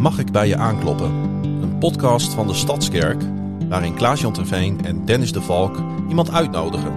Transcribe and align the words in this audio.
Mag 0.00 0.18
ik 0.18 0.32
bij 0.32 0.48
je 0.48 0.56
aankloppen? 0.56 1.10
Een 1.42 1.78
podcast 1.78 2.32
van 2.32 2.46
de 2.46 2.54
Stadskerk 2.54 3.22
waarin 3.68 3.94
Klaas-Jan 3.94 4.32
Terveen 4.32 4.84
en 4.84 5.04
Dennis 5.04 5.32
de 5.32 5.42
Valk 5.42 5.76
iemand 6.08 6.30
uitnodigen 6.30 6.92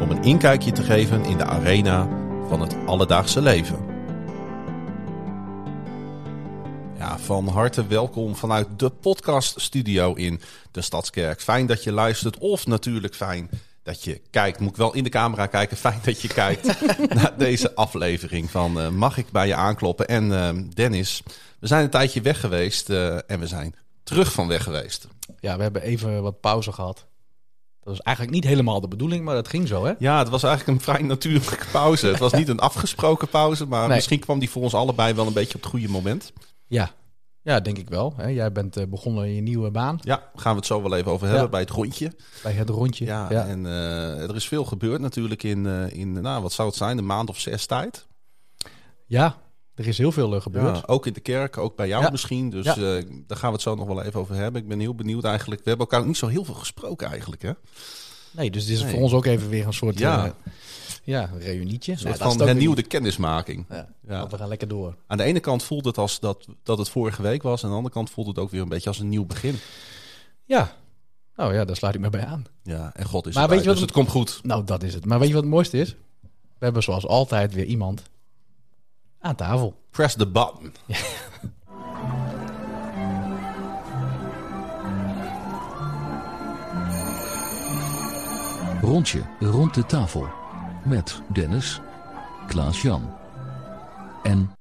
om 0.00 0.10
een 0.10 0.22
inkijkje 0.22 0.72
te 0.72 0.82
geven 0.82 1.24
in 1.24 1.36
de 1.36 1.44
arena 1.44 2.08
van 2.48 2.60
het 2.60 2.76
alledaagse 2.86 3.40
leven. 3.40 3.78
Ja, 6.98 7.18
van 7.18 7.48
harte 7.48 7.86
welkom 7.86 8.36
vanuit 8.36 8.68
de 8.76 8.90
podcaststudio 8.90 10.14
in 10.14 10.40
de 10.70 10.80
Stadskerk. 10.80 11.40
Fijn 11.40 11.66
dat 11.66 11.84
je 11.84 11.92
luistert 11.92 12.38
of 12.38 12.66
natuurlijk 12.66 13.14
fijn 13.14 13.50
dat 13.88 14.04
je 14.04 14.20
kijkt. 14.30 14.60
Moet 14.60 14.70
ik 14.70 14.76
wel 14.76 14.94
in 14.94 15.04
de 15.04 15.10
camera 15.10 15.46
kijken. 15.46 15.76
Fijn 15.86 16.00
dat 16.02 16.20
je 16.20 16.28
kijkt 16.28 16.80
naar 17.14 17.34
deze 17.38 17.74
aflevering 17.74 18.50
van 18.50 18.80
uh, 18.80 18.88
Mag 18.88 19.16
ik 19.16 19.30
bij 19.30 19.46
je 19.46 19.54
aankloppen? 19.54 20.08
En 20.08 20.24
uh, 20.24 20.50
Dennis, 20.74 21.22
we 21.60 21.66
zijn 21.66 21.84
een 21.84 21.90
tijdje 21.90 22.20
weg 22.20 22.40
geweest 22.40 22.90
uh, 22.90 23.30
en 23.30 23.40
we 23.40 23.46
zijn 23.46 23.74
terug 24.02 24.32
van 24.32 24.48
weg 24.48 24.62
geweest. 24.62 25.08
Ja, 25.40 25.56
we 25.56 25.62
hebben 25.62 25.82
even 25.82 26.22
wat 26.22 26.40
pauze 26.40 26.72
gehad. 26.72 27.06
Dat 27.80 27.96
was 27.96 28.00
eigenlijk 28.00 28.36
niet 28.36 28.46
helemaal 28.46 28.80
de 28.80 28.88
bedoeling, 28.88 29.24
maar 29.24 29.34
dat 29.34 29.48
ging 29.48 29.68
zo, 29.68 29.84
hè? 29.84 29.92
Ja, 29.98 30.18
het 30.18 30.28
was 30.28 30.42
eigenlijk 30.42 30.78
een 30.78 30.84
vrij 30.84 31.02
natuurlijke 31.02 31.66
pauze. 31.72 32.06
het 32.06 32.18
was 32.18 32.32
niet 32.40 32.48
een 32.48 32.60
afgesproken 32.60 33.28
pauze, 33.28 33.66
maar 33.66 33.86
nee. 33.86 33.96
misschien 33.96 34.20
kwam 34.20 34.38
die 34.38 34.50
voor 34.50 34.62
ons 34.62 34.74
allebei 34.74 35.14
wel 35.14 35.26
een 35.26 35.32
beetje 35.32 35.54
op 35.54 35.62
het 35.62 35.70
goede 35.70 35.88
moment. 35.88 36.32
Ja, 36.66 36.90
ja, 37.48 37.60
denk 37.60 37.78
ik 37.78 37.88
wel. 37.88 38.14
Jij 38.28 38.52
bent 38.52 38.90
begonnen 38.90 39.26
in 39.26 39.34
je 39.34 39.40
nieuwe 39.40 39.70
baan. 39.70 39.98
Ja, 40.02 40.30
gaan 40.34 40.52
we 40.52 40.58
het 40.58 40.66
zo 40.66 40.82
wel 40.82 40.96
even 40.96 41.12
over 41.12 41.26
hebben 41.26 41.44
ja. 41.44 41.50
bij 41.50 41.60
het 41.60 41.70
rondje. 41.70 42.12
Bij 42.42 42.52
het 42.52 42.68
rondje. 42.68 43.04
Ja, 43.04 43.26
ja. 43.30 43.46
en 43.46 43.64
uh, 43.64 44.28
er 44.28 44.34
is 44.34 44.48
veel 44.48 44.64
gebeurd 44.64 45.00
natuurlijk 45.00 45.42
in, 45.42 45.64
uh, 45.64 45.92
in, 45.92 46.12
nou, 46.12 46.42
wat 46.42 46.52
zou 46.52 46.68
het 46.68 46.76
zijn, 46.76 46.98
een 46.98 47.06
maand 47.06 47.28
of 47.28 47.38
zes 47.38 47.66
tijd. 47.66 48.06
Ja, 49.06 49.36
er 49.74 49.86
is 49.86 49.98
heel 49.98 50.12
veel 50.12 50.40
gebeurd. 50.40 50.76
Ja, 50.76 50.82
ook 50.86 51.06
in 51.06 51.12
de 51.12 51.20
kerk, 51.20 51.58
ook 51.58 51.76
bij 51.76 51.88
jou 51.88 52.02
ja. 52.02 52.10
misschien. 52.10 52.50
Dus 52.50 52.64
ja. 52.64 52.76
uh, 52.76 53.02
daar 53.26 53.38
gaan 53.38 53.48
we 53.48 53.54
het 53.54 53.62
zo 53.62 53.74
nog 53.74 53.86
wel 53.86 54.02
even 54.02 54.20
over 54.20 54.34
hebben. 54.34 54.62
Ik 54.62 54.68
ben 54.68 54.80
heel 54.80 54.94
benieuwd 54.94 55.24
eigenlijk. 55.24 55.62
We 55.64 55.68
hebben 55.68 55.86
elkaar 55.86 56.06
niet 56.06 56.16
zo 56.16 56.26
heel 56.26 56.44
veel 56.44 56.54
gesproken 56.54 57.08
eigenlijk, 57.08 57.42
hè? 57.42 57.52
Nee, 58.30 58.50
dus 58.50 58.66
dit 58.66 58.76
is 58.76 58.82
nee. 58.82 58.92
voor 58.92 59.00
ons 59.00 59.12
ook 59.12 59.26
even 59.26 59.48
weer 59.48 59.66
een 59.66 59.72
soort... 59.72 59.98
Ja. 59.98 60.34
Ja, 61.04 61.30
een 61.32 61.38
reunietje. 61.38 61.92
Een 61.92 61.98
soort 61.98 62.18
van 62.18 62.40
hernieuwde 62.40 62.82
kennismaking. 62.82 63.66
Ja, 63.68 63.88
ja. 64.06 64.26
We 64.26 64.36
gaan 64.36 64.48
lekker 64.48 64.68
door. 64.68 64.96
Aan 65.06 65.16
de 65.16 65.22
ene 65.22 65.40
kant 65.40 65.62
voelt 65.62 65.84
het 65.84 65.98
als 65.98 66.20
dat, 66.20 66.46
dat 66.62 66.78
het 66.78 66.88
vorige 66.88 67.22
week 67.22 67.42
was. 67.42 67.64
Aan 67.64 67.70
de 67.70 67.76
andere 67.76 67.94
kant 67.94 68.10
voelt 68.10 68.26
het 68.26 68.38
ook 68.38 68.50
weer 68.50 68.60
een 68.60 68.68
beetje 68.68 68.88
als 68.88 68.98
een 68.98 69.08
nieuw 69.08 69.24
begin. 69.24 69.56
Ja. 70.44 70.76
Nou 71.36 71.54
ja, 71.54 71.64
daar 71.64 71.76
sluit 71.76 71.94
ik 71.94 72.00
me 72.00 72.10
bij 72.10 72.24
aan. 72.24 72.44
Ja, 72.62 72.90
en 72.94 73.04
God 73.04 73.26
is 73.26 73.34
maar 73.34 73.48
weet 73.48 73.58
je 73.58 73.64
wat 73.64 73.74
dus 73.74 73.82
het 73.82 73.92
komt 73.92 74.08
goed. 74.08 74.40
Nou, 74.42 74.64
dat 74.64 74.82
is 74.82 74.94
het. 74.94 75.04
Maar 75.04 75.18
weet 75.18 75.28
je 75.28 75.34
wat 75.34 75.42
het 75.42 75.52
mooiste 75.52 75.78
is? 75.78 75.96
We 76.58 76.64
hebben 76.64 76.82
zoals 76.82 77.06
altijd 77.06 77.54
weer 77.54 77.64
iemand 77.64 78.02
aan 79.20 79.34
tafel. 79.34 79.74
Press 79.90 80.14
the 80.14 80.26
button. 80.26 80.72
Ja. 80.86 80.96
Rondje 88.80 89.22
rond 89.40 89.74
de 89.74 89.86
tafel 89.86 90.28
met 90.84 91.20
Dennis, 91.32 91.80
Klaas-Jan 92.46 93.16
en... 94.22 94.52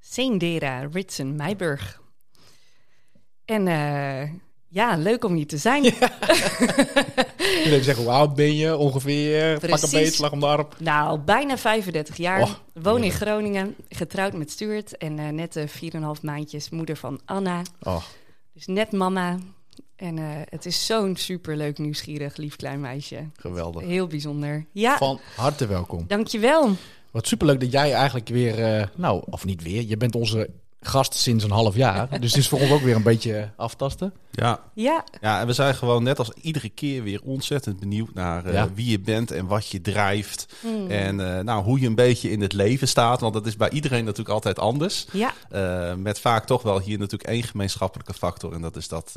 Seendera 0.00 0.88
Ritsen 0.92 1.36
Meiburg. 1.36 2.00
En 3.44 3.66
uh, 3.66 4.30
ja, 4.68 4.96
leuk 4.96 5.24
om 5.24 5.34
hier 5.34 5.46
te 5.46 5.58
zijn. 5.58 5.82
Ja. 5.82 5.90
je 7.38 7.62
even 7.64 7.84
zeggen, 7.84 8.04
hoe 8.04 8.12
oud 8.12 8.34
ben 8.34 8.56
je 8.56 8.76
ongeveer? 8.76 9.58
Precies. 9.58 9.80
Pak 9.80 9.82
een 9.82 9.98
beetje, 9.98 10.14
slag 10.14 10.32
om 10.32 10.40
de 10.40 10.46
arm. 10.46 10.68
Nou, 10.78 11.18
bijna 11.18 11.58
35 11.58 12.16
jaar. 12.16 12.42
Oh, 12.42 12.50
Woon 12.74 13.02
in 13.02 13.10
Groningen, 13.10 13.74
getrouwd 13.88 14.32
met 14.32 14.50
Stuart. 14.50 14.96
En 14.96 15.18
uh, 15.18 15.28
net 15.28 15.56
uh, 15.56 15.64
4,5 16.16 16.22
maandjes 16.22 16.70
moeder 16.70 16.96
van 16.96 17.20
Anna. 17.24 17.62
Oh. 17.82 18.02
Dus 18.52 18.66
net 18.66 18.92
mama. 18.92 19.38
En 19.96 20.16
uh, 20.16 20.24
het 20.48 20.66
is 20.66 20.86
zo'n 20.86 21.16
superleuk, 21.16 21.78
nieuwsgierig, 21.78 22.36
lief 22.36 22.56
klein 22.56 22.80
meisje. 22.80 23.28
Geweldig. 23.36 23.82
Heel 23.82 24.06
bijzonder. 24.06 24.66
Ja. 24.72 24.96
Van 24.96 25.20
harte 25.36 25.66
welkom. 25.66 26.04
Dankjewel. 26.06 26.70
Wat 27.10 27.26
superleuk 27.26 27.60
dat 27.60 27.72
jij 27.72 27.92
eigenlijk 27.92 28.28
weer, 28.28 28.78
uh, 28.78 28.86
nou, 28.94 29.22
of 29.30 29.44
niet 29.44 29.62
weer, 29.62 29.82
je 29.82 29.96
bent 29.96 30.14
onze 30.14 30.50
gast 30.86 31.14
sinds 31.14 31.44
een 31.44 31.50
half 31.50 31.74
jaar. 31.74 32.08
Dus 32.20 32.30
het 32.30 32.40
is 32.40 32.48
voor 32.48 32.60
ons 32.60 32.70
ook 32.70 32.80
weer 32.80 32.96
een 32.96 33.02
beetje 33.02 33.50
aftasten. 33.56 34.12
Ja. 34.30 34.60
Ja. 34.74 35.04
ja, 35.20 35.40
en 35.40 35.46
we 35.46 35.52
zijn 35.52 35.74
gewoon 35.74 36.02
net 36.02 36.18
als 36.18 36.30
iedere 36.40 36.68
keer 36.68 37.02
weer 37.02 37.20
ontzettend 37.22 37.80
benieuwd 37.80 38.14
naar 38.14 38.46
uh, 38.46 38.52
ja. 38.52 38.68
wie 38.74 38.90
je 38.90 39.00
bent 39.00 39.30
en 39.30 39.46
wat 39.46 39.68
je 39.68 39.80
drijft. 39.80 40.46
Hmm. 40.60 40.90
En 40.90 41.18
uh, 41.18 41.38
nou, 41.38 41.64
hoe 41.64 41.80
je 41.80 41.86
een 41.86 41.94
beetje 41.94 42.30
in 42.30 42.40
het 42.40 42.52
leven 42.52 42.88
staat. 42.88 43.20
Want 43.20 43.34
dat 43.34 43.46
is 43.46 43.56
bij 43.56 43.70
iedereen 43.70 44.04
natuurlijk 44.04 44.34
altijd 44.34 44.58
anders. 44.58 45.06
Ja. 45.12 45.32
Uh, 45.52 45.94
met 45.94 46.20
vaak 46.20 46.46
toch 46.46 46.62
wel 46.62 46.80
hier 46.80 46.98
natuurlijk 46.98 47.30
één 47.30 47.42
gemeenschappelijke 47.42 48.14
factor. 48.14 48.52
En 48.52 48.60
dat 48.60 48.76
is 48.76 48.88
dat, 48.88 49.12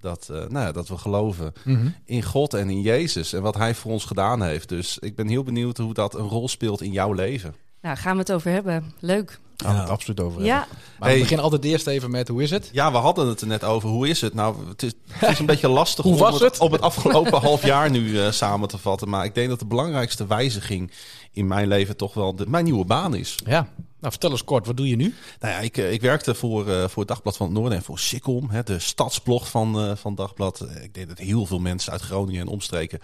dat, 0.00 0.26
nou 0.28 0.66
ja, 0.66 0.72
dat 0.72 0.88
we 0.88 0.98
geloven 0.98 1.52
mm 1.64 1.76
-hmm. 1.76 1.94
in 2.04 2.22
God 2.22 2.54
en 2.54 2.70
in 2.70 2.80
Jezus. 2.80 3.32
En 3.32 3.42
wat 3.42 3.56
hij 3.56 3.74
voor 3.74 3.92
ons 3.92 4.04
gedaan 4.04 4.42
heeft. 4.42 4.68
Dus 4.68 4.98
ik 4.98 5.14
ben 5.14 5.28
heel 5.28 5.42
benieuwd 5.42 5.76
hoe 5.76 5.94
dat 5.94 6.14
een 6.14 6.28
rol 6.28 6.48
speelt 6.48 6.82
in 6.82 6.92
jouw 6.92 7.12
leven. 7.12 7.54
Nou, 7.82 7.96
gaan 7.96 8.12
we 8.12 8.18
het 8.18 8.32
over 8.32 8.50
hebben. 8.50 8.92
Leuk. 9.00 9.38
Gaan 9.56 9.74
we 9.74 9.80
het 9.80 9.90
absoluut 9.90 10.20
over 10.20 10.42
ja. 10.44 10.58
hebben. 10.58 10.76
Maar 10.98 11.08
hey. 11.08 11.16
we 11.16 11.22
beginnen 11.22 11.44
altijd 11.44 11.64
eerst 11.64 11.86
even 11.86 12.10
met 12.10 12.28
hoe 12.28 12.42
is 12.42 12.50
het? 12.50 12.68
Ja, 12.72 12.92
we 12.92 12.96
hadden 12.96 13.28
het 13.28 13.40
er 13.40 13.46
net 13.46 13.64
over. 13.64 13.88
Hoe 13.88 14.08
is 14.08 14.20
het? 14.20 14.34
Nou, 14.34 14.68
het 14.68 14.82
is, 14.82 14.92
het 15.08 15.30
is 15.30 15.38
een 15.38 15.46
beetje 15.56 15.68
lastig 15.68 16.04
hoe 16.04 16.12
om 16.12 16.18
was 16.18 16.40
het? 16.40 16.58
op 16.58 16.72
het 16.72 16.80
afgelopen 16.80 17.40
half 17.40 17.64
jaar 17.64 17.90
nu 17.90 18.08
uh, 18.08 18.30
samen 18.30 18.68
te 18.68 18.78
vatten. 18.78 19.08
Maar 19.08 19.24
ik 19.24 19.34
denk 19.34 19.48
dat 19.48 19.58
de 19.58 19.66
belangrijkste 19.66 20.26
wijziging 20.26 20.90
in 21.38 21.46
mijn 21.46 21.68
leven 21.68 21.96
toch 21.96 22.14
wel 22.14 22.34
de, 22.34 22.46
mijn 22.48 22.64
nieuwe 22.64 22.84
baan 22.84 23.14
is. 23.14 23.38
Ja, 23.44 23.68
nou 24.00 24.12
vertel 24.12 24.30
eens 24.30 24.44
kort, 24.44 24.66
wat 24.66 24.76
doe 24.76 24.88
je 24.88 24.96
nu? 24.96 25.14
Nou 25.40 25.54
ja, 25.54 25.60
ik, 25.60 25.76
ik 25.76 26.00
werkte 26.00 26.34
voor, 26.34 26.68
uh, 26.68 26.84
voor 26.88 26.98
het 26.98 27.08
Dagblad 27.08 27.36
van 27.36 27.46
het 27.46 27.56
Noorden 27.56 27.78
en 27.78 27.84
voor 27.84 27.98
Sikkom, 27.98 28.50
hè, 28.50 28.62
de 28.62 28.78
stadsblog 28.78 29.50
van, 29.50 29.84
uh, 29.84 29.96
van 29.96 30.14
Dagblad. 30.14 30.66
Ik 30.82 30.94
denk 30.94 31.08
dat 31.08 31.18
heel 31.18 31.46
veel 31.46 31.58
mensen 31.58 31.92
uit 31.92 32.00
Groningen 32.00 32.40
en 32.40 32.46
omstreken 32.46 32.98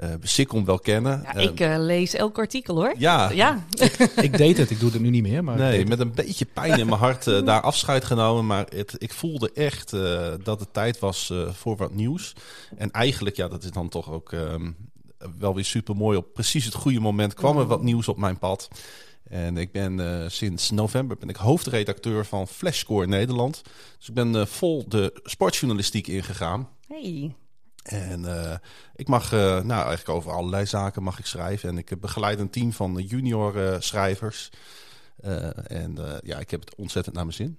uh, 0.00 0.08
Sikkom 0.20 0.64
wel 0.64 0.78
kennen. 0.78 1.22
Ja, 1.22 1.34
ik 1.34 1.58
lees 1.78 2.14
elk 2.14 2.38
artikel 2.38 2.74
hoor. 2.74 2.94
Ja, 2.98 3.30
ja. 3.30 3.64
ik, 3.70 3.96
ik, 3.98 4.36
deed 4.36 4.56
het, 4.56 4.70
ik 4.70 4.80
doe 4.80 4.90
het 4.90 5.00
nu 5.00 5.10
niet 5.10 5.22
meer. 5.22 5.44
Maar 5.44 5.56
nee, 5.56 5.86
met 5.86 6.00
een 6.00 6.14
beetje 6.14 6.44
pijn 6.44 6.78
in 6.78 6.86
mijn 6.86 7.00
hart 7.00 7.24
daar 7.46 7.60
afscheid 7.60 8.04
genomen. 8.04 8.46
Maar 8.46 8.66
het, 8.74 8.94
ik 8.98 9.12
voelde 9.12 9.50
echt 9.52 9.90
dat 10.44 10.60
het 10.60 10.72
tijd 10.72 10.98
was 10.98 11.32
voor 11.52 11.76
wat 11.76 11.94
nieuws. 11.94 12.32
En 12.76 12.90
eigenlijk, 12.90 13.36
ja, 13.36 13.48
dat 13.48 13.64
is 13.64 13.70
dan 13.70 13.88
toch 13.88 14.10
ook 14.10 14.32
ehm, 14.32 14.70
wel 15.38 15.54
weer 15.54 15.64
super 15.64 15.96
mooi. 15.96 16.16
Op 16.16 16.32
precies 16.32 16.64
het 16.64 16.74
goede 16.74 17.00
moment 17.00 17.34
kwam 17.34 17.58
er 17.58 17.66
wat 17.66 17.82
nieuws 17.82 18.08
op 18.08 18.16
mijn 18.16 18.38
pad. 18.38 18.68
En 19.22 19.56
ik 19.56 19.72
ben 19.72 19.98
uh, 19.98 20.28
sinds 20.28 20.70
november 20.70 21.16
ben 21.16 21.28
ik 21.28 21.36
hoofdredacteur 21.36 22.26
van 22.26 22.48
Flashscore 22.48 23.06
Nederland. 23.06 23.62
Dus 23.98 24.08
ik 24.08 24.14
ben 24.14 24.34
uh, 24.34 24.46
vol 24.46 24.88
de 24.88 25.20
sportjournalistiek 25.22 26.06
ingegaan. 26.06 26.68
Hey. 26.86 27.34
En 27.82 28.22
uh, 28.22 28.54
ik 28.94 29.08
mag, 29.08 29.30
nou 29.30 29.68
eigenlijk 29.68 30.08
over 30.08 30.32
allerlei 30.32 30.66
zaken 30.66 31.02
mag 31.02 31.18
ik 31.18 31.26
schrijven. 31.26 31.68
En 31.68 31.78
ik 31.78 32.00
begeleid 32.00 32.38
een 32.38 32.50
team 32.50 32.72
van 32.72 32.94
junior 32.94 33.76
schrijvers. 33.82 34.50
en 35.66 35.98
ja, 36.22 36.38
ik 36.38 36.50
heb 36.50 36.60
het 36.60 36.74
ontzettend 36.74 37.14
naar 37.14 37.24
mijn 37.24 37.36
zin. 37.36 37.58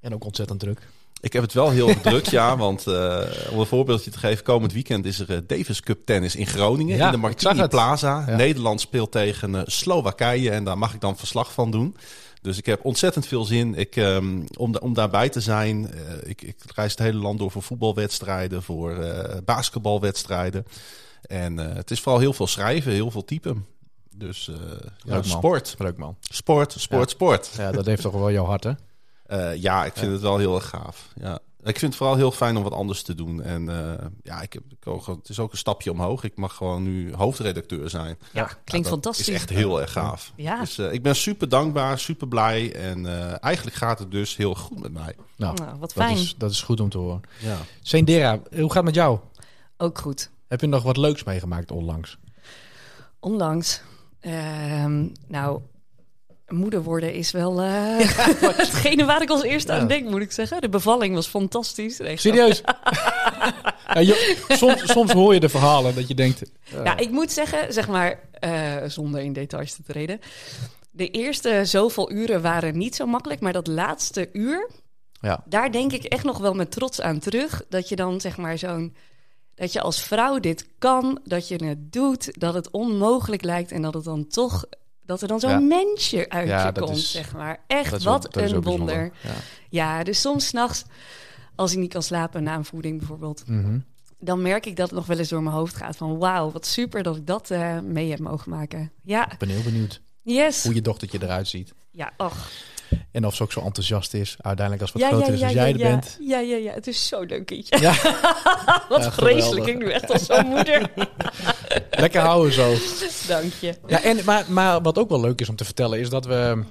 En 0.00 0.14
ook 0.14 0.24
ontzettend 0.24 0.60
druk. 0.60 0.88
Ik 1.20 1.32
heb 1.32 1.42
het 1.42 1.52
wel 1.52 1.70
heel 1.70 2.00
druk, 2.02 2.26
ja. 2.26 2.56
Want 2.56 2.86
uh, 2.86 3.20
om 3.50 3.58
een 3.58 3.66
voorbeeldje 3.66 4.10
te 4.10 4.18
geven, 4.18 4.44
komend 4.44 4.72
weekend 4.72 5.04
is 5.04 5.18
er 5.20 5.30
uh, 5.30 5.38
Davis 5.46 5.80
Cup 5.80 6.06
tennis 6.06 6.36
in 6.36 6.46
Groningen. 6.46 6.96
Ja, 6.96 7.06
in 7.06 7.12
de 7.12 7.18
Martini 7.18 7.68
Plaza. 7.68 8.24
Ja. 8.26 8.36
Nederland 8.36 8.80
speelt 8.80 9.12
tegen 9.12 9.54
uh, 9.54 9.60
Slowakije 9.64 10.50
en 10.50 10.64
daar 10.64 10.78
mag 10.78 10.94
ik 10.94 11.00
dan 11.00 11.16
verslag 11.16 11.52
van 11.52 11.70
doen. 11.70 11.96
Dus 12.42 12.58
ik 12.58 12.66
heb 12.66 12.84
ontzettend 12.84 13.26
veel 13.26 13.44
zin 13.44 13.74
ik, 13.74 13.96
um, 13.96 14.44
om, 14.56 14.72
da 14.72 14.78
om 14.78 14.94
daarbij 14.94 15.28
te 15.28 15.40
zijn. 15.40 15.90
ik, 16.22 16.42
ik 16.42 16.56
reis 16.74 16.90
het 16.90 17.00
hele 17.00 17.18
land 17.18 17.38
door 17.38 17.50
voor 17.50 17.62
voetbalwedstrijden, 17.62 18.62
voor 18.62 18.96
basketbalwedstrijden. 19.44 20.66
En 21.22 21.56
het 21.56 21.90
is 21.90 22.00
vooral 22.00 22.20
heel 22.20 22.32
veel 22.32 22.46
schrijven, 22.46 22.92
heel 22.92 23.10
veel 23.10 23.24
typen. 23.24 23.66
Dus 24.14 24.50
ja, 25.04 25.22
sport. 25.22 25.74
Leuk 25.78 25.96
man. 25.96 26.16
Sport, 26.20 26.74
sport, 26.78 27.10
sport. 27.10 27.50
Ja, 27.56 27.72
dat 27.72 27.86
heeft 27.86 28.02
toch 28.02 28.12
wel 28.12 28.30
jouw 28.30 28.44
hart 28.44 28.64
hè? 28.64 28.72
Uh, 29.28 29.56
ja, 29.56 29.84
ik 29.84 29.92
vind 29.92 30.06
ja. 30.06 30.12
het 30.12 30.20
wel 30.20 30.38
heel 30.38 30.54
erg 30.54 30.68
gaaf. 30.68 31.08
Ja. 31.20 31.38
Ik 31.62 31.78
vind 31.78 31.92
het 31.92 31.96
vooral 31.96 32.16
heel 32.16 32.30
fijn 32.30 32.56
om 32.56 32.62
wat 32.62 32.72
anders 32.72 33.02
te 33.02 33.14
doen. 33.14 33.42
En 33.42 33.62
uh, 33.68 33.92
ja, 34.22 34.40
ik 34.40 34.52
heb, 34.52 34.62
ik 34.70 34.86
ook, 34.86 35.06
het 35.06 35.28
is 35.28 35.38
ook 35.38 35.52
een 35.52 35.58
stapje 35.58 35.90
omhoog. 35.90 36.24
Ik 36.24 36.36
mag 36.36 36.54
gewoon 36.54 36.82
nu 36.82 37.14
hoofdredacteur 37.14 37.90
zijn. 37.90 38.18
Ja, 38.32 38.50
klinkt 38.64 38.86
ja, 38.86 38.92
fantastisch. 38.92 39.28
is 39.28 39.34
echt 39.34 39.48
heel 39.48 39.80
erg 39.80 39.92
gaaf. 39.92 40.32
Ja. 40.36 40.60
Dus 40.60 40.78
uh, 40.78 40.92
ik 40.92 41.02
ben 41.02 41.16
super 41.16 41.48
dankbaar, 41.48 41.98
super 41.98 42.28
blij. 42.28 42.74
En 42.74 43.06
eigenlijk 43.40 43.76
gaat 43.76 43.98
het 43.98 44.10
dus 44.10 44.36
heel 44.36 44.54
goed 44.54 44.80
met 44.80 44.92
mij. 44.92 45.14
Nou, 45.36 45.56
nou 45.56 45.78
wat 45.78 45.92
fijn. 45.92 46.14
Dat 46.14 46.24
is, 46.24 46.34
dat 46.38 46.50
is 46.50 46.62
goed 46.62 46.80
om 46.80 46.88
te 46.88 46.98
horen. 46.98 47.20
Ja. 47.38 47.56
Sendera, 47.82 48.40
hoe 48.50 48.66
gaat 48.66 48.74
het 48.74 48.84
met 48.84 48.94
jou? 48.94 49.18
Ook 49.76 49.98
goed. 49.98 50.30
Heb 50.48 50.60
je 50.60 50.66
nog 50.66 50.82
wat 50.82 50.96
leuks 50.96 51.24
meegemaakt 51.24 51.70
onlangs? 51.70 52.18
Onlangs? 53.20 53.82
Ehm, 54.20 55.06
nou, 55.26 55.60
moeder 56.48 56.82
worden 56.82 57.12
is 57.12 57.30
wel 57.30 57.62
uh, 57.62 58.00
ja, 58.00 58.06
hetgene 58.56 59.04
waar 59.04 59.22
ik 59.22 59.30
als 59.30 59.42
eerste 59.42 59.72
ja. 59.72 59.78
aan 59.78 59.88
denk, 59.88 60.08
moet 60.08 60.20
ik 60.20 60.32
zeggen. 60.32 60.60
De 60.60 60.68
bevalling 60.68 61.14
was 61.14 61.26
fantastisch. 61.26 62.00
Serieus? 62.14 62.60
ja, 63.94 64.00
je, 64.00 64.44
soms, 64.48 64.92
soms, 64.92 65.12
hoor 65.12 65.34
je 65.34 65.40
de 65.40 65.48
verhalen 65.48 65.94
dat 65.94 66.08
je 66.08 66.14
denkt... 66.14 66.42
Uh. 66.74 66.84
Ja, 66.84 66.96
ik 66.96 67.10
moet 67.10 67.32
zeggen, 67.32 67.72
zeg 67.72 67.88
maar, 67.88 68.20
uh, 68.44 68.76
zonder 68.86 69.20
in 69.20 69.32
details 69.32 69.74
te 69.74 69.82
treden... 69.82 70.20
De 70.98 71.10
eerste 71.10 71.64
zoveel 71.64 72.10
uren 72.12 72.42
waren 72.42 72.78
niet 72.78 72.96
zo 72.96 73.06
makkelijk, 73.06 73.40
maar 73.40 73.52
dat 73.52 73.66
laatste 73.66 74.28
uur 74.32 74.70
Ja. 75.20 75.42
Daar 75.44 75.72
denk 75.72 75.92
ik 75.92 76.04
echt 76.04 76.24
nog 76.24 76.38
wel 76.38 76.54
met 76.54 76.70
trots 76.70 77.00
aan 77.00 77.18
terug. 77.18 77.64
Dat 77.68 77.88
je 77.88 77.96
dan 77.96 78.20
zeg 78.20 78.36
maar 78.36 78.58
zo'n. 78.58 78.96
Dat 79.54 79.72
je 79.72 79.80
als 79.80 80.02
vrouw 80.02 80.38
dit 80.38 80.66
kan, 80.78 81.20
dat 81.24 81.48
je 81.48 81.64
het 81.64 81.92
doet, 81.92 82.40
dat 82.40 82.54
het 82.54 82.70
onmogelijk 82.70 83.42
lijkt 83.42 83.72
en 83.72 83.82
dat 83.82 83.94
het 83.94 84.04
dan 84.04 84.26
toch. 84.26 84.64
Dat 85.08 85.22
er 85.22 85.28
dan 85.28 85.40
zo'n 85.40 85.50
Ja. 85.50 85.58
mensje 85.58 86.28
uit 86.28 86.48
Ja, 86.48 86.66
je 86.66 86.72
komt, 86.80 86.96
is- 86.96 87.10
zeg 87.10 87.32
maar. 87.32 87.58
Echt, 87.66 87.90
wel- 88.02 88.12
wat 88.12 88.36
een 88.36 88.62
wonder. 88.62 89.10
Ja. 89.22 89.30
Ja, 89.70 90.02
dus 90.04 90.20
soms 90.20 90.46
s'nachts, 90.46 90.84
als 91.54 91.72
ik 91.72 91.78
niet 91.78 91.92
kan 91.92 92.02
slapen 92.02 92.42
na 92.42 92.54
een 92.54 92.64
voeding 92.64 92.98
bijvoorbeeld, 92.98 93.42
Mhm. 93.46 93.78
dan 94.18 94.42
merk 94.42 94.66
ik 94.66 94.76
dat 94.76 94.86
het 94.86 94.98
nog 94.98 95.06
wel 95.06 95.18
eens 95.18 95.28
door 95.28 95.42
mijn 95.42 95.54
hoofd 95.54 95.76
gaat. 95.76 95.96
Van 95.96 96.18
wauw, 96.18 96.50
wat 96.50 96.66
super 96.66 97.02
dat 97.02 97.16
ik 97.16 97.26
dat 97.26 97.50
eh, 97.50 97.78
mee 97.80 98.10
heb 98.10 98.18
mogen 98.18 98.50
maken. 98.50 98.92
Ja, 99.02 99.32
Ik 99.32 99.38
ben 99.38 99.48
heel 99.48 99.62
benieuwd 99.62 100.00
yes. 100.22 100.62
hoe 100.64 100.74
je 100.74 100.82
dochtertje 100.82 101.18
eruit 101.22 101.48
ziet. 101.48 101.72
Ja, 101.90 102.12
ach. 102.16 102.50
En 103.10 103.26
of 103.26 103.34
ze 103.34 103.42
ook 103.42 103.52
zo 103.52 103.60
enthousiast 103.60 104.14
is, 104.14 104.36
uiteindelijk 104.40 104.82
als 104.82 104.92
wat 104.92 105.02
Ja, 105.02 105.08
groter 105.08 105.26
ja, 105.28 105.32
is 105.34 105.40
ja, 105.40 105.46
als 105.46 105.54
ja, 105.54 105.62
jij 105.62 105.72
er 105.72 105.78
ja. 105.78 105.88
bent. 105.88 106.18
Ja, 106.20 106.38
ja, 106.38 106.56
ja. 106.56 106.72
Het 106.72 106.86
is 106.86 107.08
zo 107.08 107.22
leuk, 107.22 107.46
kindje. 107.46 107.78
Ja. 107.86 107.94
wat 108.88 109.02
Ja, 109.02 109.12
vreselijk. 109.12 109.66
Ik 109.66 109.78
nu 109.78 109.90
echt 109.90 110.10
als 110.12 110.26
zo'n 110.26 110.46
moeder. 110.46 110.90
Lekker 111.90 112.20
houden 112.20 112.52
zo. 112.52 112.74
Dank 113.26 113.52
je. 113.60 113.74
Ja, 113.86 114.02
en, 114.02 114.24
maar, 114.24 114.52
maar 114.52 114.82
wat 114.82 114.98
ook 114.98 115.08
wel 115.08 115.20
leuk 115.20 115.40
is 115.40 115.48
om 115.48 115.56
te 115.56 115.64
vertellen, 115.64 115.98
is 115.98 116.10
dat 116.10 116.26
we 116.26 116.64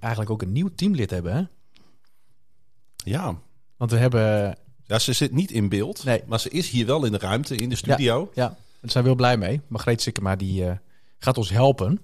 eigenlijk 0.00 0.32
ook 0.32 0.42
een 0.42 0.52
nieuw 0.52 0.70
teamlid 0.74 1.10
hebben. 1.10 1.34
Hè? 1.34 1.42
Ja. 3.04 3.38
Want 3.76 3.90
we 3.90 3.96
hebben, 3.96 4.56
ja, 4.84 4.98
ze 4.98 5.12
zit 5.12 5.32
niet 5.32 5.50
in 5.50 5.68
beeld, 5.68 6.04
Nee. 6.04 6.22
maar 6.26 6.40
ze 6.40 6.48
is 6.50 6.68
hier 6.68 6.86
wel 6.86 7.04
in 7.04 7.12
de 7.12 7.18
ruimte, 7.18 7.56
in 7.56 7.68
de 7.68 7.76
studio. 7.76 8.30
ja, 8.34 8.48
daar 8.80 8.90
zijn 8.90 9.04
we 9.04 9.10
heel 9.10 9.18
blij 9.18 9.36
mee. 9.36 9.60
Margreet 9.66 10.02
Sikkema 10.02 10.36
die 10.36 10.66
eh, 10.66 10.76
gaat 11.18 11.38
ons 11.38 11.50
helpen 11.50 12.00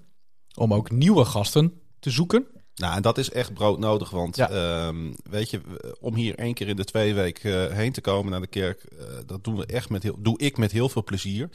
om 0.55 0.73
ook 0.73 0.91
nieuwe 0.91 1.25
gasten 1.25 1.81
te 1.99 2.09
zoeken. 2.09 2.45
Nou, 2.75 2.95
en 2.95 3.01
dat 3.01 3.17
is 3.17 3.31
echt 3.31 3.53
broodnodig, 3.53 4.09
want 4.09 4.35
Ja. 4.35 4.49
ehm, 4.49 5.13
weet 5.23 5.49
je, 5.49 5.61
om 5.99 6.15
hier 6.15 6.35
één 6.35 6.53
keer 6.53 6.67
in 6.67 6.75
de 6.75 6.83
twee 6.83 7.13
weken 7.13 7.69
eh, 7.69 7.75
heen 7.75 7.91
te 7.91 8.01
komen 8.01 8.31
naar 8.31 8.41
de 8.41 8.47
kerk, 8.47 8.83
eh, 8.83 9.05
dat 9.25 9.43
doen 9.43 9.55
we 9.57 9.65
echt 9.65 9.89
met 9.89 10.03
heel, 10.03 10.15
doe 10.19 10.37
ik 10.39 10.57
met 10.57 10.71
heel 10.71 10.89
veel 10.89 11.03
plezier. 11.03 11.49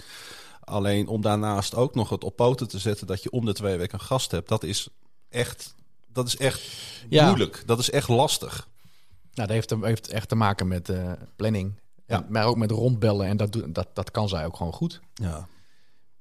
Alleen 0.61 1.07
om 1.09 1.21
daarnaast 1.23 1.75
ook 1.75 1.95
nog 1.95 2.09
het 2.11 2.25
op 2.25 2.37
poten 2.37 2.69
te 2.69 2.79
zetten 2.79 3.07
dat 3.07 3.23
je 3.23 3.31
om 3.31 3.45
de 3.45 3.53
twee 3.53 3.77
weken 3.77 3.99
een 3.99 4.05
gast 4.05 4.31
hebt, 4.31 4.49
dat 4.49 4.63
is 4.65 4.89
echt, 5.29 5.75
dat 6.13 6.27
is 6.27 6.37
echt 6.37 6.63
Ja. 7.09 7.27
moeilijk. 7.27 7.63
Dat 7.67 7.79
is 7.79 7.91
echt 7.91 8.09
lastig. 8.09 8.69
Nou, 9.35 9.49
dat 9.49 9.57
heeft, 9.57 9.75
heeft 9.81 10.09
echt 10.09 10.29
te 10.29 10.35
maken 10.35 10.69
met 10.69 10.89
eh, 10.89 11.13
planning. 11.37 11.73
Ja. 12.07 12.17
En, 12.17 12.27
maar 12.29 12.45
ook 12.47 12.57
met 12.57 12.71
rondbellen. 12.71 13.27
En 13.27 13.37
dat, 13.37 13.63
dat, 13.69 13.89
dat 13.95 14.11
kan 14.11 14.29
zij 14.29 14.45
ook 14.47 14.57
gewoon 14.57 14.73
goed. 14.73 15.01
Ja. 15.15 15.49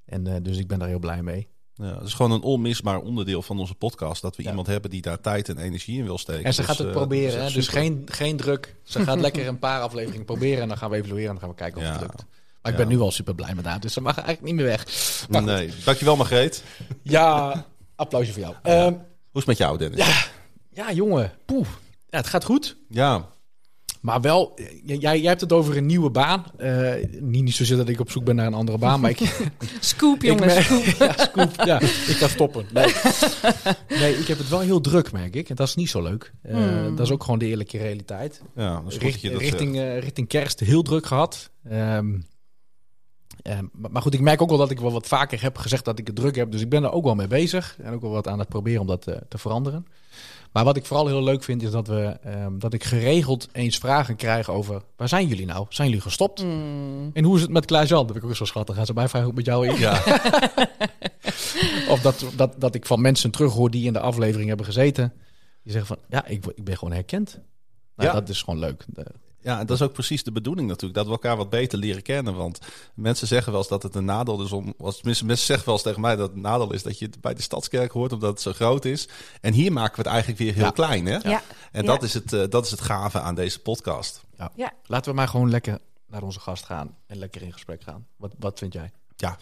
En 0.04 0.26
eh, 0.26 0.42
dus 0.42 0.58
ik 0.58 0.66
ben 0.68 0.78
daar 0.78 0.88
heel 0.88 0.98
blij 0.98 1.22
mee. 1.22 1.48
Ja, 1.76 1.94
het 1.94 2.06
is 2.06 2.14
gewoon 2.14 2.30
een 2.32 2.42
onmisbaar 2.42 2.98
onderdeel 3.00 3.42
van 3.42 3.58
onze 3.58 3.74
podcast 3.74 4.22
dat 4.22 4.36
we 4.36 4.42
Ja. 4.42 4.48
iemand 4.48 4.66
hebben 4.66 4.90
die 4.90 5.02
daar 5.02 5.20
tijd 5.20 5.48
en 5.48 5.58
energie 5.58 5.98
in 5.98 6.04
wil 6.04 6.18
steken. 6.18 6.44
En 6.44 6.54
ze 6.54 6.60
Dus, 6.60 6.68
gaat 6.70 6.78
het 6.78 6.86
eh, 6.86 6.92
proberen. 6.92 7.44
hè? 7.44 7.50
Dus 7.52 7.68
geen, 7.68 8.02
geen 8.06 8.36
druk. 8.36 8.74
Ze 8.82 9.00
gaat 9.04 9.20
lekker 9.20 9.46
een 9.46 9.58
paar 9.58 9.80
afleveringen 9.80 10.24
proberen. 10.24 10.62
En 10.62 10.68
dan 10.68 10.76
gaan 10.78 10.90
we 10.90 10.96
evalueren. 10.96 11.24
En 11.24 11.30
dan 11.30 11.40
gaan 11.40 11.48
we 11.48 11.54
kijken 11.54 11.80
of 11.80 11.86
Ja. 11.86 11.92
het 11.92 12.00
lukt. 12.00 12.24
Maar 12.62 12.72
ik 12.72 12.78
ben 12.78 12.88
nu 12.88 13.00
al 13.00 13.10
super 13.10 13.34
blij 13.34 13.54
met 13.54 13.64
haar. 13.64 13.80
Dus 13.80 13.92
ze 13.92 14.00
mag 14.00 14.14
eigenlijk 14.16 14.46
niet 14.46 14.54
meer 14.54 14.64
weg. 14.64 14.84
Maar 15.30 15.40
goed. 15.42 15.50
Nee, 15.50 15.70
dankjewel 15.84 16.16
Margreet. 16.16 16.62
Ja, 17.02 17.64
applausje 17.96 18.32
voor 18.32 18.42
jou. 18.42 18.54
Ehm, 18.62 18.82
Hoe 18.92 18.92
is 18.92 18.98
het 19.32 19.46
met 19.46 19.58
jou, 19.58 19.78
Dennis? 19.78 19.98
ja, 20.06 20.24
ja, 20.72 20.92
jongen. 20.92 21.32
Poeh. 21.44 21.66
Ja, 22.10 22.18
het 22.18 22.26
gaat 22.26 22.44
goed. 22.44 22.76
Ja, 22.88 23.28
Maar 24.06 24.20
wel, 24.20 24.54
jij, 24.84 24.98
jij 24.98 25.20
hebt 25.20 25.40
het 25.40 25.52
over 25.52 25.76
een 25.76 25.86
nieuwe 25.86 26.10
baan. 26.10 26.44
Eh, 26.56 26.92
niet, 27.20 27.42
niet 27.42 27.54
zozeer 27.54 27.76
dat 27.76 27.88
ik 27.88 28.00
op 28.00 28.10
zoek 28.10 28.24
ben 28.24 28.36
naar 28.36 28.46
een 28.46 28.54
andere 28.54 28.78
baan. 28.78 29.00
Maar 29.00 29.10
ik, 29.10 29.18
Scoop, 29.80 30.16
ik 30.16 30.22
jongens. 30.22 30.68
ja, 30.98 31.12
scoop. 31.16 31.50
Ja, 31.64 31.80
ik 31.80 32.16
ga 32.16 32.28
stoppen. 32.28 32.66
Nee. 32.72 32.92
nee, 33.88 34.18
ik 34.18 34.26
heb 34.26 34.38
het 34.38 34.48
wel 34.48 34.60
heel 34.60 34.80
druk, 34.80 35.12
merk 35.12 35.34
ik. 35.34 35.48
En 35.48 35.54
dat 35.54 35.68
is 35.68 35.74
niet 35.74 35.88
zo 35.90 36.02
leuk. 36.02 36.32
Eh, 36.42 36.54
Hmm. 36.54 36.96
Dat 36.96 37.06
is 37.06 37.12
ook 37.12 37.22
gewoon 37.24 37.38
de 37.38 37.46
eerlijke 37.46 37.78
realiteit. 37.78 38.42
ja 38.56 38.74
dat 38.74 38.86
is 38.86 38.92
goed 38.92 39.02
Richt- 39.02 39.12
dat 39.14 39.22
je 39.22 39.30
dat 39.30 39.40
richting, 39.40 39.76
eh, 39.76 39.98
richting 39.98 40.28
kerst 40.28 40.60
heel 40.60 40.82
druk 40.82 41.06
gehad. 41.06 41.50
Ehm, 41.68 42.06
maar, 43.72 43.90
maar 43.90 44.02
goed, 44.02 44.14
ik 44.14 44.20
merk 44.20 44.42
ook 44.42 44.48
wel 44.48 44.58
dat 44.58 44.70
ik 44.70 44.80
wel 44.80 44.92
wat 44.92 45.06
vaker 45.06 45.42
heb 45.42 45.58
gezegd 45.58 45.84
dat 45.84 45.98
ik 45.98 46.06
het 46.06 46.16
druk 46.16 46.36
heb. 46.36 46.50
Dus 46.50 46.60
ik 46.60 46.68
ben 46.68 46.84
er 46.84 46.92
ook 46.92 47.04
wel 47.04 47.14
mee 47.14 47.26
bezig. 47.26 47.76
En 47.82 47.92
ook 47.92 48.00
wel 48.00 48.10
wat 48.10 48.28
aan 48.28 48.38
het 48.38 48.48
proberen 48.48 48.80
om 48.80 48.86
dat 48.86 49.06
eh, 49.06 49.16
te 49.28 49.38
veranderen. 49.38 49.86
Maar 50.52 50.64
wat 50.64 50.76
ik 50.76 50.86
vooral 50.86 51.06
heel 51.06 51.22
leuk 51.22 51.42
vind, 51.42 51.62
is 51.62 51.70
dat, 51.70 51.86
we, 51.86 52.16
ehm, 52.22 52.58
dat 52.58 52.72
ik 52.72 52.84
geregeld 52.84 53.48
eens 53.52 53.78
vragen 53.78 54.16
krijg 54.16 54.50
over... 54.50 54.82
waar 54.96 55.08
zijn 55.08 55.26
jullie 55.26 55.46
nou? 55.46 55.66
Zijn 55.68 55.88
jullie 55.88 56.02
gestopt? 56.02 56.40
Hmm. 56.40 57.10
En 57.12 57.24
hoe 57.24 57.36
is 57.36 57.42
het 57.42 57.50
met 57.50 57.64
Klaas-Jan? 57.64 57.98
Dat 58.02 58.12
vind 58.12 58.24
ik 58.24 58.30
ook 58.30 58.36
zo 58.36 58.44
schattig. 58.44 58.74
Gaan 58.76 58.86
ze 58.86 58.92
mij 58.92 59.08
vragen 59.08 59.28
hoe 59.28 59.36
het 59.36 59.46
met 59.46 59.54
jou 59.54 59.68
is? 59.68 59.78
Ja, 59.78 60.02
Of 61.92 62.00
dat, 62.00 62.24
dat, 62.36 62.54
dat 62.58 62.74
ik 62.74 62.86
van 62.86 63.00
mensen 63.00 63.30
terughoor 63.30 63.70
die 63.70 63.86
in 63.86 63.92
de 63.92 64.00
aflevering 64.00 64.48
hebben 64.48 64.66
gezeten. 64.66 65.12
Die 65.62 65.72
zeggen 65.72 65.96
van, 65.96 66.04
ja, 66.08 66.26
ik, 66.26 66.46
ik 66.54 66.64
ben 66.64 66.78
gewoon 66.78 66.94
herkend. 66.94 67.40
Nou, 67.96 68.08
Ja. 68.08 68.14
Dat 68.14 68.28
is 68.28 68.42
gewoon 68.42 68.60
leuk. 68.60 68.84
Ja, 69.46 69.64
dat 69.64 69.76
is 69.76 69.82
ook 69.82 69.92
precies 69.92 70.22
de 70.22 70.32
bedoeling 70.32 70.68
natuurlijk. 70.68 70.94
Dat 70.94 71.06
we 71.06 71.12
elkaar 71.12 71.36
wat 71.36 71.50
beter 71.50 71.78
leren 71.78 72.02
kennen. 72.02 72.34
Want 72.36 72.58
mensen 72.94 73.26
zeggen 73.26 73.52
wel 73.52 73.60
eens 73.60 73.70
dat 73.70 73.82
het 73.82 73.94
een 73.94 74.04
nadeel 74.04 74.42
is 74.42 74.52
om... 74.52 74.74
Als, 74.78 74.96
tenminste, 74.96 75.24
mensen 75.24 75.46
zeggen 75.46 75.64
wel 75.66 75.74
eens 75.74 75.82
tegen 75.84 76.00
mij 76.00 76.16
dat 76.16 76.26
het 76.26 76.36
een 76.36 76.42
nadeel 76.42 76.72
is 76.72 76.82
dat 76.82 76.98
je 76.98 77.10
bij 77.20 77.34
de 77.34 77.42
Stadskerk 77.42 77.90
hoort. 77.90 78.12
Omdat 78.12 78.30
het 78.30 78.40
zo 78.40 78.52
groot 78.52 78.84
is. 78.84 79.08
En 79.40 79.52
hier 79.52 79.72
maken 79.72 79.94
we 79.96 80.00
het 80.02 80.10
eigenlijk 80.10 80.38
weer 80.38 80.54
heel 80.54 80.64
Ja. 80.64 80.70
klein. 80.70 81.06
Hè? 81.06 81.12
Ja. 81.16 81.42
En 81.72 81.82
Ja. 81.82 81.86
dat, 81.86 82.02
is 82.02 82.14
het, 82.14 82.32
eh, 82.32 82.42
dat 82.48 82.64
is 82.64 82.70
het 82.70 82.80
gave 82.80 83.20
aan 83.20 83.34
deze 83.34 83.60
podcast. 83.60 84.24
Ja. 84.56 84.72
Laten 84.86 85.10
we 85.10 85.16
maar 85.16 85.28
gewoon 85.28 85.50
lekker 85.50 85.78
naar 86.06 86.22
onze 86.22 86.40
gast 86.40 86.64
gaan 86.64 86.96
en 87.06 87.18
lekker 87.18 87.42
in 87.42 87.52
gesprek 87.52 87.82
gaan. 87.82 88.06
Wat, 88.16 88.32
wat 88.38 88.58
vind 88.58 88.72
jij? 88.72 88.90
Ja. 89.16 89.36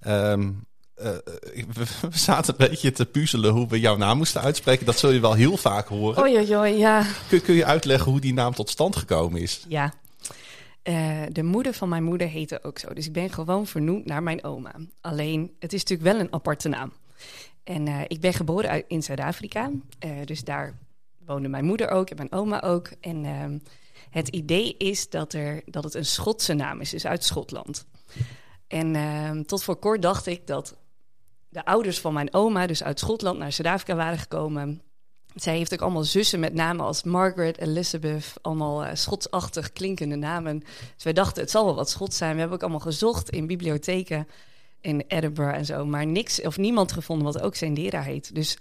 Ehm, 0.00 0.52
eh, 0.96 1.10
ik- 1.52 1.72
we, 1.72 1.84
zaten 2.10 2.54
een 2.58 2.68
beetje 2.68 2.92
te 2.92 3.06
puzzelen 3.06 3.52
hoe 3.52 3.68
we 3.68 3.80
jouw 3.80 3.96
naam 3.96 4.16
moesten 4.16 4.40
uitspreken. 4.40 4.86
Dat 4.86 4.98
zul 4.98 5.10
je 5.10 5.20
wel 5.20 5.34
heel 5.34 5.56
vaak 5.56 5.88
horen. 5.88 6.22
Oei, 6.22 6.56
oei, 6.56 6.72
ja. 6.76 7.06
Kun, 7.28 7.42
kun 7.42 7.54
je 7.54 7.64
uitleggen 7.64 8.10
hoe 8.10 8.20
die 8.20 8.34
naam 8.34 8.54
tot 8.54 8.70
stand 8.70 8.96
gekomen 8.96 9.40
is? 9.40 9.64
Ja. 9.68 9.92
Eh, 10.82 11.22
de 11.32 11.42
moeder 11.42 11.72
van 11.74 11.88
mijn 11.88 12.04
moeder 12.04 12.28
heette 12.28 12.62
ook 12.62 12.78
zo. 12.78 12.94
Dus 12.94 13.06
ik 13.06 13.12
ben 13.12 13.30
gewoon 13.30 13.66
vernoemd 13.66 14.04
naar 14.04 14.22
mijn 14.22 14.44
oma. 14.44 14.74
Alleen, 15.00 15.54
het 15.58 15.72
is 15.72 15.80
natuurlijk 15.84 16.10
wel 16.16 16.20
een 16.20 16.32
aparte 16.32 16.68
naam. 16.68 16.92
En 17.64 17.88
eh, 17.88 18.00
ik 18.06 18.20
ben 18.20 18.32
geboren 18.32 18.70
uit, 18.70 18.84
in 18.88 19.02
Zuid-Afrika. 19.02 19.70
Eh, 19.98 20.10
dus 20.24 20.44
daar 20.44 20.78
woonde 21.24 21.48
mijn 21.48 21.64
moeder 21.64 21.88
ook 21.88 22.10
en 22.10 22.16
mijn 22.16 22.32
oma 22.32 22.62
ook. 22.62 22.90
En 23.00 23.24
ehm, 23.24 23.58
het 24.10 24.28
idee 24.28 24.74
is 24.76 25.08
dat, 25.10 25.32
er, 25.32 25.62
dat 25.66 25.84
het 25.84 25.94
een 25.94 26.04
Schotse 26.04 26.54
naam 26.54 26.80
is, 26.80 26.90
dus 26.90 27.06
uit 27.06 27.24
Schotland. 27.24 27.86
En 28.68 28.94
ehm, 28.96 29.42
tot 29.42 29.62
voor 29.62 29.76
kort 29.76 30.02
dacht 30.02 30.26
ik 30.26 30.46
dat 30.46 30.76
de 31.56 31.64
ouders 31.64 32.00
van 32.00 32.12
mijn 32.12 32.34
oma, 32.34 32.66
dus 32.66 32.82
uit 32.82 32.98
Schotland 32.98 33.38
naar 33.38 33.52
Zuid-Afrika 33.52 33.94
waren 33.94 34.18
gekomen. 34.18 34.82
Zij 35.34 35.56
heeft 35.56 35.72
ook 35.72 35.80
allemaal 35.80 36.04
zussen 36.04 36.40
met 36.40 36.54
namen 36.54 36.84
als 36.84 37.02
Margaret, 37.02 37.58
Elizabeth, 37.58 38.32
allemaal 38.42 38.84
eh, 38.84 38.94
Schotsachtig 38.94 39.72
klinkende 39.72 40.16
namen. 40.16 40.58
Dus 40.94 41.04
wij 41.04 41.12
dachten, 41.12 41.42
het 41.42 41.50
zal 41.50 41.64
wel 41.64 41.74
wat 41.74 41.90
Schots 41.90 42.16
zijn. 42.16 42.32
We 42.32 42.38
hebben 42.38 42.56
ook 42.56 42.62
allemaal 42.62 42.80
gezocht 42.80 43.30
in 43.30 43.46
bibliotheken 43.46 44.28
in 44.80 45.04
Edinburgh 45.08 45.56
en 45.56 45.64
zo, 45.64 45.86
maar 45.86 46.06
niks 46.06 46.40
of 46.40 46.56
niemand 46.56 46.92
gevonden 46.92 47.32
wat 47.32 47.42
ook 47.42 47.54
Sendera 47.54 48.02
heet. 48.02 48.34
Dus 48.34 48.58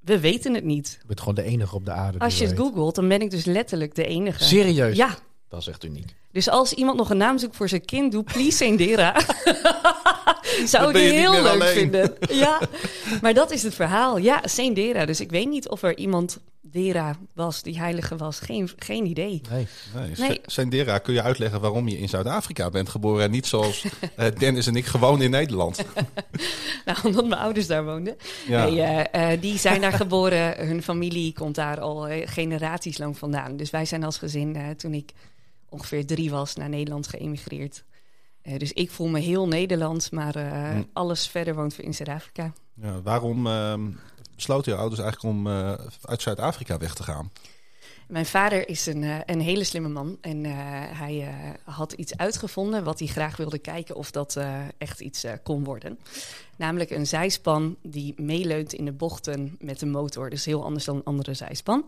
we 0.00 0.20
weten 0.20 0.54
het 0.54 0.64
niet. 0.64 0.98
Je 1.00 1.06
bent 1.06 1.18
gewoon 1.20 1.34
de 1.34 1.42
enige 1.42 1.74
op 1.74 1.84
de 1.84 1.92
aarde. 1.92 2.18
Als 2.18 2.38
je 2.38 2.46
het 2.46 2.56
weet. 2.56 2.66
googelt, 2.66 2.94
dan 2.94 3.08
ben 3.08 3.20
ik 3.20 3.30
dus 3.30 3.44
letterlijk 3.44 3.94
de 3.94 4.04
enige. 4.04 4.44
Serieus? 4.44 4.96
Ja, 4.96 5.16
Dat 5.52 5.60
is 5.60 5.66
echt 5.66 5.84
uniek. 5.84 6.14
dus 6.30 6.48
als 6.48 6.72
iemand 6.72 6.96
nog 6.96 7.10
een 7.10 7.16
naam 7.16 7.38
zoekt 7.38 7.56
voor 7.56 7.68
zijn 7.68 7.84
kind, 7.84 8.12
doe 8.12 8.22
please 8.22 8.56
Sendera. 8.56 9.14
Zou 10.64 10.90
ik 10.90 10.96
heel 10.96 11.32
leuk 11.32 11.46
alleen. 11.46 11.74
vinden. 11.74 12.14
Ja, 12.44 12.60
maar 13.20 13.34
dat 13.34 13.50
is 13.50 13.62
het 13.62 13.74
verhaal. 13.74 14.18
Ja, 14.18 14.40
Sendera. 14.44 15.06
Dus 15.06 15.20
ik 15.20 15.30
weet 15.30 15.48
niet 15.48 15.68
of 15.68 15.82
er 15.82 15.96
iemand 15.96 16.38
Dera 16.60 17.16
was, 17.34 17.62
die 17.62 17.78
heilige 17.78 18.16
was. 18.16 18.40
Geen, 18.40 18.70
geen 18.78 19.06
idee. 19.06 19.40
Nee. 19.50 19.66
Nee, 19.94 20.28
Nee. 20.28 20.40
Sendera, 20.46 20.98
kun 20.98 21.14
je 21.14 21.22
uitleggen 21.22 21.60
waarom 21.60 21.88
je 21.88 21.98
in 21.98 22.08
Zuid-Afrika 22.08 22.70
bent 22.70 22.88
geboren 22.88 23.24
en 23.24 23.30
niet 23.30 23.46
zoals 23.46 23.84
eh, 24.16 24.26
Dennis 24.38 24.66
en 24.66 24.76
ik 24.76 24.86
gewoon 24.86 25.22
in 25.22 25.30
Nederland? 25.30 25.84
Nou, 26.84 26.98
omdat 27.04 27.26
mijn 27.28 27.40
ouders 27.40 27.66
daar 27.66 27.84
woonden. 27.84 28.16
Ja. 28.46 28.64
Nee, 28.64 28.82
eh, 28.82 29.32
eh, 29.32 29.40
die 29.40 29.58
zijn 29.58 29.80
daar 29.80 29.92
geboren. 29.92 30.66
Hun 30.66 30.82
familie 30.82 31.32
komt 31.32 31.54
daar 31.54 31.80
al 31.80 32.06
generaties 32.24 32.98
lang 32.98 33.18
vandaan. 33.18 33.56
Dus 33.56 33.70
wij 33.70 33.84
zijn 33.84 34.04
als 34.04 34.18
gezin, 34.18 34.76
toen 34.76 34.94
ik 34.94 35.12
ongeveer 35.72 36.06
drie 36.06 36.30
was, 36.30 36.54
naar 36.54 36.68
Nederland 36.68 37.06
geëmigreerd. 37.08 37.84
Eh, 38.42 38.58
dus 38.58 38.72
ik 38.72 38.90
voel 38.90 39.08
me 39.08 39.18
heel 39.18 39.48
Nederlands, 39.48 40.10
maar 40.10 40.34
eh, 40.36 40.70
Hm. 40.70 40.82
alles 40.92 41.26
verder 41.28 41.54
woont 41.54 41.78
in 41.78 41.94
Zuid-Afrika. 41.94 42.52
Ja, 42.74 43.02
waarom 43.02 43.46
ehm, 43.46 43.90
besloten 44.34 44.72
je 44.72 44.78
ouders 44.78 45.00
eigenlijk 45.00 45.34
om 45.34 45.46
eh, 45.46 45.72
uit 46.02 46.22
Zuid-Afrika 46.22 46.78
weg 46.78 46.94
te 46.94 47.02
gaan? 47.02 47.30
Mijn 48.08 48.26
vader 48.26 48.68
is 48.68 48.86
een, 48.86 49.02
eh, 49.02 49.16
een 49.26 49.40
hele 49.40 49.64
slimme 49.64 49.88
man. 49.88 50.18
En 50.20 50.44
eh, 50.44 50.52
hij 50.98 51.20
eh, 51.20 51.74
had 51.74 51.92
iets 51.92 52.16
uitgevonden 52.16 52.84
wat 52.84 52.98
hij 52.98 53.08
graag 53.08 53.36
wilde 53.36 53.58
kijken 53.58 53.96
of 53.96 54.10
dat 54.10 54.40
echt 54.78 55.00
iets 55.00 55.24
kon 55.42 55.64
worden. 55.64 55.98
Namelijk 56.56 56.90
een 56.90 57.06
zijspan 57.06 57.76
die 57.82 58.14
meeleunt 58.16 58.72
in 58.72 58.84
de 58.84 58.92
bochten 58.92 59.56
met 59.60 59.78
de 59.78 59.86
motor. 59.86 60.30
Dus 60.30 60.44
heel 60.44 60.64
anders 60.64 60.84
dan 60.84 60.96
een 60.96 61.04
andere 61.04 61.34
zijspan. 61.34 61.84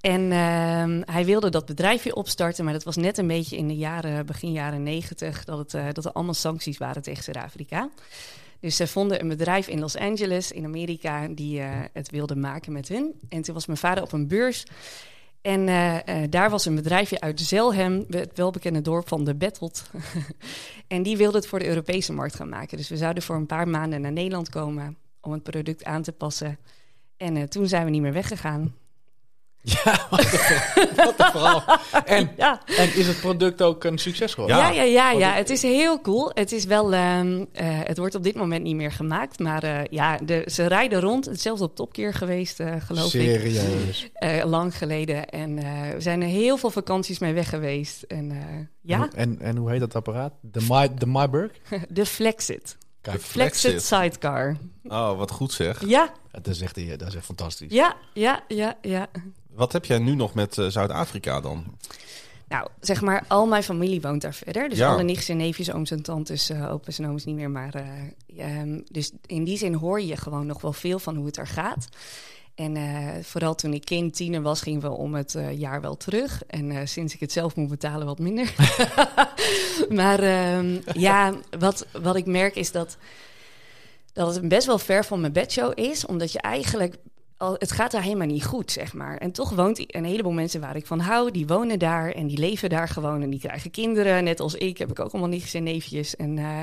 En 0.00 0.32
ehm, 0.32 1.02
hij 1.04 1.24
wilde 1.24 1.50
dat 1.50 1.66
bedrijfje 1.66 2.14
opstarten, 2.14 2.64
maar 2.64 2.72
dat 2.72 2.84
was 2.84 2.96
net 2.96 3.18
een 3.18 3.26
beetje 3.26 3.56
in 3.56 3.68
de 3.68 3.76
jaren, 3.76 4.26
begin 4.26 4.52
jaren 4.52 4.82
negentig, 4.82 5.44
dat, 5.44 5.72
het, 5.72 5.94
dat 5.94 6.04
er 6.04 6.12
allemaal 6.12 6.34
sancties 6.34 6.78
waren 6.78 7.02
tegen 7.02 7.24
Zuid-Afrika. 7.24 7.90
Dus 8.60 8.76
ze 8.76 8.86
vonden 8.86 9.20
een 9.20 9.28
bedrijf 9.28 9.68
in 9.68 9.80
Los 9.80 9.96
Angeles, 9.96 10.52
in 10.52 10.64
Amerika, 10.64 11.28
die 11.28 11.60
het 11.92 12.10
wilde 12.10 12.36
maken 12.36 12.72
met 12.72 12.88
hun. 12.88 13.20
En 13.28 13.42
toen 13.42 13.54
was 13.54 13.66
mijn 13.66 13.78
vader 13.78 14.02
op 14.02 14.12
een 14.12 14.28
beurs. 14.28 14.64
En 15.42 15.68
eh, 15.68 16.22
eh, 16.22 16.30
daar 16.30 16.50
was 16.50 16.64
een 16.64 16.74
bedrijfje 16.74 17.20
uit 17.20 17.40
Zelhem, 17.40 18.04
het 18.08 18.30
welbekende 18.34 18.80
dorp 18.80 19.08
van 19.08 19.24
de 19.24 19.34
Bettelt. 19.34 19.90
en 20.88 21.02
die 21.02 21.16
wilde 21.16 21.36
het 21.36 21.46
voor 21.46 21.58
de 21.58 21.68
Europese 21.68 22.12
markt 22.12 22.34
gaan 22.34 22.48
maken. 22.48 22.76
Dus 22.76 22.88
we 22.88 22.96
zouden 22.96 23.22
voor 23.22 23.36
een 23.36 23.46
paar 23.46 23.68
maanden 23.68 24.00
naar 24.00 24.12
Nederland 24.12 24.48
komen 24.48 24.96
om 25.20 25.32
het 25.32 25.42
product 25.42 25.84
aan 25.84 26.02
te 26.02 26.12
passen. 26.12 26.58
En 27.16 27.36
eh, 27.36 27.42
toen 27.42 27.68
zijn 27.68 27.84
we 27.84 27.90
niet 27.90 28.02
meer 28.02 28.12
weggegaan. 28.12 28.74
Ja, 29.84 30.06
wat 30.10 30.20
een, 30.20 31.30
verhaal. 31.30 31.64
En, 32.04 32.30
Ja, 32.36 32.60
en 32.66 32.94
is 32.94 33.06
het 33.06 33.20
product 33.20 33.62
ook 33.62 33.84
een 33.84 33.98
succes 33.98 34.34
geworden? 34.34 34.56
ja, 34.56 34.70
ja, 34.70 34.82
ja, 34.82 35.10
ja. 35.10 35.32
Het 35.32 35.50
is 35.50 35.62
heel 35.62 36.00
cool. 36.00 36.30
Het 36.34 36.52
is 36.52 36.64
wel, 36.64 36.92
ehm, 36.92 37.44
eh, 37.52 37.66
het 37.68 37.98
wordt 37.98 38.14
op 38.14 38.22
dit 38.22 38.34
moment 38.34 38.62
niet 38.62 38.74
meer 38.76 38.92
gemaakt. 38.92 39.38
Maar 39.38 39.62
eh, 39.62 39.84
ja, 39.90 40.16
de, 40.16 40.42
ze 40.46 40.66
rijden 40.66 41.00
rond. 41.00 41.24
Het 41.24 41.34
is 41.36 41.42
zelfs 41.42 41.60
op 41.60 41.76
topkeer 41.76 42.14
geweest, 42.14 42.60
eh, 42.60 42.74
geloof 42.78 43.14
ik. 43.14 43.20
Serieus. 43.20 44.10
Eh, 44.12 44.44
lang 44.44 44.76
geleden. 44.76 45.28
En 45.28 45.58
eh, 45.58 45.94
we 45.94 46.00
zijn 46.00 46.22
er 46.22 46.28
heel 46.28 46.56
veel 46.56 46.70
vakanties 46.70 47.18
mee 47.18 47.32
weg 47.34 47.48
geweest. 47.48 48.02
En 48.02 48.30
eh, 48.30 48.38
ja, 48.80 49.08
En, 49.14 49.40
en 49.40 49.56
hoe 49.56 49.70
heet 49.70 49.80
dat 49.80 49.94
apparaat? 49.94 50.32
De, 50.40 50.60
My, 50.68 50.94
de 50.94 51.06
Myberg? 51.06 51.52
de 51.88 52.06
Flexit. 52.06 52.76
Kijk, 53.00 53.20
Flexit 53.20 53.60
Flexit. 53.70 53.82
Sidecar. 53.82 54.56
Oh, 54.84 55.18
wat 55.18 55.30
goed 55.30 55.52
zeg. 55.52 55.86
Ja, 55.86 56.12
dat 56.30 56.46
is 56.46 56.60
echt, 56.60 56.98
dat 56.98 57.08
is 57.08 57.14
echt 57.14 57.24
fantastisch. 57.24 57.72
ja, 57.72 57.96
ja, 58.14 58.44
ja, 58.48 58.76
ja. 58.82 59.08
Wat 59.60 59.72
heb 59.72 59.84
jij 59.84 59.98
nu 59.98 60.14
nog 60.14 60.34
met 60.34 60.58
eh, 60.58 60.66
Zuid-Afrika 60.66 61.40
dan? 61.40 61.64
Nou, 62.48 62.68
zeg 62.80 63.00
maar, 63.00 63.24
al 63.28 63.46
mijn 63.46 63.62
familie 63.62 64.00
woont 64.00 64.22
daar 64.22 64.34
verder. 64.34 64.68
Dus 64.68 64.78
Ja. 64.78 64.92
alle 64.92 65.02
nichtjes 65.02 65.28
en 65.28 65.36
neefjes, 65.36 65.72
ooms 65.72 65.90
en 65.90 66.02
tantes, 66.02 66.50
eh 66.50 66.72
opa's 66.72 66.98
en 66.98 67.08
ooms 67.08 67.24
niet 67.24 67.34
meer. 67.34 67.50
Maar 67.50 67.74
eh, 67.74 68.58
ehm, 68.58 68.80
dus 68.90 69.12
in 69.26 69.44
die 69.44 69.56
zin 69.58 69.74
hoor 69.74 70.00
je 70.00 70.16
gewoon 70.16 70.46
nog 70.46 70.60
wel 70.60 70.72
veel 70.72 70.98
van 70.98 71.16
hoe 71.16 71.26
het 71.26 71.36
er 71.36 71.46
gaat. 71.46 71.88
En 72.54 72.76
vooral 73.24 73.54
toen 73.54 73.72
ik 73.74 73.84
kind, 73.84 74.14
tiener 74.14 74.42
was, 74.42 74.60
gingen 74.62 74.80
we 74.80 74.90
om 74.90 75.14
het 75.14 75.38
jaar 75.52 75.80
wel 75.80 75.96
terug. 75.96 76.42
En 76.46 76.88
sinds 76.88 77.14
ik 77.14 77.20
het 77.20 77.32
zelf 77.32 77.56
moet 77.56 77.68
betalen, 77.68 78.06
wat 78.06 78.18
minder. 78.18 78.54
maar 80.00 80.18
ehm, 80.18 80.78
ja, 80.92 81.34
wat, 81.58 81.86
wat 82.02 82.16
ik 82.16 82.26
merk 82.26 82.54
is 82.56 82.72
dat, 82.72 82.96
dat 84.12 84.34
het 84.34 84.48
best 84.48 84.66
wel 84.66 84.78
ver 84.78 85.04
van 85.04 85.20
mijn 85.20 85.32
bedshow 85.32 85.78
is. 85.78 86.06
Omdat 86.06 86.32
je 86.32 86.40
eigenlijk 86.40 86.96
al, 87.40 87.54
het 87.58 87.72
gaat 87.72 87.90
daar 87.90 88.02
helemaal 88.02 88.26
niet 88.26 88.44
goed, 88.44 88.70
zeg 88.72 88.92
maar. 88.94 89.16
En 89.16 89.32
toch 89.32 89.50
woont 89.50 89.94
een 89.94 90.04
heleboel 90.04 90.32
mensen 90.32 90.60
waar 90.60 90.76
ik 90.76 90.86
van 90.86 91.00
hou, 91.00 91.30
die 91.30 91.46
wonen 91.46 91.78
daar 91.78 92.10
en 92.10 92.26
die 92.26 92.38
leven 92.38 92.68
daar 92.68 92.88
gewoon 92.88 93.22
en 93.22 93.30
die 93.30 93.40
krijgen 93.40 93.70
kinderen. 93.70 94.24
Net 94.24 94.40
als 94.40 94.54
ik 94.54 94.78
heb 94.78 94.90
ik 94.90 95.00
ook 95.00 95.10
allemaal 95.12 95.30
nichtjes 95.30 95.54
en 95.54 95.62
neefjes. 95.62 96.16
En, 96.16 96.38
eh, 96.38 96.60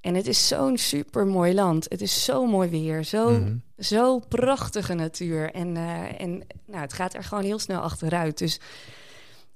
en 0.00 0.14
het 0.14 0.26
is 0.26 0.48
zo'n 0.48 0.76
super 0.78 1.26
mooi 1.26 1.54
land. 1.54 1.86
Het 1.88 2.00
is 2.00 2.24
zo 2.24 2.46
mooi 2.46 2.68
weer, 2.68 3.04
zo, 3.04 3.30
Mhm. 3.30 3.56
zo 3.78 4.18
prachtige 4.18 4.94
natuur. 4.94 5.50
En, 5.52 5.76
eh, 5.76 6.20
en 6.20 6.46
nou, 6.66 6.80
het 6.80 6.92
gaat 6.92 7.14
er 7.14 7.24
gewoon 7.24 7.44
heel 7.44 7.58
snel 7.58 7.80
achteruit. 7.80 8.38
Dus 8.38 8.60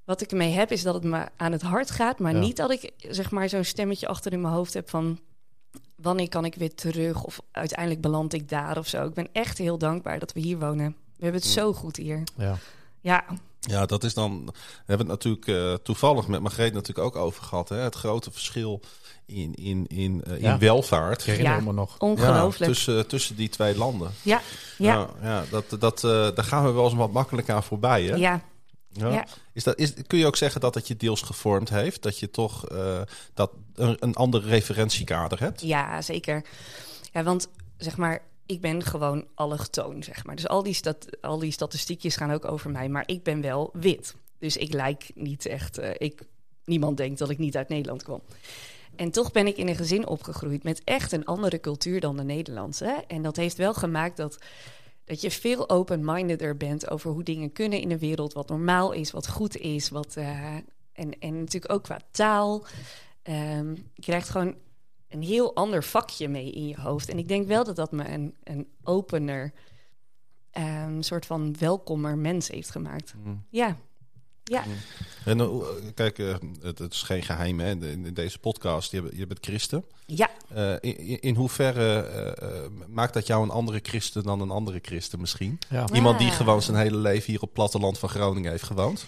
wat 0.04 0.20
ik 0.20 0.30
ermee 0.30 0.52
heb, 0.52 0.70
is 0.70 0.82
dat 0.82 0.94
het 0.94 1.04
me 1.04 1.24
aan 1.36 1.52
het 1.52 1.62
hart 1.62 1.90
gaat, 1.90 2.18
maar 2.18 2.32
Ja. 2.32 2.38
niet 2.40 2.56
dat 2.56 2.70
ik 2.70 2.90
zeg 3.08 3.30
maar 3.30 3.48
zo'n 3.48 3.64
stemmetje 3.64 4.06
achter 4.08 4.32
in 4.32 4.40
mijn 4.40 4.54
hoofd 4.54 4.74
heb 4.74 4.90
van 4.90 5.18
wanneer 6.02 6.28
kan 6.28 6.44
ik 6.44 6.54
weer 6.54 6.74
terug 6.74 7.22
of 7.24 7.40
uiteindelijk 7.52 8.00
beland 8.00 8.32
ik 8.32 8.48
daar 8.48 8.78
of 8.78 8.86
zo. 8.86 9.04
Ik 9.06 9.14
ben 9.14 9.28
echt 9.32 9.58
heel 9.58 9.78
dankbaar 9.78 10.18
dat 10.18 10.32
we 10.32 10.40
hier 10.40 10.58
wonen. 10.58 10.96
We 11.16 11.24
hebben 11.26 11.40
het 11.40 11.50
zo 11.50 11.72
goed 11.72 11.96
hier. 11.96 12.22
Ja. 12.36 12.56
Ja, 13.00 13.24
Ja, 13.60 13.86
dat 13.86 14.04
is 14.04 14.14
dan. 14.14 14.44
We 14.46 14.52
hebben 14.86 15.08
het 15.08 15.24
natuurlijk 15.24 15.46
eh, 15.46 15.74
toevallig 15.84 16.26
met 16.28 16.40
Margreet 16.40 16.72
natuurlijk 16.72 17.06
ook 17.06 17.16
over 17.16 17.42
gehad. 17.42 17.68
Hè? 17.68 17.76
Het 17.76 17.94
grote 17.94 18.30
verschil 18.30 18.80
in, 19.26 19.54
in, 19.54 19.86
in, 19.86 20.22
eh, 20.24 20.32
in 20.34 20.40
Ja. 20.40 20.58
welvaart. 20.58 21.20
Ik 21.20 21.26
herinner 21.26 21.52
Ja. 21.54 21.60
me 21.60 21.72
nog. 21.72 21.98
ongelooflijk. 21.98 22.58
Ja, 22.58 22.66
tussen, 22.66 23.06
tussen 23.06 23.36
die 23.36 23.48
twee 23.48 23.76
landen. 23.76 24.10
Ja, 24.22 24.40
ja, 24.78 24.92
Ja, 24.94 25.08
ja 25.22 25.44
dat, 25.50 25.80
dat, 25.80 26.04
eh, 26.04 26.10
daar 26.10 26.44
gaan 26.44 26.64
we 26.64 26.70
wel 26.70 26.84
eens 26.84 26.94
wat 26.94 27.12
makkelijk 27.12 27.50
aan 27.50 27.62
voorbij. 27.62 28.02
Hè? 28.04 28.14
ja. 28.14 28.40
Ja. 28.92 29.08
ja. 29.12 29.26
Is 29.52 29.64
dat, 29.64 29.78
is, 29.78 29.92
kun 30.06 30.18
je 30.18 30.26
ook 30.26 30.36
zeggen 30.36 30.60
dat 30.60 30.74
het 30.74 30.88
je 30.88 30.96
deels 30.96 31.22
gevormd 31.22 31.68
heeft? 31.68 32.02
Dat 32.02 32.18
je 32.18 32.30
toch 32.30 32.66
eh, 32.68 33.00
dat 33.34 33.50
een, 33.80 33.96
een 34.00 34.14
ander 34.14 34.42
referentiekader 34.42 35.40
hebt? 35.40 35.60
Ja, 35.60 36.02
zeker. 36.02 36.44
Ja, 37.12 37.22
want 37.22 37.48
zeg 37.76 37.96
maar, 37.96 38.22
ik 38.46 38.60
ben 38.60 38.82
gewoon 38.84 39.26
allochtoon, 39.34 40.02
zeg 40.02 40.24
maar. 40.24 40.36
Dus 40.36 40.48
al 40.48 40.62
die, 40.62 40.74
stat 40.74 41.06
al 41.20 41.38
die 41.38 41.52
statistiekjes 41.52 42.16
gaan 42.16 42.32
ook 42.32 42.44
over 42.44 42.70
mij, 42.70 42.88
maar 42.88 43.02
ik 43.06 43.22
ben 43.22 43.40
wel 43.40 43.70
wit. 43.72 44.14
Dus 44.38 44.56
ik 44.56 44.72
lijk 44.72 45.10
niet 45.14 45.46
echt... 45.46 45.78
eh, 45.78 45.90
ik, 45.98 46.22
niemand 46.64 46.96
denkt 46.96 47.18
dat 47.18 47.30
ik 47.30 47.38
niet 47.38 47.56
uit 47.56 47.68
Nederland 47.68 48.02
kom. 48.02 48.22
En 48.96 49.10
toch 49.10 49.32
ben 49.32 49.46
ik 49.46 49.56
in 49.56 49.68
een 49.68 49.76
gezin 49.76 50.06
opgegroeid 50.06 50.62
met 50.62 50.84
echt 50.84 51.12
een 51.12 51.24
andere 51.24 51.60
cultuur 51.60 52.00
dan 52.00 52.16
de 52.16 52.22
Nederlandse. 52.24 53.04
En 53.06 53.22
dat 53.22 53.36
heeft 53.36 53.56
wel 53.56 53.74
gemaakt 53.74 54.16
dat, 54.16 54.38
dat 55.04 55.20
je 55.20 55.30
veel 55.30 55.68
open-mindeder 55.68 56.56
bent 56.56 56.90
over 56.90 57.10
hoe 57.10 57.22
dingen 57.22 57.52
kunnen 57.52 57.80
in 57.80 57.88
de 57.88 57.98
wereld. 57.98 58.32
Wat 58.32 58.48
normaal 58.48 58.92
is, 58.92 59.10
wat 59.10 59.28
goed 59.28 59.56
is. 59.56 59.88
Wat, 59.88 60.16
eh, 60.16 60.54
en, 60.92 61.18
en 61.18 61.38
natuurlijk 61.38 61.72
ook 61.72 61.82
qua 61.82 62.00
taal. 62.10 62.66
Ehm, 63.22 63.70
je 63.94 64.02
krijgt 64.02 64.28
gewoon 64.28 64.54
een 65.08 65.22
heel 65.22 65.54
ander 65.54 65.84
vakje 65.84 66.28
mee 66.28 66.50
in 66.50 66.66
je 66.68 66.80
hoofd. 66.80 67.08
En 67.08 67.18
ik 67.18 67.28
denk 67.28 67.46
wel 67.46 67.64
dat 67.64 67.76
dat 67.76 67.92
me 67.92 68.08
een, 68.08 68.34
een 68.44 68.68
opener, 68.84 69.52
een 70.52 71.02
soort 71.02 71.26
van 71.26 71.56
welkomer 71.58 72.18
mens 72.18 72.48
heeft 72.48 72.70
gemaakt. 72.70 73.14
Ja, 73.50 73.76
ja. 74.44 74.62
En, 75.24 75.40
eh, 75.40 75.48
kijk, 75.94 76.18
eh, 76.18 76.34
het, 76.60 76.78
het 76.78 76.92
is 76.92 77.02
geen 77.02 77.22
geheim 77.22 77.60
hè, 77.60 77.70
in, 77.70 77.82
in 78.06 78.14
deze 78.14 78.38
podcast. 78.38 78.90
Je, 78.92 79.02
bent- 79.02 79.16
je 79.16 79.26
bent 79.26 79.38
christen. 79.44 79.84
ja. 80.06 80.30
Eh, 80.54 80.74
in, 80.80 81.20
in- 81.20 81.34
hoeverre 81.34 82.00
eh, 82.00 82.48
eh, 82.64 82.70
maakt 82.88 83.14
dat 83.14 83.26
jou 83.26 83.42
een 83.42 83.50
andere 83.50 83.80
christen 83.82 84.22
dan 84.22 84.40
een 84.40 84.50
andere 84.50 84.78
christen 84.82 85.20
misschien? 85.20 85.58
Ja. 85.68 85.88
Iemand 85.92 86.18
die 86.18 86.30
gewoon 86.30 86.62
zijn 86.62 86.76
hele 86.76 86.96
leven 86.96 87.26
hier 87.26 87.36
op 87.36 87.40
het 87.42 87.52
platteland 87.52 87.98
van 87.98 88.08
Groningen 88.08 88.50
heeft 88.50 88.62
gewoond? 88.64 89.06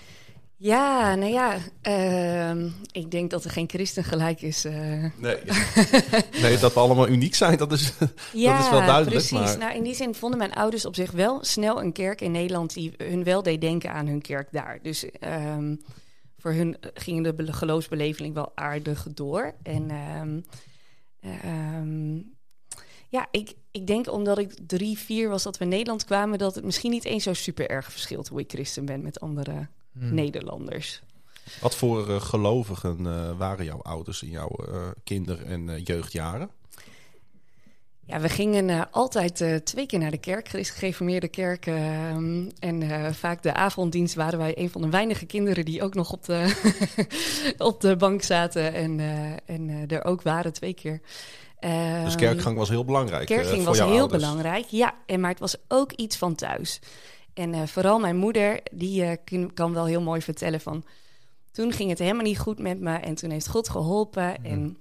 Ja, 0.65 1.15
nou 1.15 1.33
ja, 1.33 1.59
ehm, 1.81 2.69
ik 2.93 3.11
denk 3.11 3.31
dat 3.31 3.45
er 3.45 3.51
geen 3.51 3.69
christen 3.69 4.05
gelijk 4.05 4.43
is. 4.43 4.65
eh. 4.65 5.05
Nee. 5.17 5.37
nee, 6.43 6.59
dat 6.59 6.75
we 6.75 6.81
allemaal 6.81 7.09
uniek 7.09 7.35
zijn, 7.35 7.57
dat 7.57 7.73
is, 7.73 7.93
Ja, 8.33 8.57
dat 8.57 8.65
is 8.65 8.71
wel 8.71 8.81
duidelijk. 8.81 9.11
precies. 9.11 9.31
Maar, 9.33 9.59
Nou, 9.59 9.75
in 9.75 9.83
die 9.83 9.95
zin 9.95 10.15
vonden 10.15 10.39
mijn 10.39 10.53
ouders 10.53 10.85
op 10.85 10.95
zich 10.95 11.11
wel 11.11 11.45
snel 11.45 11.83
een 11.83 11.93
kerk 11.93 12.21
in 12.21 12.31
Nederland 12.31 12.75
die 12.75 12.93
hun 12.97 13.25
wel 13.25 13.43
deed 13.43 13.61
denken 13.61 13.93
aan 13.93 14.07
hun 14.07 14.21
kerk 14.21 14.49
daar. 14.53 14.79
Dus 14.83 15.11
ehm, 15.11 15.77
voor 16.39 16.53
hun 16.53 16.77
ging 16.95 17.25
de 17.25 17.35
be- 17.35 17.53
geloofsbeleving 17.53 18.35
wel 18.35 18.53
aardig 18.55 19.07
door. 19.15 19.55
En 19.63 19.91
ehm, 21.21 22.21
ja, 23.09 23.27
ik, 23.31 23.53
ik 23.71 23.87
denk 23.87 24.13
omdat 24.13 24.39
ik 24.39 24.55
drie, 24.67 24.99
vier 24.99 25.29
was 25.29 25.43
dat 25.43 25.59
we 25.59 25.65
in 25.65 25.71
Nederland 25.71 26.05
kwamen, 26.05 26.39
dat 26.39 26.55
het 26.55 26.65
misschien 26.65 26.91
niet 26.91 27.05
eens 27.05 27.23
zo 27.25 27.33
super 27.33 27.71
erg 27.71 27.93
verschilt 27.93 28.29
hoe 28.29 28.41
ik 28.41 28.51
christen 28.51 28.85
ben 28.85 29.03
met 29.03 29.21
andere 29.21 29.69
Hmm. 29.93 30.15
Nederlanders. 30.15 31.03
wat 31.61 31.75
voor 31.77 32.09
eh, 32.11 32.21
gelovigen 32.21 33.07
eh, 33.07 33.39
waren 33.39 33.65
jouw 33.65 33.83
ouders 33.83 34.23
in 34.23 34.31
jouw 34.31 34.49
eh, 34.69 34.89
kinder- 35.05 35.45
en 35.47 35.81
jeugdjaren? 35.83 36.51
Ja, 38.07 38.21
we 38.21 38.29
gingen 38.29 38.71
eh, 38.71 38.83
altijd 38.91 39.41
eh, 39.41 39.55
twee 39.57 39.87
keer 39.87 39.99
naar 39.99 40.11
de 40.11 40.19
kerk, 40.19 40.49
gereformeerde 40.49 41.29
kerk. 41.29 41.67
ehm, 41.67 42.49
en 42.59 42.83
eh, 42.83 43.13
vaak 43.13 43.43
de 43.43 43.55
avonddienst 43.55 44.15
waren 44.15 44.39
wij 44.39 44.59
een 44.59 44.71
van 44.71 44.81
de 44.83 44.89
weinige 44.89 45.27
kinderen 45.27 45.65
die 45.65 45.83
ook 45.83 45.95
nog 45.95 46.13
op 46.13 46.25
de, 46.25 46.55
op 47.59 47.81
de 47.81 47.97
bank 47.97 48.23
zaten. 48.23 48.75
En, 48.75 49.01
eh, 49.01 49.55
en 49.57 49.69
eh, 49.69 49.97
er 49.97 50.05
ook 50.05 50.23
waren 50.23 50.53
twee 50.53 50.75
keer. 50.75 51.01
Dus 51.61 51.71
Ehm, 51.71 52.17
kerkgang 52.17 52.57
was 52.57 52.69
heel 52.69 52.85
belangrijk. 52.85 53.27
Kerkging 53.27 53.57
voor 53.57 53.65
was 53.65 53.77
jouw 53.77 53.89
heel 53.91 53.99
ouders. 53.99 54.23
belangrijk, 54.23 54.65
ja. 54.67 54.95
En, 55.07 55.21
maar 55.21 55.31
het 55.31 55.39
was 55.41 55.57
ook 55.69 55.93
iets 55.93 56.17
van 56.17 56.35
thuis. 56.35 56.81
En 57.35 57.55
eh, 57.55 57.67
vooral 57.67 57.99
mijn 57.99 58.17
moeder, 58.17 58.61
die 58.73 59.05
eh, 59.05 59.47
kan 59.55 59.73
wel 59.73 59.87
heel 59.87 60.03
mooi 60.03 60.23
vertellen 60.23 60.61
van... 60.61 60.85
Toen 61.51 61.73
ging 61.73 61.91
het 61.91 61.99
helemaal 61.99 62.23
niet 62.23 62.39
goed 62.39 62.59
met 62.59 62.81
me 62.81 62.97
en 62.97 63.15
toen 63.15 63.31
heeft 63.31 63.49
God 63.49 63.69
geholpen. 63.69 64.45
En 64.45 64.77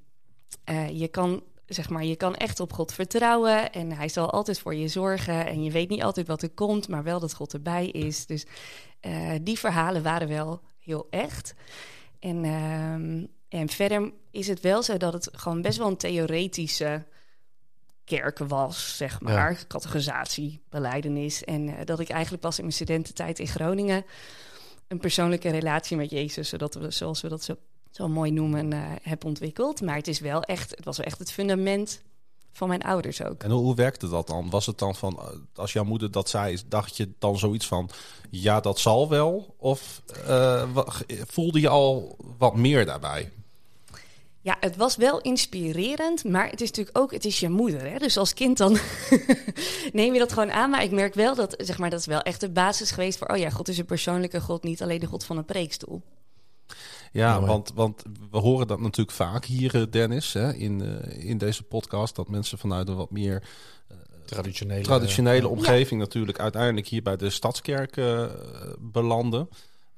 eh, 0.63 0.99
je, 0.99 1.07
kan, 1.07 1.43
zeg 1.65 1.89
maar, 1.89 2.03
je 2.03 2.15
kan 2.15 2.35
echt 2.35 2.59
op 2.59 2.73
God 2.73 2.93
vertrouwen 2.93 3.71
en 3.71 3.91
hij 3.91 4.09
zal 4.09 4.31
altijd 4.31 4.59
voor 4.59 4.75
je 4.75 4.87
zorgen. 4.87 5.45
En 5.45 5.63
je 5.63 5.71
weet 5.71 5.89
niet 5.89 6.03
altijd 6.03 6.27
wat 6.27 6.41
er 6.41 6.49
komt, 6.49 6.87
maar 6.87 7.03
wel 7.03 7.19
dat 7.19 7.33
God 7.33 7.53
erbij 7.53 7.87
is. 7.87 8.25
Dus 8.25 8.45
die 9.41 9.59
verhalen 9.59 10.03
waren 10.03 10.27
wel 10.27 10.61
heel 10.79 11.07
echt. 11.09 11.53
En, 12.19 12.43
ehm, 12.43 13.25
en 13.49 13.69
verder 13.69 14.11
is 14.31 14.47
het 14.47 14.59
wel 14.59 14.83
zo 14.83 14.97
dat 14.97 15.13
het 15.13 15.29
gewoon 15.31 15.61
best 15.61 15.77
wel 15.77 15.87
een 15.87 15.97
theoretische 15.97 17.05
kerk 18.17 18.37
was, 18.37 18.97
zeg 18.97 19.21
maar. 19.21 19.63
Categorisatie, 19.67 20.61
beleidenis. 20.69 21.43
En 21.43 21.77
eh, 21.77 21.85
dat 21.85 21.99
ik 21.99 22.09
eigenlijk 22.09 22.41
pas 22.43 22.57
in 22.57 22.63
mijn 22.63 22.75
studententijd 22.75 23.39
in 23.39 23.47
Groningen 23.47 24.05
een 24.87 24.99
persoonlijke 24.99 25.49
relatie 25.49 25.97
met 25.97 26.09
Jezus, 26.09 26.49
zodat 26.49 26.73
we, 26.73 26.91
zoals 26.91 27.21
we 27.21 27.29
dat 27.29 27.43
zo, 27.43 27.55
zo 27.91 28.07
mooi 28.07 28.31
noemen, 28.31 28.73
eh 28.73 28.79
heb 29.01 29.25
ontwikkeld. 29.25 29.81
Maar 29.81 29.95
het 29.95 30.07
is 30.07 30.19
wel 30.19 30.43
echt, 30.43 30.69
het 30.69 30.85
was 30.85 30.97
wel 30.97 31.05
echt 31.05 31.19
het 31.19 31.31
fundament 31.31 32.01
van 32.51 32.67
mijn 32.67 32.81
ouders 32.81 33.23
ook. 33.23 33.43
En 33.43 33.51
hoe, 33.51 33.61
hoe 33.61 33.75
werkte 33.75 34.09
dat 34.09 34.27
dan? 34.27 34.49
Was 34.49 34.65
het 34.65 34.77
dan 34.77 34.95
van, 34.95 35.19
eh, 35.19 35.27
als 35.55 35.73
jouw 35.73 35.83
moeder 35.83 36.11
dat 36.11 36.29
zei, 36.29 36.57
dacht 36.67 36.97
je 36.97 37.09
dan 37.19 37.37
zoiets 37.37 37.67
van, 37.67 37.89
ja, 38.29 38.59
dat 38.59 38.79
zal 38.79 39.09
wel? 39.09 39.55
Of 39.57 40.01
voelde 41.27 41.59
je 41.59 41.69
al 41.69 42.17
wat 42.37 42.55
meer 42.55 42.85
daarbij? 42.85 43.31
Ja, 44.41 44.57
het 44.59 44.75
was 44.75 44.95
wel 44.95 45.21
inspirerend, 45.21 46.23
maar 46.23 46.49
het 46.49 46.61
is 46.61 46.67
natuurlijk 46.67 46.97
ook, 46.97 47.11
het 47.11 47.25
is 47.25 47.39
je 47.39 47.49
moeder. 47.49 47.91
Hè? 47.91 47.97
Dus 47.97 48.17
als 48.17 48.33
kind 48.33 48.57
dan 48.57 48.77
neem 49.93 50.13
je 50.13 50.19
dat 50.19 50.33
gewoon 50.33 50.51
aan. 50.51 50.69
Maar 50.69 50.83
ik 50.83 50.91
merk 50.91 51.13
wel 51.13 51.35
dat, 51.35 51.55
zeg 51.57 51.77
maar, 51.77 51.89
dat 51.89 51.99
is 51.99 52.05
wel 52.05 52.21
echt 52.21 52.39
de 52.39 52.49
basis 52.49 52.91
geweest 52.91 53.17
voor, 53.17 53.27
oh 53.27 53.37
ja, 53.37 53.49
God 53.49 53.67
is 53.67 53.77
een 53.77 53.85
persoonlijke 53.85 54.41
God, 54.41 54.63
niet 54.63 54.81
alleen 54.81 54.99
de 54.99 55.05
God 55.05 55.23
van 55.23 55.37
een 55.37 55.45
preekstoel. 55.45 56.01
Ja, 57.11 57.35
Mooi. 57.35 57.47
want, 57.47 57.71
want 57.75 58.03
we 58.31 58.37
horen 58.37 58.67
dat 58.67 58.79
natuurlijk 58.79 59.17
vaak 59.17 59.45
hier, 59.45 59.75
eh, 59.75 59.81
Dennis, 59.89 60.33
hè, 60.33 60.53
in, 60.53 60.81
eh, 60.81 61.29
in 61.29 61.37
deze 61.37 61.63
podcast, 61.63 62.15
dat 62.15 62.29
mensen 62.29 62.57
vanuit 62.57 62.87
een 62.87 62.95
wat 62.95 63.11
meer 63.11 63.43
Traditionele, 64.35 64.81
traditionele 64.81 65.45
eh, 65.45 65.51
omgeving 65.51 65.99
natuurlijk 65.99 66.39
uiteindelijk 66.39 66.87
hier 66.87 67.01
bij 67.01 67.15
de 67.15 67.29
Stadskerk 67.29 67.97
eh, 67.97 68.25
belanden. 68.79 69.49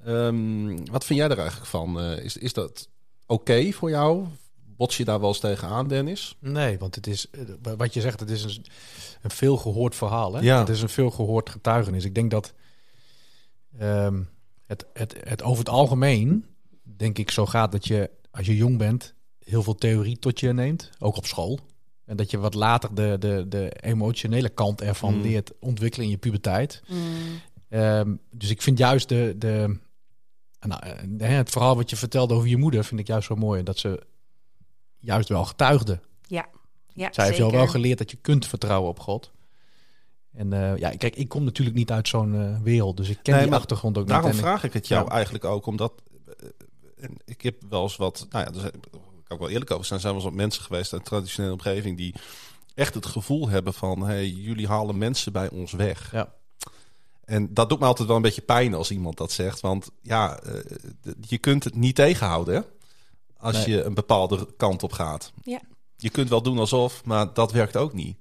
Ehm, 0.04 0.76
wat 0.90 1.04
vind 1.04 1.18
jij 1.18 1.28
er 1.28 1.38
eigenlijk 1.38 1.70
van? 1.70 2.00
Eh, 2.00 2.24
is, 2.24 2.36
is 2.36 2.52
dat 2.52 2.88
oké 3.26 3.72
voor 3.72 3.90
jou? 3.90 4.26
Bots 4.76 4.96
je 4.96 5.04
daar 5.04 5.20
wel 5.20 5.28
eens 5.28 5.38
tegenaan, 5.40 5.88
Dennis? 5.88 6.36
Nee, 6.38 6.78
want 6.78 6.94
het 6.94 7.06
is, 7.06 7.30
eh, 7.30 7.72
wat 7.76 7.94
je 7.94 8.00
zegt, 8.00 8.20
het 8.20 8.30
is 8.30 8.44
een, 8.44 8.64
een 9.22 9.30
veel 9.30 9.56
gehoord 9.56 9.94
verhaal. 9.94 10.34
Hè? 10.34 10.40
Ja. 10.40 10.58
Het 10.58 10.68
is 10.68 10.82
een 10.82 10.88
veel 10.88 11.10
gehoord 11.10 11.50
getuigenis. 11.50 12.04
Ik 12.04 12.14
denk 12.14 12.30
dat 12.30 12.52
ehm, 13.78 14.22
het, 14.66 14.86
het, 14.92 15.14
het 15.24 15.42
over 15.42 15.58
het 15.58 15.68
algemeen, 15.68 16.44
denk 16.82 17.18
ik, 17.18 17.30
zo 17.30 17.46
gaat 17.46 17.72
dat 17.72 17.86
je, 17.86 18.10
als 18.30 18.46
je 18.46 18.56
jong 18.56 18.78
bent, 18.78 19.14
heel 19.44 19.62
veel 19.62 19.74
theorie 19.74 20.18
tot 20.18 20.40
je 20.40 20.52
neemt, 20.52 20.90
ook 20.98 21.16
op 21.16 21.26
school. 21.26 21.58
En 22.04 22.16
dat 22.16 22.30
je 22.30 22.38
wat 22.38 22.54
later 22.54 22.94
de, 22.94 23.16
de, 23.18 23.46
de 23.48 23.72
emotionele 23.80 24.48
kant 24.48 24.80
ervan 24.80 25.14
Mm. 25.14 25.22
leert 25.22 25.52
ontwikkelen 25.58 26.06
in 26.06 26.12
je 26.12 26.18
puberteit. 26.18 26.82
Ehm, 27.68 28.14
dus 28.30 28.50
ik 28.50 28.62
vind 28.62 28.78
juist 28.78 29.08
de, 29.08 29.34
de, 29.38 29.76
nou, 30.68 30.82
eh, 31.18 31.28
het 31.36 31.50
verhaal 31.50 31.76
wat 31.76 31.90
je 31.90 31.96
vertelde 31.96 32.34
over 32.34 32.48
je 32.48 32.56
moeder, 32.56 32.84
vind 32.84 33.00
ik 33.00 33.06
juist 33.06 33.26
zo 33.26 33.34
mooi. 33.36 33.62
Dat 33.62 33.78
ze 33.78 34.02
juist 34.98 35.28
wel 35.28 35.44
getuigde. 35.44 36.00
Ja, 36.26 36.46
ja 36.92 37.08
Zij 37.12 37.24
heeft 37.24 37.36
jou 37.36 37.52
wel 37.52 37.66
geleerd 37.66 37.98
dat 37.98 38.10
je 38.10 38.16
kunt 38.16 38.46
vertrouwen 38.46 38.90
op 38.90 39.00
God. 39.00 39.32
En 40.32 40.52
eh, 40.52 40.76
ja, 40.76 40.90
kijk, 40.90 41.16
ik 41.16 41.28
kom 41.28 41.44
natuurlijk 41.44 41.76
niet 41.76 41.90
uit 41.90 42.08
zo'n 42.08 42.34
eh, 42.34 42.60
wereld, 42.62 42.96
dus 42.96 43.08
ik 43.08 43.18
ken 43.22 43.34
Nee, 43.34 43.44
die 43.44 43.54
achtergrond 43.54 43.98
ook 43.98 44.06
Daarom 44.06 44.26
niet. 44.30 44.38
Ik- 44.38 44.44
vraag 44.44 44.64
ik 44.64 44.72
het 44.72 44.88
jou 44.88 45.04
Ja. 45.04 45.10
eigenlijk 45.10 45.44
ook, 45.44 45.66
omdat 45.66 45.92
en 47.00 47.16
ik 47.24 47.42
heb 47.42 47.56
wel 47.68 47.82
eens 47.82 47.96
wat, 47.96 48.26
nou 48.30 48.44
ja, 48.44 48.52
er 48.54 48.60
zijn, 48.60 48.72
kan 49.24 49.36
ik 49.36 49.38
wel 49.38 49.48
eerlijk 49.48 49.70
over 49.70 49.86
zijn, 49.86 50.00
zijn 50.00 50.12
wel 50.14 50.22
eens 50.22 50.30
wat 50.30 50.40
mensen 50.40 50.62
geweest 50.62 50.92
uit 50.92 51.04
traditionele 51.04 51.52
omgeving 51.52 51.96
die 51.96 52.14
echt 52.74 52.94
het 52.94 53.06
gevoel 53.06 53.48
hebben 53.48 53.74
van, 53.74 54.00
hey, 54.06 54.28
jullie 54.28 54.66
halen 54.68 54.98
mensen 54.98 55.32
bij 55.32 55.50
ons 55.50 55.72
weg. 55.72 56.12
Ja. 56.12 56.32
En 57.24 57.54
dat 57.54 57.68
doet 57.68 57.78
me 57.80 57.86
altijd 57.86 58.08
wel 58.08 58.16
een 58.16 58.22
beetje 58.22 58.42
pijn 58.42 58.74
als 58.74 58.90
iemand 58.90 59.16
dat 59.16 59.32
zegt, 59.32 59.60
want 59.60 59.90
ja, 60.02 60.38
eh, 60.38 60.52
je 61.20 61.38
kunt 61.38 61.64
het 61.64 61.74
niet 61.74 61.94
tegenhouden 61.94 62.54
hè, 62.54 62.60
als 63.38 63.56
Nee. 63.56 63.68
je 63.76 63.82
een 63.82 63.94
bepaalde 63.94 64.48
kant 64.56 64.82
op 64.82 64.92
gaat. 64.92 65.32
Ja. 65.42 65.60
Je 65.96 66.10
kunt 66.10 66.28
wel 66.28 66.42
doen 66.42 66.58
alsof, 66.58 67.04
maar 67.04 67.34
dat 67.34 67.52
werkt 67.52 67.76
ook 67.76 67.92
niet. 67.92 68.16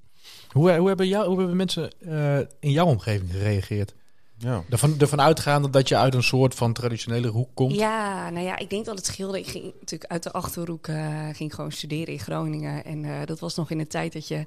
Hoe, 0.51 0.77
hoe, 0.77 0.87
hebben 0.87 1.07
jou, 1.07 1.27
hoe 1.27 1.37
hebben 1.37 1.55
mensen 1.55 1.91
eh, 1.99 2.37
in 2.59 2.71
jouw 2.71 2.85
omgeving 2.85 3.31
gereageerd? 3.31 3.93
Ja. 4.37 4.63
Ervan, 4.69 4.99
ervan 4.99 5.21
uitgaande 5.21 5.69
dat 5.69 5.87
je 5.87 5.97
uit 5.97 6.13
een 6.13 6.23
soort 6.23 6.55
van 6.55 6.73
traditionele 6.73 7.27
hoek 7.27 7.49
komt. 7.53 7.75
Ja, 7.75 8.29
nou 8.29 8.45
ja, 8.45 8.57
ik 8.57 8.69
denk 8.69 8.85
dat 8.85 8.97
het 8.97 9.05
scheelde. 9.05 9.39
Ik 9.39 9.47
ging 9.47 9.63
natuurlijk 9.79 10.11
uit 10.11 10.23
de 10.23 10.31
Achterhoek, 10.31 10.87
eh, 10.87 11.27
ging 11.31 11.55
gewoon 11.55 11.71
studeren 11.71 12.13
in 12.13 12.19
Groningen. 12.19 12.85
En 12.85 13.05
eh, 13.05 13.25
dat 13.25 13.39
was 13.39 13.55
nog 13.55 13.69
in 13.71 13.77
de 13.77 13.87
tijd 13.87 14.13
dat 14.13 14.27
je... 14.27 14.45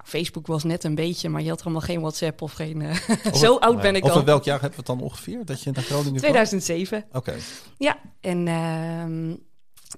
Nou, 0.00 0.12
Facebook 0.12 0.46
was 0.46 0.64
net 0.64 0.84
een 0.84 0.94
beetje, 0.94 1.28
maar 1.28 1.42
je 1.42 1.48
had 1.48 1.62
allemaal 1.62 1.80
geen 1.80 2.00
WhatsApp 2.00 2.42
of 2.42 2.52
geen... 2.52 2.82
eh, 2.82 3.34
zo 3.42 3.56
oud 3.56 3.80
ben 3.80 3.96
ik 3.96 4.04
Over 4.04 4.16
al. 4.16 4.24
welk 4.24 4.44
jaar 4.44 4.60
hebben 4.60 4.78
we 4.78 4.90
het 4.90 4.98
dan 4.98 5.08
ongeveer 5.08 5.44
dat 5.44 5.62
je 5.62 5.70
naar 5.70 5.82
Groningen 5.82 6.10
kwam? 6.10 6.20
2007. 6.20 7.04
Oké. 7.12 7.34
Ja, 7.78 7.98
en, 8.20 8.48
ehm, 8.48 9.36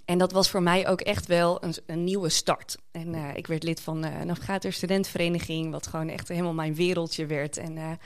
en 0.05 0.19
dat 0.19 0.33
was 0.33 0.51
voor 0.51 0.63
mij 0.63 0.89
ook 0.89 1.01
echt 1.01 1.27
wel 1.27 1.65
een, 1.65 1.75
een 1.87 2.05
nieuwe 2.05 2.29
start. 2.29 2.77
En 2.91 3.15
eh, 3.15 3.37
ik 3.37 3.47
werd 3.47 3.63
lid 3.63 3.81
van 3.81 4.05
eh, 4.05 4.21
een 4.61 4.73
Studentenvereniging, 4.73 5.71
wat 5.71 5.87
gewoon 5.87 6.09
echt 6.09 6.29
helemaal 6.29 6.55
mijn 6.55 6.75
wereldje 6.75 7.27
werd. 7.27 7.57
En 7.57 7.99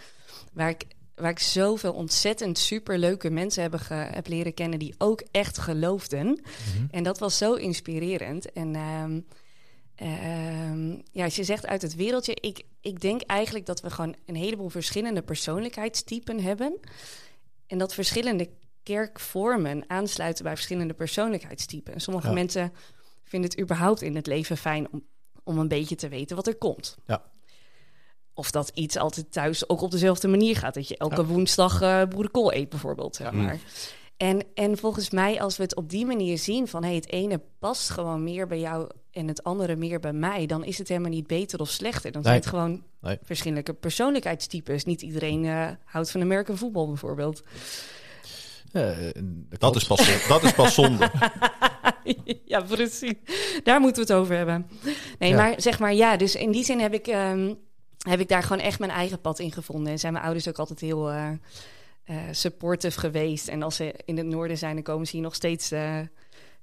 waar, 0.53 0.69
ik, 0.69 0.85
waar 1.15 1.31
ik 1.31 1.39
zoveel 1.39 1.93
ontzettend 1.93 2.59
superleuke 2.59 3.31
mensen 3.31 3.63
heb, 3.63 3.75
ge, 3.75 3.95
heb 3.95 4.29
leren 4.29 4.55
kennen 4.55 4.79
die 4.79 4.95
ook 4.99 5.23
echt 5.31 5.59
geloofden. 5.59 6.27
Mhm. 6.27 6.87
En 6.91 7.03
dat 7.03 7.19
was 7.19 7.39
zo 7.39 7.55
inspirerend. 7.55 8.53
En 8.53 8.75
ehm, 9.97 10.91
ja, 11.13 11.25
als 11.25 11.37
je 11.37 11.45
zegt 11.45 11.67
uit 11.67 11.83
het 11.83 11.95
wereldje, 11.95 12.35
ik, 12.41 12.63
ik 12.81 13.01
denk 13.01 13.21
eigenlijk 13.23 13.67
dat 13.67 13.81
we 13.81 13.91
gewoon 13.91 14.15
een 14.27 14.37
heleboel 14.37 14.69
verschillende 14.69 15.23
persoonlijkheidstypen 15.23 16.41
hebben. 16.43 16.79
En 17.67 17.79
dat 17.79 17.95
verschillende 17.95 18.49
kerkvormen 18.83 19.85
aansluiten 19.87 20.45
bij 20.45 20.55
verschillende 20.55 20.95
persoonlijkheidstypen. 20.95 21.93
En 21.95 22.01
sommige 22.01 22.27
Ja. 22.27 22.33
mensen 22.33 22.73
vinden 23.25 23.51
het 23.51 23.61
überhaupt 23.61 24.03
in 24.03 24.17
het 24.17 24.27
leven 24.27 24.57
fijn 24.57 24.93
om, 24.93 25.03
om 25.45 25.59
een 25.59 25.69
beetje 25.69 25.95
te 25.97 26.09
weten 26.09 26.37
wat 26.37 26.47
er 26.47 26.57
komt. 26.57 26.97
Ja. 27.07 27.23
Of 28.35 28.51
dat 28.51 28.71
iets 28.75 28.97
altijd 28.97 29.33
thuis 29.33 29.69
ook 29.69 29.81
op 29.81 29.91
dezelfde 29.91 30.29
manier 30.29 30.57
gaat. 30.57 30.75
Dat 30.75 30.89
je 30.89 30.97
elke 30.97 31.21
Ja. 31.21 31.25
woensdag 31.25 31.81
eh 31.81 32.03
boerenkool 32.09 32.53
eet 32.53 32.69
bijvoorbeeld. 32.69 33.17
Zeg 33.17 33.27
Ja. 33.27 33.33
maar. 33.37 33.59
En, 34.17 34.43
en 34.55 34.79
volgens 34.79 35.11
mij, 35.11 35.41
als 35.41 35.57
we 35.57 35.63
het 35.63 35.77
op 35.77 35.91
die 35.91 36.07
manier 36.07 36.39
zien 36.39 36.69
van 36.69 36.85
hey, 36.85 36.95
het 36.95 37.11
ene 37.11 37.41
past 37.59 37.91
gewoon 37.91 38.25
meer 38.25 38.47
bij 38.47 38.59
jou 38.61 38.89
en 39.17 39.29
het 39.29 39.43
andere 39.45 39.77
meer 39.77 40.01
bij 40.01 40.13
mij, 40.13 40.47
dan 40.47 40.65
is 40.65 40.79
het 40.79 40.89
helemaal 40.89 41.11
niet 41.11 41.27
beter 41.27 41.61
of 41.61 41.69
slechter. 41.71 42.13
Dan 42.13 42.23
zijn 42.23 42.35
Nee. 42.35 42.43
het 42.45 42.53
gewoon 42.53 42.83
Nee. 43.01 43.19
verschillende 43.23 43.73
persoonlijkheidstypes. 43.73 44.85
Niet 44.85 45.03
iedereen 45.03 45.45
eh, 45.45 45.69
houdt 45.85 46.11
van 46.11 46.21
American 46.21 46.57
voetbal 46.57 46.87
bijvoorbeeld. 46.87 47.43
Eh, 48.73 48.91
Dat 49.59 49.77
is, 49.77 49.85
pas, 49.85 50.27
dat 50.29 50.43
is 50.43 50.53
pas 50.53 50.75
zonde. 50.75 51.11
ja, 52.45 52.61
precies. 52.61 53.13
Daar 53.63 53.81
moeten 53.81 54.07
we 54.07 54.13
het 54.13 54.21
over 54.21 54.37
hebben. 54.37 54.67
Nee, 55.19 55.31
Ja. 55.31 55.37
maar 55.37 55.55
zeg 55.61 55.79
maar 55.79 55.95
ja, 55.95 56.17
dus 56.17 56.35
in 56.35 56.51
die 56.51 56.65
zin 56.65 56.81
heb 56.81 56.95
ik, 56.95 57.07
ehm, 57.07 57.55
heb 58.09 58.21
ik 58.21 58.29
daar 58.29 58.43
gewoon 58.43 58.63
echt 58.63 58.79
mijn 58.79 58.91
eigen 58.91 59.21
pad 59.21 59.39
in 59.39 59.53
gevonden. 59.53 59.93
En 59.93 59.99
zijn 59.99 60.13
mijn 60.13 60.25
ouders 60.25 60.49
ook 60.49 60.59
altijd 60.59 60.81
heel 60.81 61.11
eh, 61.11 61.29
eh, 62.05 62.17
supportive 62.31 62.99
geweest. 63.01 63.49
En 63.49 63.63
als 63.63 63.77
ze 63.77 63.95
in 64.05 64.17
het 64.17 64.27
noorden 64.27 64.59
zijn, 64.59 64.75
dan 64.75 64.83
komen 64.83 65.07
ze 65.07 65.13
hier 65.13 65.23
nog 65.25 65.35
steeds 65.35 65.71
eh, 65.71 65.99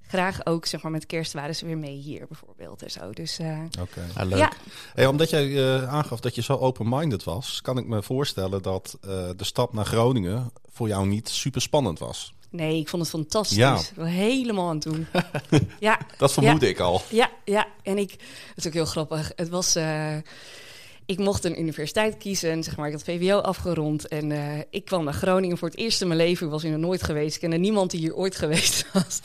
graag 0.08 0.46
ook, 0.46 0.66
zeg 0.66 0.82
maar 0.82 0.90
met 0.92 1.06
kerst 1.06 1.32
waren 1.32 1.54
ze 1.56 1.66
weer 1.66 1.78
mee 1.78 1.96
hier 1.96 2.26
bijvoorbeeld 2.28 2.82
en 2.82 2.90
zo. 2.90 3.10
Dus 3.10 3.38
eh, 3.38 3.58
Oké. 3.80 4.06
Ja, 4.16 4.24
leuk. 4.24 4.38
ja, 4.38 4.52
Hey, 4.94 5.06
omdat 5.06 5.30
jij 5.30 5.74
eh, 5.76 5.92
aangaf 5.94 6.20
dat 6.20 6.34
je 6.34 6.42
zo 6.42 6.56
open-minded 6.56 7.24
was, 7.24 7.60
kan 7.62 7.78
ik 7.78 7.86
me 7.86 8.02
voorstellen 8.02 8.62
dat 8.62 8.98
eh, 9.02 9.08
de 9.36 9.44
stap 9.44 9.72
naar 9.72 9.84
Groningen 9.86 10.50
voor 10.72 10.88
jou 10.88 11.06
niet 11.06 11.28
super 11.28 11.60
spannend 11.60 11.98
was. 11.98 12.34
nee, 12.50 12.78
ik 12.80 12.88
vond 12.88 13.02
het 13.02 13.10
fantastisch. 13.10 13.56
Ja. 13.56 13.78
Helemaal 14.00 14.68
aan 14.68 14.74
het 14.74 14.82
doen. 14.82 15.06
ja, 15.80 15.98
Dat 16.18 16.32
vermoedde 16.32 16.68
ik 16.68 16.78
al. 16.80 17.02
Ja, 17.10 17.30
ja. 17.44 17.66
En 17.82 17.98
ik, 17.98 18.08
dat 18.18 18.56
is 18.56 18.66
ook 18.66 18.72
heel 18.72 18.84
grappig. 18.84 19.32
Het 19.36 19.48
was, 19.48 19.74
eh, 19.76 20.16
ik 21.06 21.18
mocht 21.18 21.44
een 21.44 21.60
universiteit 21.60 22.16
kiezen, 22.18 22.62
zeg 22.62 22.76
maar. 22.76 22.86
Ik 22.86 22.92
had 22.92 23.02
VWO 23.02 23.38
afgerond 23.38 24.08
en 24.08 24.32
eh, 24.32 24.58
ik 24.70 24.84
kwam 24.84 25.04
naar 25.04 25.12
Groningen 25.14 25.58
voor 25.58 25.68
het 25.68 25.76
eerst 25.78 26.00
in 26.00 26.06
mijn 26.06 26.18
leven. 26.20 26.46
Ik 26.46 26.52
was 26.52 26.62
hier 26.62 26.70
nog 26.70 26.80
nooit 26.80 27.02
geweest. 27.02 27.34
Ik 27.34 27.40
kende 27.40 27.56
niemand 27.56 27.90
die 27.90 28.00
hier 28.00 28.14
ooit 28.14 28.36
geweest 28.36 28.86
was. 28.92 29.20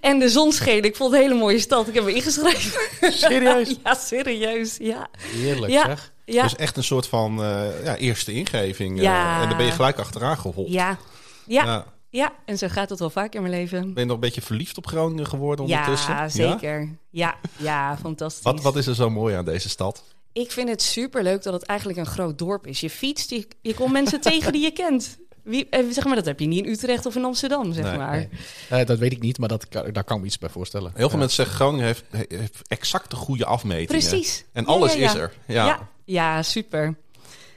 En 0.00 0.18
de 0.18 0.28
zon 0.28 0.52
scheen. 0.52 0.82
Ik 0.84 0.96
vond 0.96 1.12
het 1.12 1.20
een 1.20 1.26
hele 1.28 1.40
mooie 1.40 1.58
stad. 1.58 1.88
Ik 1.88 1.94
heb 1.94 2.04
me 2.04 2.14
ingeschreven. 2.14 3.12
Serieus? 3.12 3.76
ja, 3.84 3.94
serieus. 3.94 4.76
Ja, 4.76 5.08
Heerlijk 5.18 5.72
Ja. 5.72 5.84
zeg. 5.84 6.12
ja, 6.24 6.42
Dus 6.42 6.56
echt 6.56 6.76
een 6.76 6.84
soort 6.84 7.06
van 7.06 7.42
eh, 7.42 7.84
ja, 7.84 7.96
eerste 7.96 8.32
ingeving. 8.32 9.00
eh, 9.00 9.40
en 9.42 9.48
dan 9.48 9.56
ben 9.56 9.66
je 9.66 9.72
gelijk 9.72 9.98
achteraan 9.98 10.38
geholpen. 10.38 10.72
ja, 10.72 10.98
ja, 11.46 11.64
Ja. 11.64 11.84
ja. 12.10 12.32
En 12.44 12.58
zo 12.58 12.68
gaat 12.68 12.90
het 12.90 12.98
wel 12.98 13.10
vaak 13.10 13.34
in 13.34 13.42
mijn 13.42 13.54
leven. 13.54 13.80
Ben 13.80 14.02
je 14.02 14.04
nog 14.04 14.14
een 14.14 14.20
beetje 14.20 14.42
verliefd 14.42 14.76
op 14.78 14.86
Groningen 14.86 15.26
geworden 15.26 15.64
ondertussen? 15.64 16.14
Ja, 16.14 16.28
zeker. 16.28 16.88
Ja, 17.10 17.34
ja, 17.56 17.96
fantastisch. 18.02 18.42
Wat, 18.42 18.62
wat 18.62 18.76
is 18.76 18.86
er 18.86 18.94
zo 18.94 19.10
mooi 19.10 19.34
aan 19.34 19.44
deze 19.44 19.68
stad? 19.68 20.02
Ik 20.42 20.50
vind 20.52 20.68
het 20.68 20.82
superleuk 20.82 21.42
dat 21.42 21.52
het 21.52 21.62
eigenlijk 21.62 21.98
een 21.98 22.06
groot 22.06 22.38
dorp 22.38 22.66
is. 22.66 22.80
Je 22.80 22.90
fietst, 22.90 23.30
je, 23.30 23.46
je 23.60 23.74
komt 23.74 23.92
mensen 23.92 24.20
tegen 24.30 24.52
die 24.52 24.62
je 24.62 24.70
kent. 24.70 25.18
Wie, 25.42 25.68
eh, 25.68 25.84
zeg 25.90 26.04
maar, 26.04 26.14
dat 26.14 26.24
heb 26.24 26.40
je 26.40 26.46
niet 26.46 26.64
in 26.64 26.70
Utrecht 26.72 27.06
of 27.06 27.16
in 27.16 27.24
Amsterdam, 27.24 27.72
zeg 27.72 27.84
Nee, 27.84 27.96
maar. 27.96 28.16
Nee. 28.16 28.28
Eh, 28.80 28.86
dat 28.86 28.98
weet 28.98 29.12
ik 29.12 29.20
niet, 29.22 29.38
maar 29.38 29.48
dat, 29.48 29.66
daar 29.70 30.04
kan 30.04 30.16
ik 30.16 30.20
me 30.22 30.26
iets 30.28 30.38
bij 30.38 30.48
voorstellen. 30.48 30.90
Heel 30.94 31.00
veel 31.08 31.10
Ja. 31.10 31.16
mensen 31.16 31.36
zeggen 31.36 31.54
Groningen 31.54 31.84
heeft, 31.86 32.04
heeft 32.28 32.62
exact 32.68 33.10
de 33.10 33.16
goede 33.16 33.44
afmetingen. 33.44 33.86
Precies. 33.86 34.44
En 34.52 34.62
Ja, 34.62 34.68
alles 34.68 34.92
ja, 34.92 34.98
ja. 34.98 35.06
is 35.06 35.14
er. 35.14 35.32
Ja, 35.46 35.54
Ja. 35.54 35.66
ja. 35.66 35.88
Ja, 36.04 36.42
super. 36.42 36.94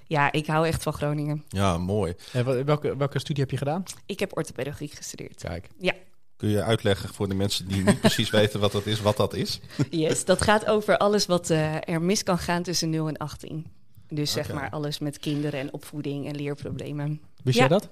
Ja, 0.07 0.31
ik 0.31 0.45
hou 0.47 0.67
echt 0.67 0.83
van 0.83 0.93
Groningen. 0.93 1.43
mooi. 1.79 2.13
Eh, 2.33 2.41
wel- 2.43 2.63
welke, 2.63 2.97
welke 2.97 3.19
studie 3.19 3.41
heb 3.43 3.51
je 3.51 3.57
gedaan? 3.57 3.83
Ik 4.05 4.19
heb 4.19 4.37
orthopedagogiek 4.37 4.93
gestudeerd. 4.93 5.41
Kijk. 5.43 5.67
Ja, 5.77 5.93
Kun 6.39 6.49
je 6.49 6.63
uitleggen 6.63 7.09
voor 7.13 7.27
de 7.27 7.33
mensen 7.35 7.67
die 7.67 7.83
niet 7.83 7.99
precies 7.99 8.29
weten 8.29 8.59
wat 8.59 8.71
dat 8.71 8.85
is, 8.85 9.01
wat 9.01 9.17
dat 9.17 9.33
is? 9.33 9.59
yes. 9.89 10.25
dat 10.25 10.41
gaat 10.41 10.65
over 10.65 10.97
alles 10.97 11.25
wat 11.25 11.49
eh, 11.49 11.75
er 11.89 12.01
mis 12.01 12.23
kan 12.23 12.37
gaan 12.37 12.63
tussen 12.63 12.89
0 12.89 13.07
en 13.07 13.17
18. 13.17 13.65
Dus 14.09 14.31
zeg 14.31 14.53
maar 14.53 14.69
alles 14.69 14.99
met 14.99 15.17
kinderen 15.19 15.59
en 15.59 15.73
opvoeding 15.73 16.27
en 16.27 16.35
leerproblemen. 16.35 17.21
Wist 17.43 17.57
Ja. 17.57 17.67
jij 17.67 17.77
dat? 17.77 17.89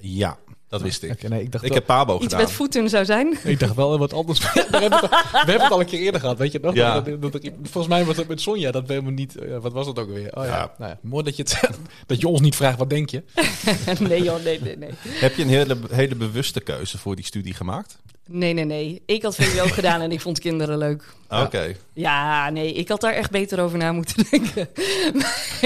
Ja, 0.00 0.36
dat 0.68 0.82
wist 0.82 1.02
ik. 1.02 1.28
Nee, 1.28 1.42
ik 1.42 1.52
dacht 1.52 1.64
Ik 1.64 1.68
wel- 1.70 1.78
heb 1.78 1.86
Pabo 1.86 2.14
Iets 2.14 2.22
gedaan. 2.22 2.40
met 2.40 2.50
voeten 2.52 2.88
zou 2.88 3.04
zijn. 3.04 3.38
Ik 3.44 3.58
dacht 3.60 3.74
wel 3.74 3.98
wat 3.98 4.12
anders. 4.12 4.38
we, 4.52 4.60
hebben 4.70 4.92
het, 4.92 5.02
al- 5.02 5.08
we 5.32 5.36
hebben 5.38 5.60
het 5.60 5.70
al 5.70 5.80
een 5.80 5.86
keer 5.86 6.00
eerder 6.00 6.20
gehad, 6.20 6.38
weet 6.38 6.52
je 6.52 6.58
nog? 6.62 6.74
Ja. 6.74 7.00
Dat- 7.00 7.22
dat- 7.22 7.32
dat- 7.32 7.50
volgens 7.62 7.86
mij 7.86 8.04
was 8.04 8.16
het 8.16 8.28
met 8.28 8.40
Sonja, 8.40 8.70
dat 8.70 8.86
we 8.86 8.92
helemaal 8.92 9.12
niet... 9.12 9.36
eh, 9.36 9.58
wat 9.58 9.72
was 9.72 9.86
dat 9.86 9.98
ook 9.98 10.08
weer? 10.10 10.36
Oh 10.36 10.44
ja, 10.44 10.50
Ja. 10.50 10.74
Nou 10.78 10.90
ja 10.90 10.98
mooi 11.02 11.24
dat 11.24 11.36
je, 11.36 11.42
het, 11.42 11.60
dat 12.06 12.20
je 12.20 12.28
ons 12.28 12.40
niet 12.40 12.56
vraagt, 12.56 12.78
wat 12.78 12.90
denk 12.90 13.10
je? 13.10 13.22
nee 14.08 14.22
joh, 14.22 14.44
nee, 14.44 14.60
nee, 14.62 14.76
nee. 14.76 14.90
Heb 15.08 15.36
je 15.36 15.42
een 15.42 15.48
hele, 15.48 15.76
hele 15.90 16.14
bewuste 16.14 16.60
keuze 16.60 16.98
voor 16.98 17.16
die 17.16 17.24
studie 17.24 17.54
gemaakt? 17.54 17.98
Nee, 18.30 18.52
nee, 18.52 18.64
nee. 18.64 19.02
Ik 19.06 19.22
had 19.22 19.34
VWO 19.34 19.66
gedaan 19.66 20.00
en 20.00 20.12
ik 20.12 20.20
vond 20.20 20.38
kinderen 20.38 20.78
leuk. 20.78 21.04
Oké. 21.28 21.74
Ja, 21.92 22.50
nee, 22.50 22.72
ik 22.72 22.88
had 22.88 23.00
daar 23.00 23.12
echt 23.12 23.30
beter 23.30 23.60
over 23.60 23.78
na 23.78 23.92
moeten 23.92 24.24
denken. 24.30 24.68
Maar 25.18 25.58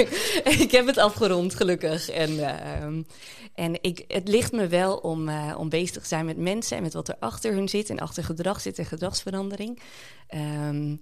ik 0.45 0.71
heb 0.71 0.87
het 0.87 0.99
afgerond, 0.99 1.55
gelukkig. 1.55 2.11
En, 2.11 2.39
ehm, 2.39 3.03
en 3.55 3.79
ik, 3.81 4.05
het 4.09 4.29
ligt 4.29 4.53
me 4.53 4.67
wel 4.67 4.97
om, 4.97 5.29
eh, 5.29 5.55
om 5.59 5.69
bezig 5.69 6.03
te 6.03 6.09
zijn 6.09 6.25
met 6.25 6.37
mensen 6.37 6.77
en 6.77 6.83
met 6.83 6.95
wat 6.95 7.09
er 7.09 7.17
achter 7.19 7.53
hun 7.53 7.69
zit 7.69 7.91
en 7.91 7.99
achter 7.99 8.25
gedrag 8.25 8.61
zit 8.61 8.79
en 8.79 8.87
gedragsverandering. 8.87 9.81
Ehm, 10.27 10.97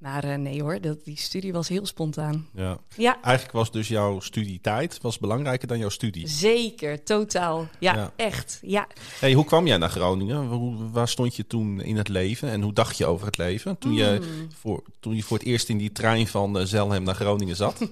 maar 0.00 0.24
eh, 0.24 0.34
nee 0.38 0.62
hoor, 0.62 0.80
dat, 0.80 1.04
die 1.04 1.16
studie 1.18 1.52
was 1.52 1.68
heel 1.68 1.86
spontaan. 1.86 2.46
Ja. 2.54 2.78
Ja, 2.96 3.22
Eigenlijk 3.22 3.54
was 3.56 3.70
dus 3.70 3.88
jouw 3.88 4.20
studietijd 4.20 4.98
was 5.00 5.18
belangrijker 5.18 5.68
dan 5.68 5.78
jouw 5.78 5.88
studie. 5.88 6.28
zeker, 6.28 7.02
totaal. 7.04 7.68
Ja, 7.78 7.94
Ja. 7.94 8.12
echt. 8.16 8.58
Ja. 8.62 8.86
Hey, 9.18 9.32
hoe 9.32 9.44
kwam 9.44 9.66
jij 9.66 9.76
naar 9.76 9.90
Groningen? 9.90 10.46
Hoe, 10.46 10.90
waar 10.90 11.08
stond 11.08 11.36
je 11.36 11.46
toen 11.46 11.80
in 11.80 11.96
het 11.96 12.08
leven 12.08 12.48
en 12.50 12.62
hoe 12.62 12.72
dacht 12.72 12.96
je 12.98 13.06
over 13.06 13.26
het 13.26 13.38
leven? 13.38 13.78
Toen, 13.78 13.92
je, 13.94 14.04
Hmm. 14.04 14.48
voor, 14.58 14.82
toen 15.00 15.14
je 15.16 15.22
voor 15.22 15.38
het 15.38 15.46
eerst 15.46 15.68
in 15.68 15.78
die 15.78 15.92
trein 15.92 16.26
van 16.26 16.58
eh, 16.58 16.64
Zelhem 16.64 17.02
naar 17.02 17.14
Groningen 17.14 17.56
zat? 17.56 17.78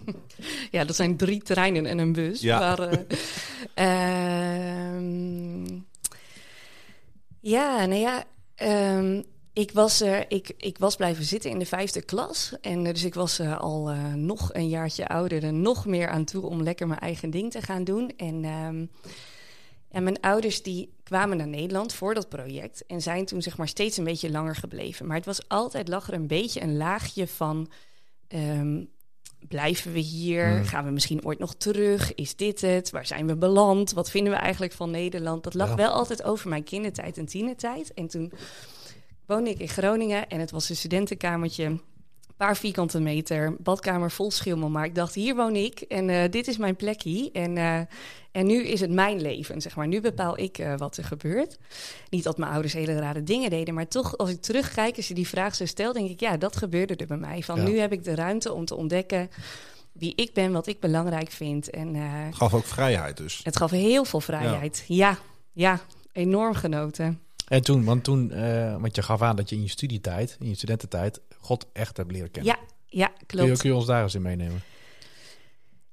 Ja, 0.71 0.85
dat 0.85 0.97
zijn 0.97 1.16
drie 1.16 1.42
treinen 1.42 1.87
en 1.87 1.99
een 1.99 2.12
bus. 2.12 2.40
Ja. 2.40 2.59
Maar, 2.59 2.79
eh, 2.79 2.99
ehm, 4.94 5.79
ja, 7.40 7.87
nou 7.87 8.01
ja. 8.01 8.25
ehm, 8.55 9.23
ik, 9.59 9.71
was, 9.73 10.01
er 10.01 10.25
ik, 10.31 10.53
ik 10.57 10.79
was 10.79 10.97
blijven 10.97 11.25
zitten 11.25 11.51
in 11.51 11.59
de 11.59 11.66
vijfde 11.66 12.03
klas. 12.03 12.53
En 12.61 12.87
eh, 12.87 12.92
dus 12.92 13.05
ik 13.05 13.14
was 13.14 13.38
eh, 13.38 13.61
al 13.61 13.87
nog 14.16 14.55
een 14.55 14.68
jaartje 14.68 15.09
ouder 15.09 15.42
en 15.44 15.61
nog 15.62 15.87
meer 15.87 16.09
aan 16.09 16.25
toe 16.25 16.42
om 16.47 16.62
lekker 16.62 16.87
mijn 16.87 17.01
eigen 17.01 17.31
ding 17.31 17.51
te 17.51 17.62
gaan 17.62 17.85
doen. 17.85 18.12
En, 18.16 18.44
ehm, 18.44 18.87
en 19.90 20.03
mijn 20.03 20.21
ouders 20.21 20.62
die 20.62 20.92
kwamen 21.03 21.37
naar 21.37 21.49
Nederland 21.49 21.92
voor 21.92 22.14
dat 22.14 22.29
project. 22.29 22.87
En 22.87 23.03
zijn 23.03 23.25
toen 23.25 23.42
zeg 23.42 23.57
maar 23.57 23.68
steeds 23.68 23.97
een 23.97 24.05
beetje 24.05 24.31
langer 24.31 24.55
gebleven. 24.57 25.07
Maar 25.07 25.16
het 25.16 25.27
was 25.27 25.49
altijd, 25.49 25.88
lag 25.88 26.09
er 26.09 26.14
een 26.14 26.27
beetje 26.27 26.61
een 26.61 26.77
laagje 26.77 27.27
van... 27.27 27.71
ehm, 28.29 28.85
blijven 29.49 29.92
we 29.92 29.99
hier? 29.99 30.51
Hmm. 30.51 30.64
Gaan 30.64 30.85
we 30.85 30.90
misschien 30.90 31.25
ooit 31.25 31.38
nog 31.38 31.55
terug? 31.55 32.14
Is 32.14 32.37
dit 32.37 32.61
het? 32.61 32.90
Waar 32.90 33.07
zijn 33.07 33.27
we 33.27 33.37
beland? 33.37 33.92
Wat 33.92 34.11
vinden 34.11 34.33
we 34.33 34.38
eigenlijk 34.38 34.73
van 34.73 34.90
Nederland? 34.90 35.42
Dat 35.44 35.55
lag 35.55 35.68
Ja. 35.68 35.75
wel 35.75 35.90
altijd 35.90 36.23
over 36.23 36.49
mijn 36.49 36.64
kindertijd 36.64 37.18
en 37.18 37.27
tienertijd. 37.27 37.94
En 37.94 38.07
toen 38.09 38.33
woonde 39.29 39.51
ik 39.51 39.59
in 39.59 39.69
Groningen 39.69 40.29
en 40.29 40.41
het 40.41 40.51
was 40.51 40.69
een 40.69 40.77
studentenkamertje. 40.77 41.64
Een 41.64 41.81
paar 42.47 42.57
vierkante 42.57 43.01
meter, 43.01 43.57
badkamer 43.59 44.11
vol 44.11 44.31
schimmel. 44.31 44.69
Maar 44.69 44.85
ik 44.85 44.95
dacht, 44.95 45.14
hier 45.14 45.35
woon 45.37 45.57
ik 45.57 45.81
en 45.81 46.11
eh, 46.11 46.31
dit 46.31 46.49
is 46.49 46.57
mijn 46.57 46.77
plekje. 46.77 47.31
En, 47.33 47.57
eh, 47.57 47.81
en 48.33 48.47
nu 48.47 48.62
is 48.64 48.81
het 48.81 48.91
mijn 48.91 49.21
leven, 49.21 49.61
zeg 49.61 49.77
maar. 49.77 49.87
Nu 49.88 50.01
bepaal 50.01 50.38
ik 50.38 50.59
eh, 50.59 50.75
wat 50.77 50.97
er 50.97 51.05
gebeurt. 51.05 51.59
Niet 52.11 52.25
dat 52.25 52.38
mijn 52.38 52.53
ouders 52.53 52.73
hele 52.73 52.99
rare 52.99 53.23
dingen 53.23 53.51
deden, 53.51 53.75
maar 53.75 53.88
toch 53.88 54.17
als 54.19 54.31
ik 54.31 54.41
terugkijk, 54.43 54.97
als 54.97 55.09
je 55.09 55.14
die 55.14 55.29
vraag 55.29 55.55
zo 55.55 55.67
stelt, 55.67 55.95
denk 55.95 56.11
ik, 56.11 56.21
ja, 56.21 56.37
dat 56.37 56.57
gebeurde 56.57 56.97
er 56.97 57.07
bij 57.07 57.17
mij. 57.17 57.43
Van 57.43 57.57
Ja. 57.57 57.69
nu 57.69 57.79
heb 57.79 57.93
ik 57.93 58.05
de 58.05 58.14
ruimte 58.14 58.53
om 58.53 58.64
te 58.64 58.75
ontdekken 58.75 59.31
wie 59.93 60.12
ik 60.14 60.33
ben, 60.33 60.53
wat 60.53 60.67
ik 60.67 60.81
belangrijk 60.81 61.31
vind. 61.31 61.71
En 61.71 61.95
Het 61.95 62.35
gaf 62.35 62.55
ook 62.55 62.64
vrijheid 62.64 63.17
dus. 63.17 63.41
het 63.43 63.57
gaf 63.57 63.71
heel 63.71 64.05
veel 64.05 64.21
vrijheid. 64.21 64.85
Ja, 64.87 65.19
ja, 65.53 65.81
enorm 66.12 66.55
genoten. 66.55 67.21
En 67.49 67.63
toen, 67.63 67.85
want 67.85 68.05
toen, 68.05 68.31
eh, 68.31 68.81
want 68.81 68.97
je 68.97 69.03
gaf 69.03 69.23
aan 69.23 69.37
dat 69.37 69.49
je 69.51 69.57
in 69.57 69.63
je 69.63 69.69
studietijd, 69.69 70.37
in 70.41 70.49
je 70.49 70.55
studententijd, 70.55 71.21
God 71.39 71.67
echt 71.73 71.97
hebt 71.97 72.13
leren 72.13 72.31
kennen. 72.31 72.53
Ja, 72.53 72.59
ja, 72.87 73.07
Kun 73.07 73.39
je, 73.39 73.45
klopt. 73.45 73.61
kun 73.61 73.71
je 73.71 73.77
ons 73.77 73.87
daar 73.87 74.03
eens 74.03 74.15
in 74.15 74.23
meenemen? 74.23 74.63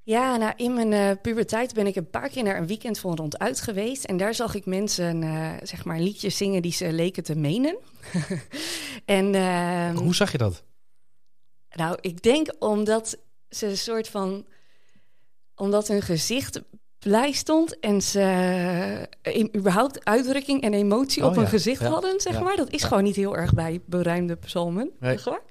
Ja, 0.03 0.35
nou, 0.35 0.53
in 0.55 0.73
mijn 0.73 0.93
eh, 0.93 1.21
puberteit 1.21 1.73
ben 1.73 1.87
ik 1.87 1.95
een 1.95 2.09
paar 2.09 2.29
keer 2.29 2.43
naar 2.43 2.57
een 2.57 2.67
weekend 2.67 2.99
van 2.99 3.15
ronduit 3.15 3.61
geweest. 3.61 4.03
En 4.03 4.17
daar 4.17 4.33
zag 4.33 4.55
ik 4.55 4.65
mensen, 4.65 5.23
eh, 5.23 5.53
zeg 5.63 5.85
maar, 5.85 5.99
liedjes 5.99 6.37
zingen 6.37 6.61
die 6.61 6.71
ze 6.71 6.91
leken 6.93 7.23
te 7.23 7.35
menen. 7.35 7.77
en 9.05 9.35
ehm, 9.35 9.95
Hoe 9.95 10.15
zag 10.15 10.31
je 10.31 10.37
dat? 10.37 10.63
nou, 11.69 11.97
ik 12.01 12.21
denk 12.21 12.53
omdat 12.59 13.17
ze 13.49 13.67
een 13.67 13.77
soort 13.77 14.09
van... 14.09 14.45
Omdat 15.55 15.87
hun 15.87 16.01
gezicht 16.01 16.61
blij 17.05 17.31
stond 17.31 17.79
en 17.79 18.01
ze 18.01 18.21
eh, 19.21 19.45
überhaupt 19.55 20.05
uitdrukking 20.05 20.61
en 20.61 20.73
emotie 20.73 21.21
Oh 21.23 21.27
op 21.29 21.35
hun 21.35 21.43
ja, 21.43 21.49
gezicht 21.49 21.81
ja, 21.81 21.87
hadden, 21.89 22.21
zeg 22.21 22.33
ja, 22.33 22.39
maar. 22.39 22.55
Dat 22.55 22.69
is 22.69 22.83
gewoon 22.83 23.03
niet 23.03 23.15
heel 23.15 23.37
erg 23.37 23.53
bij 23.53 23.81
beruimde 23.85 24.35
psalmen, 24.35 24.91
Nee. 24.99 25.17
zeg 25.17 25.25
maar. 25.25 25.41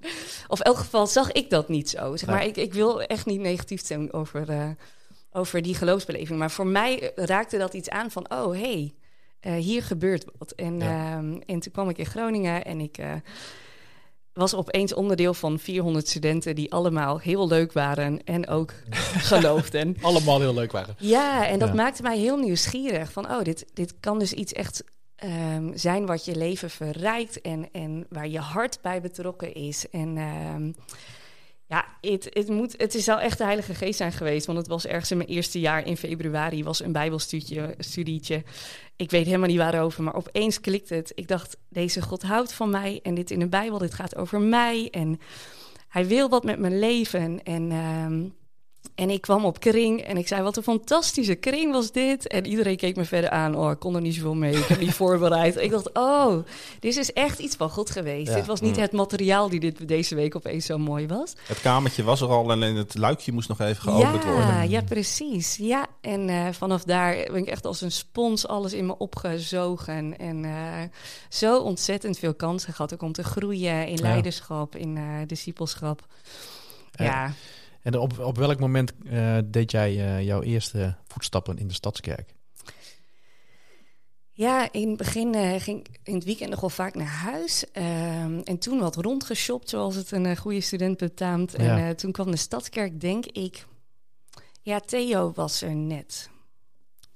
Of 0.49 0.59
in 0.59 0.65
elk 0.65 0.77
geval 0.77 1.07
zag 1.07 1.33
ik 1.33 1.51
dat 1.51 1.69
niet 1.69 1.91
zo. 1.91 2.17
Zeg 2.17 2.29
Nee. 2.29 2.37
maar, 2.37 2.47
ik, 2.47 2.57
ik 2.57 2.75
wil 2.75 3.03
echt 3.03 3.27
niet 3.27 3.41
negatief 3.41 3.83
doen 3.83 4.13
over, 4.13 4.51
eh, 4.51 4.69
over 5.33 5.63
die 5.63 5.75
geloofsbeleving. 5.75 6.39
Maar 6.39 6.51
voor 6.51 6.67
mij 6.67 7.13
raakte 7.15 7.59
dat 7.59 7.75
iets 7.75 7.91
aan 7.91 8.11
van, 8.11 8.31
oh, 8.33 8.53
hey, 8.53 8.95
eh, 9.41 9.53
hier 9.55 9.83
gebeurt 9.83 10.25
wat. 10.39 10.51
En, 10.51 10.83
ehm, 10.83 11.41
en 11.47 11.61
toen 11.61 11.73
kwam 11.73 11.89
ik 11.89 11.99
in 11.99 12.07
Groningen 12.07 12.65
en 12.65 12.81
ik... 12.81 12.99
was 14.35 14.55
opeens 14.55 14.95
onderdeel 14.95 15.35
van 15.35 15.59
400 15.59 16.09
studenten 16.09 16.55
die 16.55 16.73
allemaal 16.73 17.19
heel 17.21 17.49
leuk 17.49 17.73
waren 17.73 18.25
en 18.25 18.49
ook 18.49 18.73
geloofden. 19.31 19.97
Allemaal 20.03 20.41
heel 20.41 20.55
leuk 20.55 20.73
waren. 20.73 20.95
Ja, 20.99 21.47
en 21.47 21.59
dat 21.59 21.69
Ja. 21.69 21.75
maakte 21.75 22.03
mij 22.03 22.19
heel 22.19 22.37
nieuwsgierig. 22.37 23.13
Van, 23.13 23.31
oh, 23.31 23.43
dit, 23.43 23.67
dit 23.75 23.95
kan 24.01 24.19
dus 24.19 24.33
iets 24.33 24.53
echt 24.53 24.85
ehm, 25.17 25.71
zijn 25.75 26.07
wat 26.07 26.25
je 26.25 26.37
leven 26.37 26.71
verrijkt 26.71 27.41
en, 27.41 27.69
en 27.73 28.07
waar 28.09 28.29
je 28.29 28.39
hart 28.39 28.79
bij 28.83 29.01
betrokken 29.01 29.55
is. 29.55 29.91
En 29.91 30.17
ehm, 30.17 30.73
ja, 31.75 32.11
het, 32.11 32.27
het, 32.31 32.49
moet, 32.49 32.75
het 32.77 32.95
is 32.95 33.07
wel 33.07 33.21
echt 33.21 33.39
de 33.39 33.45
Heilige 33.45 33.75
Geest 33.75 33.97
zijn 33.97 34.13
geweest. 34.13 34.47
Want 34.47 34.59
het 34.59 34.67
was 34.67 34.87
ergens 34.87 35.11
in 35.11 35.17
mijn 35.17 35.29
eerste 35.29 35.61
jaar 35.61 35.87
in 35.87 35.97
februari, 35.97 36.65
was 36.65 36.83
een 36.83 36.93
bijbelstudietje. 36.93 37.75
studietje. 37.79 38.43
Ik 38.97 39.11
weet 39.11 39.27
helemaal 39.27 39.49
niet 39.49 39.59
waarover, 39.59 40.03
maar 40.03 40.15
opeens 40.15 40.61
klikte 40.61 40.95
het. 40.95 41.13
Ik 41.15 41.29
dacht, 41.29 41.57
deze 41.69 42.03
God 42.03 42.23
houdt 42.23 42.53
van 42.53 42.71
mij 42.71 43.01
en 43.03 43.15
dit 43.15 43.31
in 43.31 43.39
de 43.39 43.49
Bijbel, 43.49 43.79
dit 43.79 43.95
gaat 43.95 44.17
over 44.17 44.41
mij. 44.41 44.89
En 44.91 45.21
hij 45.89 46.07
wil 46.07 46.29
wat 46.29 46.45
met 46.45 46.59
mijn 46.59 46.79
leven. 46.79 47.43
En, 47.43 47.71
ehm, 47.71 48.29
en 48.95 49.11
ik 49.11 49.21
kwam 49.21 49.45
op 49.45 49.61
kring 49.61 50.01
en 50.01 50.17
ik 50.17 50.29
zei, 50.29 50.43
wat 50.43 50.57
een 50.57 50.63
fantastische 50.63 51.35
kring 51.35 51.73
was 51.73 51.93
dit. 51.93 52.27
En 52.27 52.47
iedereen 52.47 52.77
keek 52.77 52.97
me 52.97 53.05
verder 53.05 53.31
aan. 53.31 53.57
Oh, 53.57 53.71
ik 53.71 53.79
kon 53.79 53.95
er 53.95 54.01
niet 54.01 54.15
zoveel 54.15 54.35
mee, 54.35 54.57
ik 54.57 54.65
heb 54.65 54.81
niet 54.81 54.95
voorbereid. 55.05 55.57
Ik 55.57 55.71
dacht, 55.71 55.91
oh, 55.93 56.37
dit 56.81 56.97
is 56.97 57.13
echt 57.13 57.39
iets 57.39 57.57
van 57.57 57.71
God 57.71 57.91
geweest. 57.91 58.29
Ja. 58.29 58.35
Dit 58.35 58.47
was 58.47 58.61
niet 58.61 58.77
Mm. 58.77 58.83
het 58.83 58.93
materiaal 58.93 59.49
die 59.49 59.61
dit 59.61 59.89
deze 59.89 60.15
week 60.15 60.37
opeens 60.37 60.67
zo 60.67 60.79
mooi 60.79 61.07
was. 61.07 61.33
Het 61.47 61.61
kamertje 61.61 62.03
was 62.03 62.21
er 62.21 62.29
al, 62.29 62.51
alleen 62.51 62.77
het 62.77 62.95
luikje 62.95 63.33
moest 63.33 63.49
nog 63.49 63.61
even 63.61 63.83
geopend 63.83 64.23
ja, 64.23 64.33
worden. 64.33 64.69
Ja, 64.71 64.83
precies. 64.83 65.57
Ja, 65.57 65.87
en 66.01 66.29
eh, 66.29 66.47
vanaf 66.53 66.83
daar 66.85 67.15
ben 67.15 67.37
ik 67.37 67.49
echt 67.49 67.67
als 67.67 67.81
een 67.81 67.93
spons 67.93 68.47
alles 68.47 68.73
in 68.73 68.87
me 68.87 68.99
opgezogen. 68.99 70.19
En 70.19 70.45
eh, 70.45 70.53
zo 71.29 71.59
ontzettend 71.59 72.19
veel 72.19 72.35
kansen 72.35 72.73
gehad 72.73 72.93
ook 72.95 73.03
om 73.03 73.13
te 73.13 73.25
groeien 73.25 73.87
in 73.87 73.99
leiderschap, 74.01 74.77
in 74.77 74.97
eh 74.97 75.03
discipelschap. 75.27 76.07
Ja. 76.93 77.33
En 77.85 77.99
op, 77.99 78.19
op 78.19 78.37
welk 78.37 78.59
moment 78.61 78.93
eh, 79.07 79.39
deed 79.45 79.71
jij 79.71 79.91
eh, 79.91 80.23
jouw 80.25 80.43
eerste 80.43 80.97
voetstappen 81.09 81.59
in 81.59 81.67
de 81.69 81.75
Stadskerk? 81.75 82.35
Ja, 84.31 84.73
in 84.73 84.89
het 84.89 84.97
begin 84.97 85.35
eh, 85.35 85.61
ging 85.61 85.79
ik 85.89 86.01
in 86.03 86.15
het 86.15 86.25
weekend 86.25 86.51
nog 86.51 86.61
wel 86.61 86.71
vaak 86.71 86.95
naar 86.95 87.07
huis. 87.07 87.71
Ehm, 87.73 88.39
en 88.45 88.59
toen 88.59 88.79
wat 88.79 88.97
rondgeshopt, 88.97 89.69
zoals 89.69 89.95
het 89.95 90.11
een 90.11 90.37
goede 90.37 90.61
student 90.61 90.99
betaamt. 90.99 91.55
En 91.55 91.65
Ja. 91.65 91.89
eh, 91.89 91.95
toen 91.95 92.13
kwam 92.13 92.31
de 92.31 92.37
Stadskerk, 92.37 93.01
denk 93.01 93.27
ik... 93.27 93.67
Ja, 94.63 94.81
Theo 94.81 95.33
was 95.35 95.63
er 95.63 95.75
net. 95.75 96.31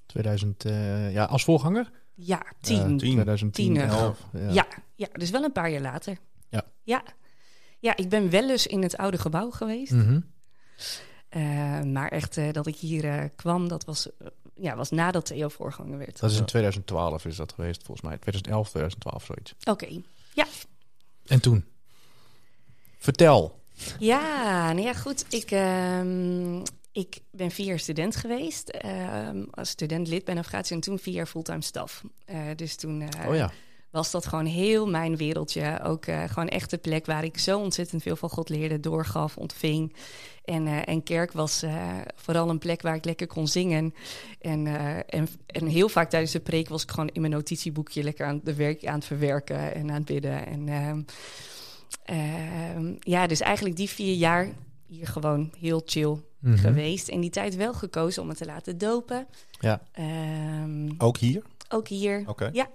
2000, 0.07 0.65
eh, 0.65 1.13
ja, 1.13 1.25
als 1.25 1.45
voorganger? 1.45 1.91
Ja, 2.15 2.43
Eh, 2.43 2.51
tien. 2.61 2.87
tien. 2.99 2.99
2010, 2.99 3.51
Tiener. 3.75 3.89
11. 3.89 4.19
Ja. 4.33 4.51
Ja, 4.51 4.67
ja, 4.95 5.09
dus 5.13 5.31
wel 5.31 5.43
een 5.45 5.53
paar 5.53 5.71
jaar 5.71 5.81
later. 5.81 6.19
Ja. 6.49 6.65
Ja, 6.83 7.03
ja 7.79 7.97
ik 7.97 8.09
ben 8.09 8.31
wel 8.31 8.51
eens 8.51 8.67
in 8.67 8.83
het 8.83 8.97
oude 8.97 9.19
gebouw 9.19 9.51
geweest. 9.51 9.93
Mhm. 9.93 10.21
Eh, 11.29 11.83
maar 11.83 12.09
echt 12.09 12.37
eh, 12.37 12.53
dat 12.53 12.67
ik 12.67 12.77
hier 12.77 13.05
eh, 13.05 13.25
kwam, 13.37 13.69
dat 13.69 13.85
was, 13.85 14.09
ja, 14.55 14.77
was 14.77 14.91
nadat 14.91 15.27
Theo 15.27 15.49
voorganger 15.49 15.99
werd. 15.99 16.21
Dat 16.21 16.31
is 16.31 16.39
in 16.39 16.45
2012 16.45 17.25
is 17.25 17.37
dat 17.37 17.53
geweest, 17.53 17.83
volgens 17.85 18.07
mij. 18.09 18.19
2011, 18.19 18.69
2012, 18.69 19.25
zoiets. 19.25 19.55
Oké. 19.65 20.03
En 21.27 21.41
toen? 21.41 21.65
Vertel. 22.99 23.61
Ja, 23.99 24.73
nou 24.73 24.87
ja, 24.87 24.95
goed. 24.95 25.25
Ik, 25.29 25.51
ehm, 25.51 26.63
ik 26.93 27.21
ben 27.31 27.51
vier 27.51 27.67
jaar 27.67 27.79
student 27.79 28.17
geweest. 28.17 28.69
ehm, 28.69 29.45
als 29.51 29.69
student 29.69 30.09
lid 30.09 30.25
bij 30.25 30.35
Navigatie 30.35 30.75
en 30.75 30.81
toen 30.81 30.99
vier 30.99 31.15
jaar 31.15 31.27
fulltime 31.27 31.63
staf. 31.63 32.03
Eh, 32.25 32.41
dus 32.57 32.77
toen 32.77 33.01
eh, 33.01 33.29
oh 33.29 33.35
ja. 33.35 33.51
Was 33.91 34.11
dat 34.11 34.27
gewoon 34.27 34.47
heel 34.47 34.87
mijn 34.89 35.17
wereldje. 35.17 35.81
Ook 35.83 36.07
eh, 36.07 36.23
gewoon 36.27 36.49
echt 36.49 36.71
de 36.71 36.79
plek 36.79 37.07
waar 37.07 37.25
ik 37.25 37.39
zo 37.39 37.59
ontzettend 37.59 38.03
veel 38.03 38.17
van 38.17 38.29
God 38.31 38.49
leerde, 38.49 38.81
doorgaf, 38.81 39.37
ontving. 39.37 39.95
En, 40.45 40.67
eh, 40.67 40.89
en 40.89 41.03
kerk 41.03 41.33
was 41.33 41.63
eh, 41.63 41.87
vooral 42.15 42.49
een 42.51 42.59
plek 42.59 42.83
waar 42.83 42.95
ik 42.95 43.05
lekker 43.05 43.27
kon 43.27 43.47
zingen. 43.49 43.95
En, 44.41 44.67
en, 45.07 45.29
en 45.47 45.67
heel 45.67 45.89
vaak 45.89 46.11
tijdens 46.11 46.33
de 46.33 46.41
preek 46.41 46.69
was 46.69 46.83
ik 46.83 46.91
gewoon 46.91 47.09
in 47.13 47.21
mijn 47.21 47.33
notitieboekje 47.33 48.03
lekker 48.03 48.27
aan 48.27 48.41
de 48.45 48.55
werk 48.55 48.87
aan 48.87 48.95
het 48.95 49.05
verwerken 49.05 49.75
en 49.75 49.89
aan 49.89 49.95
het 49.97 50.05
bidden. 50.05 50.47
En 50.47 50.69
ehm, 50.69 51.03
ehm, 52.05 52.95
ja, 53.01 53.27
dus 53.27 53.41
eigenlijk 53.41 53.77
die 53.77 53.89
vier 53.89 54.15
jaar 54.15 54.49
hier 54.87 55.07
gewoon 55.07 55.51
heel 55.59 55.83
chill 55.85 56.17
Mhm. 56.39 56.57
geweest. 56.57 57.09
En 57.09 57.21
die 57.21 57.31
tijd 57.31 57.57
wel 57.57 57.75
gekozen 57.75 58.23
om 58.23 58.29
me 58.29 58.35
te 58.35 58.45
laten 58.45 58.79
dopen. 58.79 59.27
Ja. 59.61 59.81
Ehm, 59.93 60.91
Ook 60.99 61.17
hier? 61.17 61.43
ook 61.69 61.89
hier. 61.89 62.23
Oké. 62.27 62.51
Ja. 62.53 62.69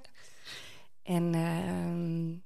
En 1.03 1.33
ehm, 1.33 2.37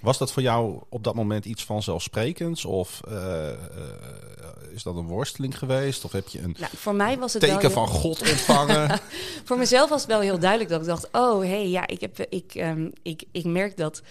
Was 0.00 0.18
dat 0.18 0.32
voor 0.32 0.42
jou 0.42 0.82
op 0.88 1.04
dat 1.04 1.14
moment 1.14 1.44
iets 1.44 1.64
vanzelfsprekends? 1.64 2.64
Of 2.64 3.00
eh, 3.08 3.52
eh, 3.52 3.56
is 4.72 4.82
dat 4.82 4.96
een 4.96 5.06
worsteling 5.06 5.58
geweest? 5.58 6.04
Of 6.04 6.12
heb 6.12 6.28
je 6.28 6.40
een 6.40 6.56
nou, 6.58 6.72
voor 6.76 6.94
mij 6.94 7.18
was 7.18 7.32
het 7.32 7.42
teken 7.42 7.60
heel- 7.60 7.70
van 7.70 7.88
God 7.88 8.20
ontvangen? 8.30 9.00
Voor 9.44 9.58
mezelf 9.58 9.88
was 9.90 10.00
het 10.00 10.10
wel 10.10 10.20
heel 10.20 10.38
duidelijk 10.38 10.70
dat 10.70 10.80
ik 10.80 10.86
dacht: 10.86 11.08
oh 11.12 11.40
hé, 11.40 11.48
hey, 11.48 11.68
ja, 11.68 11.86
ik, 11.86 12.00
heb, 12.00 12.18
ik, 12.18 12.54
ehm, 12.54 12.90
ik, 13.02 13.24
ik 13.32 13.44
merk 13.44 13.76
dat, 13.76 14.02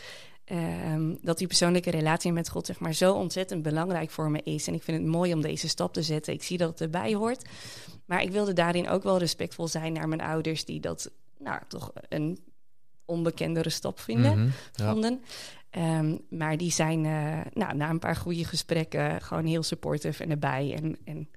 ehm, 0.46 1.16
dat 1.22 1.38
die 1.38 1.48
persoonlijke 1.48 1.92
relatie 1.92 2.32
met 2.32 2.50
God 2.50 2.66
zeg 2.66 2.80
maar, 2.80 2.94
zo 2.94 3.14
ontzettend 3.14 3.62
belangrijk 3.64 4.12
voor 4.12 4.32
me 4.32 4.42
is. 4.44 4.68
En 4.68 4.74
ik 4.74 4.84
vind 4.84 4.98
het 5.02 5.08
mooi 5.08 5.34
om 5.34 5.42
deze 5.42 5.68
stap 5.68 5.94
te 5.94 6.02
zetten. 6.02 6.34
Ik 6.34 6.44
zie 6.44 6.58
dat 6.58 6.70
het 6.70 6.82
erbij 6.82 7.14
hoort. 7.14 7.50
Maar 8.06 8.22
ik 8.22 8.32
wilde 8.32 8.54
daarin 8.54 8.90
ook 8.90 9.04
wel 9.04 9.18
respectvol 9.18 9.68
zijn 9.68 9.94
naar 9.94 10.08
mijn 10.08 10.22
ouders, 10.22 10.66
die 10.66 10.80
dat 10.80 11.12
nou, 11.40 11.60
toch 11.68 11.92
een 12.10 12.40
onbekendere 13.06 13.70
stap 13.70 14.00
vinden, 14.00 14.40
Mhm, 14.40 14.50
ja. 14.74 14.92
vonden. 14.92 15.22
Ehm, 15.70 16.18
maar 16.30 16.58
die 16.58 16.72
zijn 16.72 17.06
eh, 17.06 17.40
nou, 17.54 17.76
na 17.76 17.90
een 17.90 18.00
paar 18.00 18.16
goede 18.16 18.46
gesprekken 18.46 19.22
gewoon 19.22 19.46
heel 19.46 19.64
supportive 19.64 20.24
en 20.24 20.30
erbij. 20.30 20.74
En, 20.76 20.98
en 21.06 21.30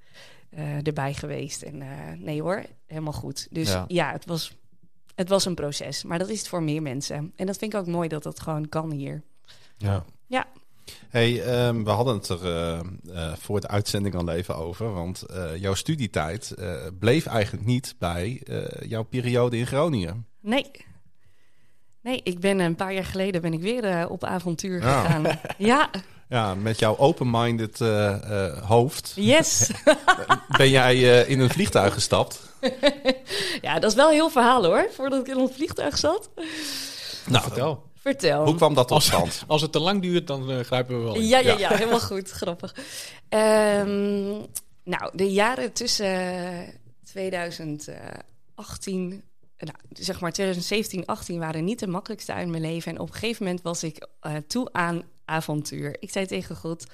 eh, 0.51 0.87
erbij 0.87 1.15
geweest. 1.15 1.63
En 1.63 1.83
eh, 1.83 1.89
nee 2.19 2.43
hoor, 2.43 2.63
helemaal 2.87 3.13
goed. 3.13 3.47
Dus 3.51 3.69
Ja. 3.69 3.85
ja, 3.89 4.13
het, 4.13 4.25
was, 4.27 4.57
het 5.15 5.29
was 5.29 5.45
een 5.45 5.55
proces. 5.55 6.05
Maar 6.05 6.19
dat 6.19 6.29
is 6.29 6.39
het 6.39 6.49
voor 6.49 6.63
meer 6.63 6.83
mensen. 6.83 7.33
En 7.37 7.47
dat 7.47 7.57
vind 7.59 7.73
ik 7.75 7.79
ook 7.81 7.87
mooi 7.87 8.09
dat 8.09 8.23
dat 8.23 8.41
gewoon 8.41 8.69
kan 8.69 8.91
hier. 8.91 9.23
Ja. 9.77 10.05
Ja. 10.27 10.47
Hey, 11.09 11.43
ehm, 11.43 11.83
we 11.83 11.91
hadden 11.91 12.15
het 12.15 12.29
er 12.29 12.85
voor 13.39 13.61
de 13.61 13.69
uitzending 13.69 14.15
al 14.15 14.29
even 14.31 14.57
over. 14.57 14.93
Want 14.93 15.25
jouw 15.59 15.75
studietijd 15.75 16.55
bleef 16.99 17.27
eigenlijk 17.27 17.67
niet 17.67 17.95
bij 17.99 18.43
jouw 18.87 19.03
periode 19.03 19.57
in 19.57 19.67
Groningen. 19.67 20.27
Nee. 20.41 20.71
Nee, 22.07 22.21
ik 22.23 22.41
ben 22.41 22.59
een 22.59 22.75
paar 22.75 22.93
jaar 22.95 23.05
geleden 23.05 23.41
ben 23.41 23.53
ik 23.53 23.61
weer 23.61 23.85
eh, 23.85 24.11
op 24.11 24.25
avontuur 24.25 24.83
Ja. 24.83 25.01
gegaan. 25.01 25.39
Ja, 25.59 25.91
Ja, 26.29 26.55
met 26.55 26.79
jouw 26.79 26.97
open-minded 26.99 27.81
eh, 27.81 28.47
eh, 28.47 28.63
hoofd 28.63 29.13
yes. 29.15 29.71
ben 30.59 30.71
jij 30.71 30.95
eh, 30.95 31.31
in 31.31 31.41
een 31.41 31.51
vliegtuig 31.51 31.95
gestapt. 31.95 32.41
ja, 33.67 33.79
dat 33.79 33.91
is 33.91 33.97
wel 33.97 34.09
een 34.09 34.15
heel 34.15 34.31
verhaal 34.31 34.65
hoor, 34.65 34.89
voordat 34.93 35.21
ik 35.21 35.27
in 35.35 35.41
ons 35.41 35.51
vliegtuig 35.55 35.99
zat. 35.99 36.31
Nou, 37.27 37.43
Vertel. 37.45 37.85
Vertel. 37.95 38.45
hoe 38.45 38.55
kwam 38.55 38.75
dat 38.75 38.89
tot 38.89 38.97
Als, 38.97 39.07
stand? 39.07 39.45
als 39.47 39.63
het 39.63 39.73
te 39.73 39.79
lang 39.81 40.03
duurt, 40.03 40.27
dan 40.27 40.51
eh, 40.51 40.59
grijpen 40.61 40.99
we 40.99 41.05
wel 41.05 41.15
in. 41.15 41.27
Ja, 41.27 41.39
ja, 41.39 41.53
Ja. 41.53 41.59
ja, 41.59 41.75
helemaal 41.77 42.01
goed. 42.01 42.31
Grappig. 42.31 42.75
Ehm, 43.29 44.27
nou, 44.85 45.11
de 45.13 45.33
jaren 45.33 45.73
tussen 45.73 46.15
2018, 47.05 49.23
nou, 49.59 49.77
zeg 49.93 50.21
maar 50.21 50.33
2017, 50.33 51.07
18 51.07 51.39
waren 51.39 51.65
niet 51.65 51.79
de 51.79 51.87
makkelijkste 51.87 52.33
uit 52.33 52.49
mijn 52.49 52.63
leven. 52.63 52.93
En 52.93 53.01
op 53.01 53.09
een 53.09 53.15
gegeven 53.15 53.45
moment 53.45 53.63
was 53.63 53.83
ik 53.83 54.07
eh, 54.21 54.35
toe 54.47 54.69
aan 54.73 55.03
avontuur. 55.25 55.97
Ik 56.01 56.11
zei 56.11 56.27
tegen 56.27 56.57
God, 56.57 56.87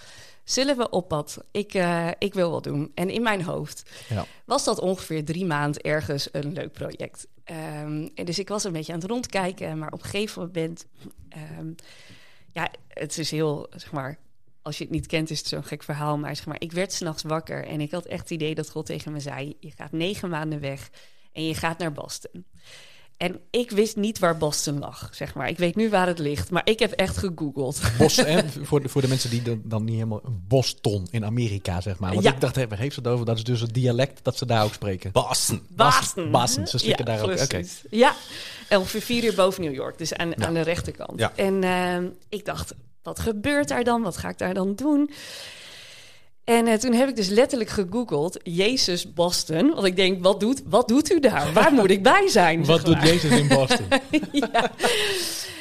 zullen 0.44 0.76
we 0.76 0.90
op 0.90 1.08
pad? 1.08 1.44
Ik, 1.50 1.74
eh, 1.74 2.08
ik 2.18 2.34
wil 2.34 2.50
wat 2.50 2.64
doen. 2.64 2.90
En 2.94 3.10
in 3.10 3.22
mijn 3.22 3.42
hoofd 3.42 3.90
Ja. 4.08 4.26
was 4.44 4.64
dat 4.64 4.78
ongeveer 4.80 5.24
drie 5.24 5.44
maanden 5.44 5.82
ergens 5.82 6.28
een 6.32 6.52
leuk 6.52 6.72
project. 6.72 7.26
Ehm, 7.44 8.08
en 8.14 8.24
dus 8.24 8.38
ik 8.38 8.48
was 8.48 8.64
een 8.64 8.72
beetje 8.72 8.92
aan 8.92 9.00
het 9.00 9.10
rondkijken, 9.10 9.78
maar 9.78 9.92
op 9.92 10.02
een 10.02 10.08
gegeven 10.10 10.42
moment... 10.42 10.86
ehm, 11.28 11.72
ja, 12.52 12.70
het 12.88 13.18
is 13.18 13.30
heel, 13.30 13.66
zeg 13.70 13.92
maar... 13.92 14.18
Als 14.64 14.78
je 14.78 14.84
het 14.84 14.92
niet 14.92 15.06
kent, 15.06 15.30
is 15.30 15.38
het 15.38 15.48
zo'n 15.48 15.64
gek 15.64 15.82
verhaal. 15.82 16.18
Maar, 16.18 16.36
zeg 16.36 16.46
maar 16.46 16.60
ik 16.60 16.72
werd 16.72 16.92
s'nachts 16.92 17.22
wakker 17.22 17.66
en 17.66 17.80
ik 17.80 17.90
had 17.90 18.04
echt 18.04 18.20
het 18.20 18.30
idee 18.30 18.54
dat 18.54 18.70
God 18.70 18.86
tegen 18.86 19.12
me 19.12 19.20
zei... 19.20 19.56
je 19.60 19.70
gaat 19.76 19.92
negen 19.92 20.28
maanden 20.28 20.60
weg 20.60 20.90
en 21.32 21.46
je 21.46 21.54
gaat 21.54 21.78
naar 21.78 21.92
Boston. 21.92 22.44
En 23.16 23.40
ik 23.50 23.70
wist 23.70 23.96
niet 23.96 24.18
waar 24.18 24.36
Boston 24.38 24.78
lag, 24.78 25.08
zeg 25.12 25.34
maar. 25.34 25.48
Ik 25.48 25.58
weet 25.58 25.76
nu 25.76 25.90
waar 25.90 26.06
het 26.06 26.18
ligt, 26.18 26.50
maar 26.50 26.62
ik 26.64 26.78
heb 26.78 26.92
echt 26.92 27.16
gegoogeld. 27.16 27.80
Bos, 27.98 28.16
en 28.18 28.50
voor, 28.66 28.82
de, 28.82 28.88
voor 28.88 29.00
de 29.02 29.08
mensen 29.08 29.30
die 29.30 29.42
dan, 29.42 29.60
dan 29.64 29.84
niet 29.84 29.94
helemaal... 29.94 30.20
Boston 30.48 31.06
in 31.10 31.24
Amerika, 31.24 31.80
zeg 31.80 31.98
maar. 31.98 32.12
Want 32.12 32.24
Ja. 32.24 32.32
ik 32.32 32.40
dacht, 32.40 32.56
hé, 32.56 32.68
waar 32.68 32.78
heeft 32.78 32.94
ze 32.94 33.00
het 33.00 33.08
over? 33.08 33.26
Dat 33.26 33.36
is 33.36 33.44
dus 33.44 33.60
het 33.60 33.74
dialect 33.74 34.24
dat 34.24 34.36
ze 34.36 34.46
daar 34.46 34.64
ook 34.64 34.72
spreken. 34.72 35.12
Boston. 35.12 35.62
Boston. 35.68 36.30
Boston, 36.30 36.66
ze 36.66 36.78
slikken 36.78 37.04
daar 37.04 37.22
ook. 37.22 37.40
Oké. 37.40 37.62
Ja, 37.90 38.14
en 38.68 38.78
ongeveer 38.78 39.00
vier 39.02 39.24
uur 39.24 39.34
boven 39.34 39.62
New 39.62 39.74
York, 39.74 39.98
dus 39.98 40.14
aan, 40.14 40.28
Ja. 40.36 40.46
aan 40.46 40.54
de 40.54 40.60
rechterkant. 40.60 41.18
Ja. 41.18 41.32
En 41.36 41.64
ehm, 41.64 42.06
ik 42.28 42.44
dacht, 42.44 42.74
wat 43.02 43.18
gebeurt 43.20 43.68
daar 43.68 43.84
dan? 43.84 44.02
Wat 44.02 44.16
ga 44.16 44.28
ik 44.28 44.38
daar 44.38 44.54
dan 44.54 44.74
doen? 44.74 45.10
En 46.44 46.66
eh, 46.66 46.74
toen 46.74 46.92
heb 46.92 47.08
ik 47.08 47.16
dus 47.16 47.28
letterlijk 47.28 47.70
gegoogeld, 47.70 48.40
Jezus 48.42 49.12
Boston. 49.12 49.74
Want 49.74 49.86
ik 49.86 49.96
denk, 49.96 50.22
wat 50.22 50.40
doet, 50.40 50.62
wat 50.64 50.88
doet 50.88 51.12
u 51.12 51.20
daar? 51.20 51.52
Waar 51.52 51.72
moet 51.72 51.90
ik 51.90 52.02
bij 52.12 52.28
zijn? 52.28 52.64
Wat 52.64 52.86
zeg 52.86 52.94
doet. 52.94 53.08
Jezus 53.08 53.38
in 53.38 53.48
Boston? 53.48 53.86
ja. 54.32 54.70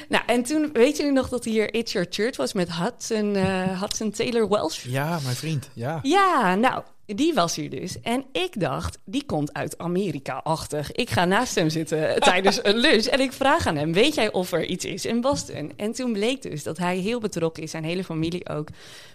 Nou, 0.10 0.24
en 0.26 0.44
toen, 0.44 0.70
weet 0.74 0.98
jullie 0.98 1.12
nog 1.12 1.30
dat 1.30 1.44
hier 1.44 1.74
It's 1.74 1.91
Your 1.91 2.08
Church 2.10 2.38
was 2.38 2.54
met 2.54 2.76
Hudson, 2.76 3.36
eh, 3.36 3.82
Hudson 3.82 4.12
Taylor 4.12 4.50
Welsh? 4.50 4.84
ja, 4.86 5.20
mijn 5.24 5.36
vriend. 5.36 5.70
Ja. 5.74 6.00
Ja, 6.02 6.56
nou, 6.56 6.84
die 7.15 7.34
was 7.34 7.56
hier 7.56 7.69
dus. 7.69 8.02
En 8.02 8.26
ik 8.32 8.60
dacht, 8.60 8.97
die 9.06 9.26
komt 9.26 9.54
uit 9.54 9.78
Amerika-achtig. 9.78 10.91
Ik 10.91 11.10
ga 11.10 11.26
naast 11.26 11.56
hem 11.56 11.69
zitten 11.69 12.19
tijdens 12.19 12.60
een 12.63 12.78
lunch 12.78 13.06
en 13.06 13.19
ik 13.19 13.34
vraag 13.34 13.67
aan 13.67 13.76
hem: 13.76 13.93
Weet 13.93 14.15
jij 14.15 14.32
of 14.32 14.52
er 14.52 14.65
iets 14.65 14.86
is 14.86 15.06
in 15.06 15.21
Boston? 15.21 15.74
En 15.76 15.91
toen 15.91 16.13
bleek 16.13 16.41
dus 16.41 16.63
dat 16.63 16.78
hij 16.78 16.97
heel 16.97 17.19
betrokken 17.19 17.63
is, 17.63 17.71
zijn 17.71 17.84
hele 17.84 18.04
familie 18.04 18.50
ook, 18.50 18.67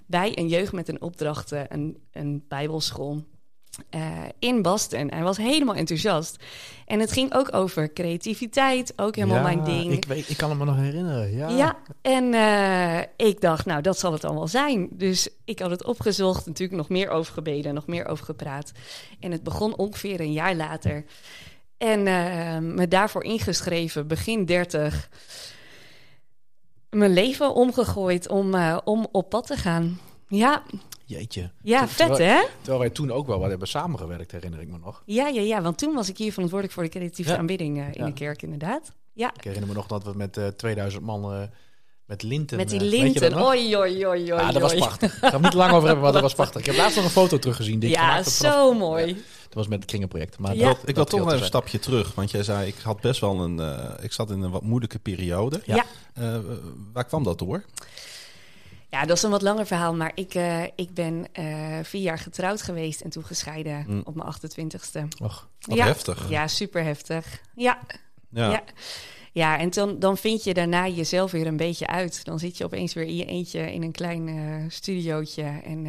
bij 0.06 0.38
een 0.38 0.48
jeugd 0.48 0.72
met 0.72 0.88
een 0.88 1.02
opdracht, 1.02 1.52
eh, 1.52 1.60
een, 1.68 1.96
een 2.12 2.44
Bijbelschool. 2.48 3.24
Eh, 3.90 4.00
in 4.38 4.62
Boston. 4.62 5.10
Hij 5.10 5.22
was 5.22 5.36
helemaal 5.36 5.74
enthousiast. 5.74 6.36
En 6.86 7.00
het 7.00 7.12
ging 7.12 7.34
ook 7.34 7.54
over 7.54 7.92
creativiteit, 7.92 8.92
ook 8.96 9.14
helemaal 9.14 9.36
Ja, 9.36 9.42
mijn 9.42 9.64
ding. 9.64 9.92
Ik, 9.92 10.04
weet, 10.04 10.30
ik 10.30 10.36
kan 10.36 10.50
het 10.50 10.58
me 10.58 10.64
nog 10.64 10.76
herinneren. 10.76 11.36
Ja. 11.36 11.48
Ja, 11.48 11.76
en 12.02 12.34
eh, 12.34 13.26
ik 13.26 13.40
dacht, 13.40 13.66
nou, 13.66 13.82
dat 13.82 13.98
zal 13.98 14.12
het 14.12 14.24
allemaal 14.24 14.48
zijn. 14.48 14.88
Dus 14.90 15.28
ik 15.44 15.58
had 15.58 15.70
het 15.70 15.84
opgezocht, 15.84 16.46
natuurlijk 16.46 16.78
nog 16.78 16.88
meer 16.88 17.08
over 17.08 17.32
gebeden, 17.32 17.74
nog 17.74 17.86
meer 17.86 18.06
over 18.06 18.24
gepraat. 18.24 18.72
En 19.20 19.30
het 19.30 19.42
begon 19.42 19.76
ongeveer 19.76 20.20
een 20.20 20.32
jaar 20.32 20.54
later. 20.54 21.04
En 21.78 22.06
eh, 22.06 22.58
me 22.58 22.88
daarvoor 22.88 23.24
ingeschreven, 23.24 24.06
begin 24.06 24.44
30. 24.44 25.08
Mijn 26.90 27.12
leven 27.12 27.54
omgegooid 27.54 28.28
om, 28.28 28.54
om 28.84 29.06
op 29.12 29.30
pad 29.30 29.46
te 29.46 29.56
gaan. 29.56 30.00
Ja, 30.28 30.62
Jeetje. 31.04 31.50
ja 31.62 31.78
Ter- 31.78 31.88
vet 31.88 32.06
terwijl- 32.06 32.30
hè? 32.38 32.44
Terwijl 32.56 32.78
wij 32.78 32.90
toen 32.90 33.10
ook 33.12 33.26
wel 33.26 33.38
wat 33.38 33.48
hebben 33.48 33.68
samengewerkt, 33.68 34.32
herinner 34.32 34.60
ik 34.60 34.68
me 34.68 34.78
nog. 34.78 35.02
Ja, 35.04 35.26
ja, 35.28 35.40
ja, 35.40 35.62
want 35.62 35.78
toen 35.78 35.94
was 35.94 36.08
ik 36.08 36.18
hier 36.18 36.32
verantwoordelijk 36.32 36.74
voor 36.78 36.84
de 36.86 36.98
creatieve 36.98 37.30
Ja. 37.30 37.36
aanbidding 37.36 37.78
eh, 37.78 37.84
in 37.86 37.92
Ja. 37.92 38.06
de 38.06 38.12
kerk, 38.12 38.42
inderdaad. 38.42 38.92
Ja, 39.12 39.32
Ik 39.36 39.44
herinner 39.44 39.68
me 39.68 39.74
nog 39.74 39.86
dat 39.86 40.04
we 40.04 40.12
met 40.14 40.36
eh 40.36 40.46
2000 40.46 41.02
man 41.02 41.32
eh, 41.32 41.40
met 42.04 42.22
linten... 42.22 42.56
met 42.56 42.68
die 42.68 42.80
linten. 42.80 43.42
Oei, 43.46 43.76
oei, 43.76 44.06
oei, 44.06 44.06
oei. 44.06 44.24
Ja, 44.24 44.52
dat 44.52 44.62
was 44.62 44.74
prachtig. 44.74 45.12
Ik 45.14 45.18
ga 45.20 45.30
het 45.30 45.40
niet 45.42 45.52
lang 45.54 45.72
over 45.72 45.84
hebben, 45.86 46.04
maar 46.04 46.12
dat 46.12 46.22
was 46.22 46.34
prachtig. 46.34 46.60
Ik 46.60 46.66
heb 46.66 46.76
laatst 46.76 46.96
nog 46.96 47.04
een 47.04 47.10
foto 47.10 47.38
teruggezien. 47.38 47.78
Die 47.78 47.90
Ja, 47.90 48.08
vanaf- 48.08 48.28
zo 48.28 48.74
mooi. 48.74 49.06
Dat 49.44 49.54
was 49.54 49.68
met 49.68 49.78
het 49.78 49.88
kringenproject. 49.88 50.38
Maar 50.38 50.56
Ja. 50.56 50.66
dat, 50.68 50.78
Ik 50.84 50.94
wil 50.94 51.04
toch 51.04 51.20
nog 51.20 51.32
een 51.32 51.44
stapje 51.44 51.78
terug. 51.78 52.14
Want 52.14 52.30
jij 52.30 52.42
zei, 52.42 52.66
ik 52.68 52.74
had 52.82 53.00
best 53.00 53.20
wel 53.20 53.40
een. 53.40 53.60
eh, 53.60 54.04
ik 54.04 54.12
zat 54.12 54.30
in 54.30 54.42
een 54.42 54.50
wat 54.50 54.62
moeilijke 54.62 54.98
periode. 54.98 55.60
Ja. 55.64 55.84
Eh, 56.14 56.38
waar 56.92 57.04
kwam 57.04 57.22
dat 57.22 57.38
door? 57.38 57.64
Ja, 58.90 59.04
dat 59.04 59.16
is 59.16 59.22
een 59.22 59.30
wat 59.30 59.42
langer 59.42 59.66
verhaal, 59.66 59.94
maar 59.94 60.12
ik, 60.14 60.34
eh, 60.34 60.62
ik 60.62 60.94
ben 60.94 61.26
eh, 61.32 61.78
vier 61.82 62.02
jaar 62.02 62.18
getrouwd 62.18 62.62
geweest 62.62 63.00
en 63.00 63.10
toen 63.10 63.24
gescheiden 63.24 63.84
Mm. 63.88 64.00
op 64.04 64.14
mijn 64.14 64.28
28ste. 64.28 65.08
Och, 65.22 65.48
Wat 65.60 65.76
ja. 65.76 65.84
heftig. 65.86 66.28
Ja, 66.28 66.46
super 66.48 66.82
heftig. 66.84 67.40
Ja, 67.54 67.78
Ja. 68.30 68.50
ja. 68.50 68.62
ja. 69.32 69.58
en 69.58 69.70
dan, 69.70 69.98
dan 69.98 70.16
vind 70.16 70.44
je 70.44 70.54
daarna 70.54 70.88
jezelf 70.88 71.30
weer 71.30 71.46
een 71.46 71.56
beetje 71.56 71.86
uit. 71.86 72.24
Dan 72.24 72.38
zit 72.38 72.56
je 72.56 72.64
opeens 72.64 72.94
weer 72.94 73.04
in 73.06 73.16
je 73.16 73.24
eentje 73.24 73.72
in 73.72 73.82
een 73.82 73.92
klein 73.92 74.28
eh 74.28 74.64
studiootje. 74.70 75.60
En 75.64 75.86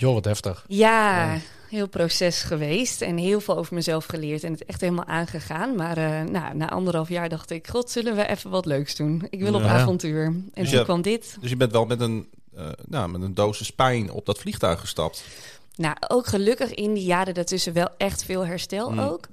joh, 0.00 0.14
wat 0.14 0.24
heftig. 0.24 0.64
ja, 0.68 1.32
Ja. 1.32 1.38
heel 1.68 1.88
proces 1.88 2.42
geweest 2.42 3.00
en 3.02 3.16
heel 3.16 3.40
veel 3.40 3.56
over 3.56 3.74
mezelf 3.74 4.04
geleerd 4.06 4.44
en 4.44 4.52
het 4.52 4.64
echt 4.64 4.80
helemaal 4.80 5.04
aangegaan. 5.06 5.74
Maar 5.74 5.96
eh, 5.96 6.22
nou, 6.22 6.54
na 6.56 6.70
anderhalf 6.70 7.08
jaar 7.08 7.28
dacht 7.28 7.50
ik, 7.50 7.68
god, 7.68 7.90
zullen 7.90 8.16
we 8.16 8.26
even 8.28 8.50
wat 8.50 8.66
leuks 8.66 8.96
doen? 8.96 9.26
Ik 9.30 9.40
wil 9.40 9.54
op 9.54 9.62
avontuur. 9.62 10.24
En 10.24 10.50
Dus 10.54 10.68
toen 10.70 10.78
je- 10.78 10.84
kwam 10.84 11.02
dit. 11.02 11.36
Dus 11.40 11.50
je 11.50 11.56
bent 11.56 11.72
wel 11.72 11.84
met 11.86 12.00
een, 12.00 12.28
eh, 12.56 12.68
nou, 12.86 13.10
met 13.10 13.22
een 13.22 13.34
dosis 13.34 13.70
pijn 13.70 14.10
op 14.10 14.26
dat 14.26 14.38
vliegtuig 14.38 14.80
gestapt. 14.80 15.24
Nou, 15.76 15.96
ook 16.08 16.26
gelukkig 16.26 16.74
in 16.74 16.94
die 16.94 17.04
jaren 17.04 17.34
daartussen 17.34 17.72
wel 17.72 17.88
echt 17.96 18.24
veel 18.24 18.46
herstel 18.46 18.90
Mm. 18.90 18.98
ook. 18.98 19.28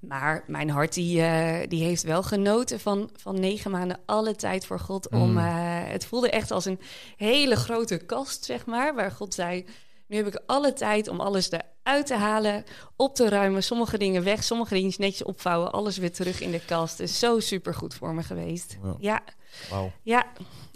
Maar 0.00 0.44
mijn 0.46 0.70
hart 0.70 0.94
die, 0.94 1.22
eh, 1.22 1.68
die 1.68 1.82
heeft 1.84 2.02
wel 2.02 2.22
genoten 2.22 2.80
van, 2.80 3.10
van 3.16 3.40
negen 3.40 3.70
maanden 3.70 3.98
alle 4.06 4.36
tijd 4.36 4.66
voor 4.66 4.78
God. 4.80 5.08
Om, 5.10 5.30
Mm. 5.30 5.38
eh, 5.38 5.44
het 5.86 6.06
voelde 6.06 6.30
echt 6.30 6.50
als 6.50 6.64
een 6.64 6.80
hele 7.16 7.56
grote 7.56 7.96
kast, 7.96 8.44
zeg 8.44 8.66
maar. 8.66 8.94
Waar 8.94 9.10
God 9.10 9.34
zei, 9.34 9.64
nu 10.06 10.16
heb 10.16 10.26
ik 10.26 10.40
alle 10.46 10.72
tijd 10.72 11.08
om 11.08 11.20
alles 11.20 11.50
eruit 11.50 12.06
te 12.06 12.14
halen, 12.14 12.64
op 12.96 13.14
te 13.14 13.28
ruimen. 13.28 13.62
Sommige 13.62 13.98
dingen 13.98 14.24
weg, 14.24 14.44
sommige 14.44 14.74
dingen 14.74 14.92
netjes 14.96 15.22
opvouwen. 15.22 15.72
Alles 15.72 15.96
weer 15.96 16.12
terug 16.12 16.40
in 16.40 16.50
de 16.50 16.60
kast. 16.66 17.00
Is 17.00 17.18
zo 17.18 17.40
super 17.40 17.74
goed 17.74 17.94
voor 17.94 18.14
me 18.14 18.22
geweest. 18.22 18.76
Ja. 18.82 18.94
Ja, 19.00 19.22
Wauw. 19.70 19.92
ja. 20.02 20.26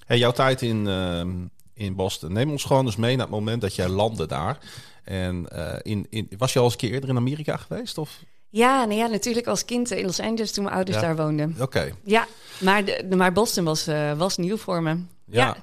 Hey, 0.06 0.18
jouw 0.18 0.32
tijd 0.32 0.62
in, 0.62 0.86
ehm, 0.86 1.30
in 1.74 1.94
Boston. 1.94 2.32
Neem 2.32 2.50
ons 2.50 2.64
gewoon 2.64 2.84
eens 2.86 2.96
mee 2.96 3.16
naar 3.16 3.26
het 3.26 3.34
moment 3.34 3.60
dat 3.60 3.74
jij 3.74 3.88
landde 3.88 4.26
daar. 4.26 4.58
En 5.04 5.48
eh, 5.48 5.78
in, 5.82 6.06
in, 6.10 6.28
was 6.38 6.52
je 6.52 6.58
al 6.58 6.64
eens 6.64 6.72
een 6.74 6.78
keer 6.80 6.92
eerder 6.92 7.08
in 7.10 7.16
Amerika 7.16 7.56
geweest? 7.56 7.98
Of? 7.98 8.18
Ja, 8.50 8.84
nou 8.84 8.98
ja, 8.98 9.06
natuurlijk 9.06 9.46
als 9.46 9.64
kind 9.64 9.90
in 9.90 10.04
Los 10.04 10.20
Angeles 10.20 10.52
toen 10.52 10.64
mijn 10.64 10.76
ouders 10.76 10.96
Ja. 10.96 11.02
daar 11.02 11.16
woonden. 11.16 11.56
Oké, 11.60 11.92
Ja, 12.04 12.26
maar, 12.60 12.84
de, 12.84 13.06
maar 13.16 13.32
Boston 13.32 13.64
was, 13.64 13.86
eh, 13.86 14.12
was 14.18 14.36
nieuw 14.36 14.56
voor 14.56 14.82
me. 14.82 14.90
ja. 14.90 15.04
Ja. 15.46 15.56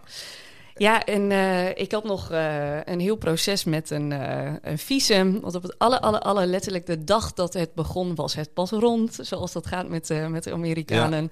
Ja, 0.77 1.05
en 1.05 1.31
eh, 1.31 1.69
ik 1.69 1.91
had 1.91 2.03
nog 2.03 2.31
eh, 2.31 2.77
een 2.83 2.99
heel 2.99 3.15
proces 3.15 3.63
met 3.63 3.89
een, 3.89 4.11
eh, 4.11 4.53
een 4.61 4.77
visum. 4.77 5.39
Want 5.39 5.55
op 5.55 5.63
het 5.63 5.79
alle, 5.79 6.01
alle, 6.01 6.21
alle 6.21 6.45
letterlijk 6.45 6.85
de 6.85 7.03
dag 7.03 7.33
dat 7.33 7.53
het 7.53 7.73
begon, 7.73 8.15
was 8.15 8.35
het 8.35 8.53
pas 8.53 8.71
rond. 8.71 9.19
Zoals 9.21 9.51
dat 9.51 9.67
gaat 9.67 9.89
met, 9.89 10.29
met 10.29 10.43
de 10.43 10.53
Amerikanen. 10.53 11.31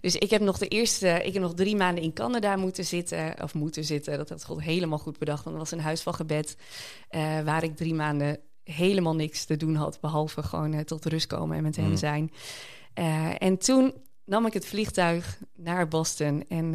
Dus 0.00 0.16
ik 0.16 0.30
heb 0.30 0.40
nog 0.40 0.58
de 0.58 0.68
eerste, 0.68 1.08
ik 1.08 1.32
heb 1.32 1.42
nog 1.42 1.54
drie 1.54 1.76
maanden 1.76 2.04
in 2.04 2.12
Canada 2.12 2.56
moeten 2.56 2.84
zitten. 2.84 3.34
Of 3.42 3.54
moeten 3.54 3.84
zitten. 3.84 4.16
Dat 4.18 4.28
had 4.28 4.44
God 4.44 4.60
helemaal 4.60 4.98
goed 4.98 5.18
bedacht. 5.18 5.44
Want 5.44 5.56
het 5.56 5.68
was 5.68 5.78
een 5.78 5.84
huis 5.84 6.02
van 6.02 6.14
gebed. 6.14 6.56
waar 7.44 7.62
ik 7.62 7.76
drie 7.76 7.94
maanden 7.94 8.38
helemaal 8.64 9.14
niks 9.14 9.44
te 9.44 9.56
doen 9.56 9.74
had. 9.74 10.00
Behalve 10.00 10.42
gewoon 10.42 10.84
tot 10.84 11.04
rust 11.06 11.26
komen 11.26 11.56
en 11.56 11.62
met 11.62 11.76
hem 11.76 11.88
Mm. 11.88 11.96
zijn. 11.96 12.32
En 13.38 13.58
toen 13.58 13.94
nam 14.24 14.46
ik 14.46 14.52
het 14.52 14.66
vliegtuig 14.66 15.38
naar 15.56 15.88
Boston. 15.88 16.44
En 16.48 16.74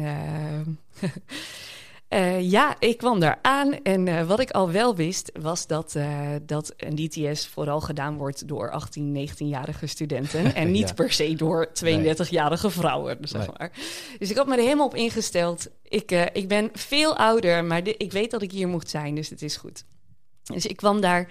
eh, 2.08 2.50
ja, 2.50 2.76
ik 2.78 2.96
kwam 2.98 3.20
daar 3.20 3.38
aan. 3.42 3.82
En 3.82 4.08
eh, 4.08 4.26
wat 4.26 4.40
ik 4.40 4.50
al 4.50 4.70
wel 4.70 4.96
wist, 4.96 5.30
was 5.40 5.66
dat, 5.66 5.94
eh, 5.94 6.20
dat 6.42 6.72
een 6.76 6.94
DTS 6.94 7.46
vooral 7.46 7.80
gedaan 7.80 8.16
wordt 8.16 8.48
door 8.48 8.70
18, 8.70 9.12
19-jarige 9.28 9.86
studenten. 9.86 10.54
En 10.54 10.70
niet 10.70 10.88
Ja. 10.88 10.94
per 10.94 11.12
se 11.12 11.34
door 11.34 11.68
32-jarige 11.84 12.70
vrouwen, 12.70 13.18
zeg 13.20 13.40
Nee. 13.40 13.50
maar. 13.58 13.70
Dus 14.18 14.30
ik 14.30 14.36
had 14.36 14.46
me 14.46 14.56
er 14.56 14.62
helemaal 14.62 14.86
op 14.86 14.94
ingesteld. 14.94 15.66
Ik, 15.82 16.10
ik 16.32 16.48
ben 16.48 16.70
veel 16.72 17.16
ouder, 17.16 17.64
maar 17.64 17.86
ik 17.86 18.12
weet 18.12 18.30
dat 18.30 18.42
ik 18.42 18.52
hier 18.52 18.68
moet 18.68 18.90
zijn, 18.90 19.14
dus 19.14 19.28
het 19.30 19.42
is 19.42 19.56
goed. 19.56 19.84
Dus 20.42 20.66
ik 20.66 20.76
kwam 20.76 21.00
daar 21.00 21.28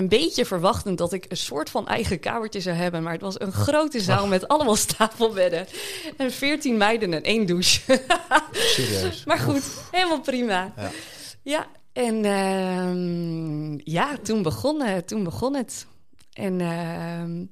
een 0.00 0.08
beetje 0.08 0.44
verwachtend 0.44 0.98
dat 0.98 1.12
ik 1.12 1.24
een 1.28 1.36
soort 1.36 1.70
van 1.70 1.88
eigen 1.88 2.20
kamertje 2.20 2.60
zou 2.60 2.76
hebben. 2.76 3.02
Maar 3.02 3.12
het 3.12 3.22
was 3.22 3.40
een 3.40 3.52
grote 3.52 4.00
zaal 4.00 4.26
met 4.26 4.48
allemaal 4.48 4.76
stapelbedden. 4.86 5.66
En 6.16 6.32
veertien 6.32 6.76
meiden 6.76 7.14
en 7.14 7.22
één 7.22 7.46
douche. 7.46 8.00
Serieus. 8.52 9.24
maar 9.28 9.38
goed, 9.38 9.62
helemaal 9.90 10.20
prima. 10.20 10.72
Ja. 10.76 10.90
Ja, 11.42 11.66
en 11.92 12.24
ehm, 12.24 13.90
ja, 13.90 14.16
toen 14.22 14.42
begon, 14.42 15.02
toen 15.04 15.24
begon 15.24 15.54
het. 15.54 15.86
En 16.32 16.60
ehm, 16.60 17.44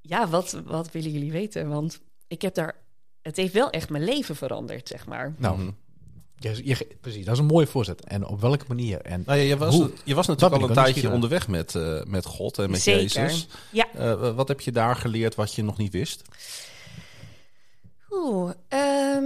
ja, 0.00 0.28
wat, 0.28 0.60
wat 0.64 0.90
willen 0.90 1.10
jullie 1.10 1.32
weten? 1.32 1.68
Want 1.68 2.00
ik 2.28 2.42
heb 2.42 2.54
daar... 2.54 2.74
Het 3.22 3.36
heeft 3.36 3.52
wel 3.52 3.70
echt 3.70 3.90
mijn 3.90 4.04
leven 4.04 4.36
veranderd, 4.36 4.88
zeg 4.88 5.06
maar. 5.06 5.34
Nou. 5.38 5.72
Je, 6.38 6.60
je- 6.64 6.96
precies, 7.00 7.24
dat 7.24 7.34
is 7.34 7.40
een 7.40 7.46
mooie 7.46 7.66
voorzet. 7.66 8.04
En 8.04 8.26
op 8.26 8.40
welke 8.40 8.64
manier? 8.68 9.00
En 9.00 9.22
Nou 9.26 9.38
ja, 9.38 9.44
je 9.44 9.56
was, 9.56 9.74
Hoe? 9.74 9.90
je 10.04 10.14
was 10.14 10.26
natuurlijk 10.26 10.62
al 10.62 10.68
een 10.68 10.74
tijdje 10.74 11.10
onderweg 11.10 11.48
met, 11.48 11.74
eh, 11.74 12.02
met 12.04 12.24
God 12.24 12.58
en 12.58 12.70
met 12.70 12.80
Zeker. 12.80 13.22
Jezus. 13.22 13.46
Ja. 13.72 13.86
Eh, 13.94 14.34
wat 14.34 14.48
heb 14.48 14.60
je 14.60 14.72
daar 14.72 14.96
geleerd 14.96 15.34
wat 15.34 15.54
je 15.54 15.62
nog 15.64 15.76
niet 15.76 15.92
wist? 15.92 16.22
Oeh, 18.10 18.50
ehm, 18.68 19.24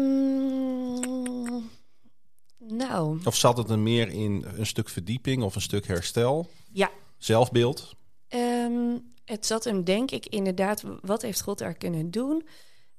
nou, 2.58 3.18
Of 3.24 3.36
zat 3.36 3.56
het 3.56 3.70
er 3.70 3.78
meer 3.78 4.08
in 4.08 4.44
een 4.56 4.66
stuk 4.66 4.88
verdieping 4.88 5.42
of 5.42 5.54
een 5.54 5.60
stuk 5.60 5.86
herstel? 5.86 6.48
Ja. 6.72 6.90
Zelfbeeld? 7.18 7.94
Ehm, 8.28 8.96
het 9.24 9.46
zat 9.46 9.64
hem 9.64 9.84
denk 9.84 10.10
ik 10.10 10.26
inderdaad, 10.26 10.82
wat 11.02 11.22
heeft 11.22 11.40
God 11.42 11.58
daar 11.58 11.74
kunnen 11.74 12.10
doen? 12.10 12.46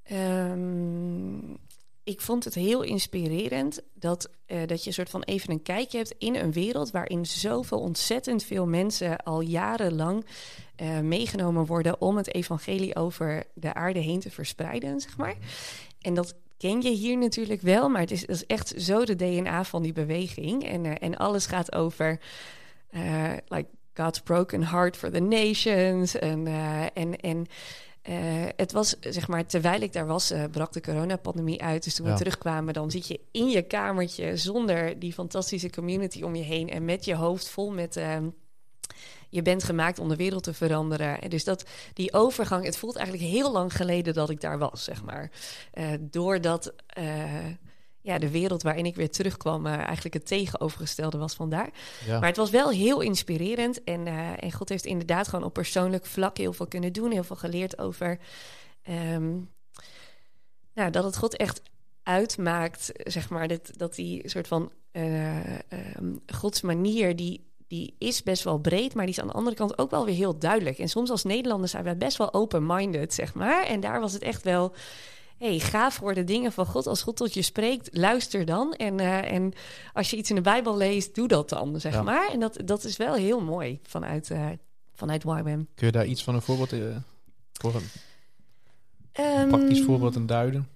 Ehm, 0.04 1.38
ik 2.04 2.22
vond 2.22 2.44
het 2.44 2.54
heel 2.54 2.82
inspirerend 2.82 3.82
dat, 3.94 4.30
eh, 4.46 4.58
dat 4.66 4.82
je 4.82 4.88
een 4.88 4.94
soort 4.94 5.10
van 5.10 5.24
even 5.24 5.52
een 5.52 5.62
kijkje 5.62 5.98
hebt 5.98 6.16
in 6.18 6.36
een 6.36 6.52
wereld 6.52 6.92
waarin 6.92 7.26
zoveel 7.26 7.80
ontzettend 7.80 8.44
veel 8.44 8.68
mensen 8.68 9.24
al 9.24 9.42
jarenlang 9.42 10.26
eh, 10.76 11.00
meegenomen 11.00 11.66
worden 11.66 12.02
om 12.02 12.18
het 12.18 12.34
evangelie 12.34 12.96
over 12.96 13.44
de 13.54 13.74
aarde 13.74 14.00
heen 14.00 14.20
te 14.20 14.32
verspreiden, 14.32 15.00
zeg 15.00 15.18
maar. 15.18 15.36
En 16.02 16.14
dat 16.14 16.36
ken 16.58 16.82
je 16.82 16.90
hier 16.90 17.18
natuurlijk 17.18 17.62
wel, 17.62 17.90
maar 17.90 18.02
het 18.02 18.12
is, 18.12 18.26
is 18.26 18.46
echt 18.46 18.74
zo 18.78 19.06
de 19.06 19.16
DNA 19.16 19.64
van 19.64 19.82
die 19.82 19.94
beweging. 19.94 20.64
En, 20.64 20.86
eh, 20.86 20.96
en 21.00 21.18
alles 21.18 21.46
gaat 21.46 21.76
over, 21.76 22.20
like 23.48 23.68
God's 23.94 24.22
broken 24.22 24.64
heart 24.64 24.98
for 24.98 25.12
the 25.12 25.20
nations. 25.20 26.16
En, 26.16 26.48
en, 26.94 27.16
en 27.16 27.48
eh, 28.02 28.16
het 28.56 28.72
was, 28.72 28.96
zeg 29.00 29.28
maar, 29.28 29.46
terwijl 29.46 29.82
ik 29.82 29.94
daar 29.94 30.06
was, 30.08 30.32
eh, 30.32 30.44
brak 30.52 30.74
de 30.74 30.82
coronapandemie 30.82 31.62
uit. 31.64 31.84
Dus 31.84 31.96
toen 31.96 32.06
Ja. 32.06 32.12
we 32.12 32.18
terugkwamen, 32.18 32.74
dan 32.74 32.92
zit 32.92 33.08
je 33.08 33.20
in 33.32 33.50
je 33.50 33.62
kamertje 33.62 34.38
zonder 34.38 35.00
die 35.00 35.14
fantastische 35.14 35.70
community 35.70 36.22
om 36.22 36.36
je 36.36 36.44
heen. 36.44 36.70
En 36.70 36.86
met 36.86 37.06
je 37.06 37.16
hoofd 37.16 37.50
vol 37.50 37.72
met. 37.72 37.98
ehm, 37.98 38.30
je 39.30 39.42
bent 39.42 39.64
gemaakt 39.64 40.00
om 40.00 40.10
de 40.10 40.16
wereld 40.16 40.44
te 40.44 40.54
veranderen. 40.54 41.22
En 41.22 41.30
dus 41.30 41.44
dat, 41.44 41.66
die 41.94 42.14
overgang, 42.14 42.66
het 42.66 42.78
voelt 42.78 42.96
eigenlijk 42.96 43.30
heel 43.30 43.52
lang 43.52 43.74
geleden 43.76 44.14
dat 44.14 44.30
ik 44.30 44.42
daar 44.42 44.58
was, 44.58 44.84
zeg 44.84 45.04
maar. 45.04 45.32
Eh, 45.72 45.88
doordat 46.00 46.74
ja, 48.02 48.18
de 48.18 48.32
wereld 48.32 48.64
waarin 48.64 48.86
ik 48.86 48.96
weer 48.96 49.10
terugkwam 49.10 49.66
eh, 49.66 49.74
eigenlijk 49.74 50.14
het 50.14 50.26
tegenovergestelde 50.26 51.18
was 51.18 51.34
vandaar. 51.34 51.70
ja. 52.06 52.20
Maar 52.20 52.28
het 52.28 52.38
was 52.38 52.50
wel 52.50 52.70
heel 52.70 53.02
inspirerend. 53.02 53.84
En, 53.84 54.08
eh, 54.08 54.44
en 54.44 54.52
God 54.52 54.70
heeft 54.70 54.86
inderdaad 54.86 55.28
gewoon 55.28 55.46
op 55.46 55.54
persoonlijk 55.54 56.06
vlak 56.06 56.38
heel 56.38 56.54
veel 56.54 56.68
kunnen 56.68 56.94
doen. 56.94 57.12
Heel 57.12 57.24
veel 57.24 57.36
geleerd 57.36 57.80
over 57.80 58.20
ehm, 58.82 59.32
nou, 60.74 60.92
dat 60.92 61.04
het 61.04 61.18
God 61.18 61.36
echt 61.36 61.62
uitmaakt, 62.04 62.92
zeg 62.94 63.30
maar, 63.30 63.48
dat, 63.48 63.72
dat 63.78 63.96
die 63.96 64.30
soort 64.30 64.48
van 64.48 64.72
eh, 64.92 65.54
ehm, 65.60 66.16
Gods 66.26 66.62
manier, 66.62 67.16
die, 67.16 67.50
die 67.68 67.96
is 67.98 68.24
best 68.24 68.44
wel 68.44 68.58
breed, 68.58 68.94
maar 68.94 69.06
die 69.06 69.14
is 69.16 69.22
aan 69.22 69.28
de 69.28 69.34
andere 69.34 69.56
kant 69.56 69.78
ook 69.78 69.90
wel 69.90 70.06
weer 70.06 70.16
heel 70.16 70.40
duidelijk. 70.40 70.78
En 70.78 70.90
soms 70.90 71.10
als 71.10 71.24
Nederlanders 71.24 71.72
zijn 71.72 71.84
wij 71.84 71.98
best 71.98 72.18
wel 72.18 72.34
open-minded, 72.34 73.14
zeg 73.14 73.34
maar. 73.34 73.66
En 73.66 73.80
daar 73.80 74.00
was 74.00 74.14
het 74.14 74.22
echt 74.22 74.44
wel 74.44 74.74
hey, 75.42 75.60
gaaf 75.60 75.94
voor 75.94 76.14
de 76.14 76.24
dingen 76.24 76.52
van 76.52 76.66
God. 76.66 76.88
Als 76.88 77.02
God 77.02 77.16
tot 77.16 77.34
je 77.34 77.42
spreekt, 77.42 77.90
luister 77.98 78.46
dan. 78.46 78.74
En, 78.74 79.00
eh, 79.00 79.32
en 79.32 79.54
als 79.94 80.10
je 80.10 80.18
iets 80.18 80.30
in 80.30 80.36
de 80.36 80.42
Bijbel 80.42 80.78
leest, 80.78 81.16
doe 81.16 81.28
dat 81.28 81.50
dan, 81.50 81.80
zeg 81.80 81.94
Ja. 81.94 82.02
maar. 82.04 82.30
En 82.32 82.40
dat, 82.40 82.58
dat 82.66 82.84
is 82.84 82.98
wel 82.98 83.14
heel 83.14 83.42
mooi 83.42 83.80
vanuit, 83.84 84.32
eh 84.32 84.50
vanuit 84.94 85.24
YWAM. 85.24 85.44
Kun 85.76 85.86
je 85.86 85.92
daar 85.92 86.06
iets 86.06 86.24
van 86.24 86.36
een 86.36 86.42
voorbeeld, 86.42 86.74
eh, 86.74 86.80
voor 87.54 87.76
een 87.76 87.90
Ehm, 89.12 89.48
praktisch 89.48 89.82
voorbeeld 89.82 90.16
aan 90.16 90.26
duiden? 90.26 90.68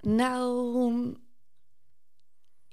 Nou, 0.00 1.16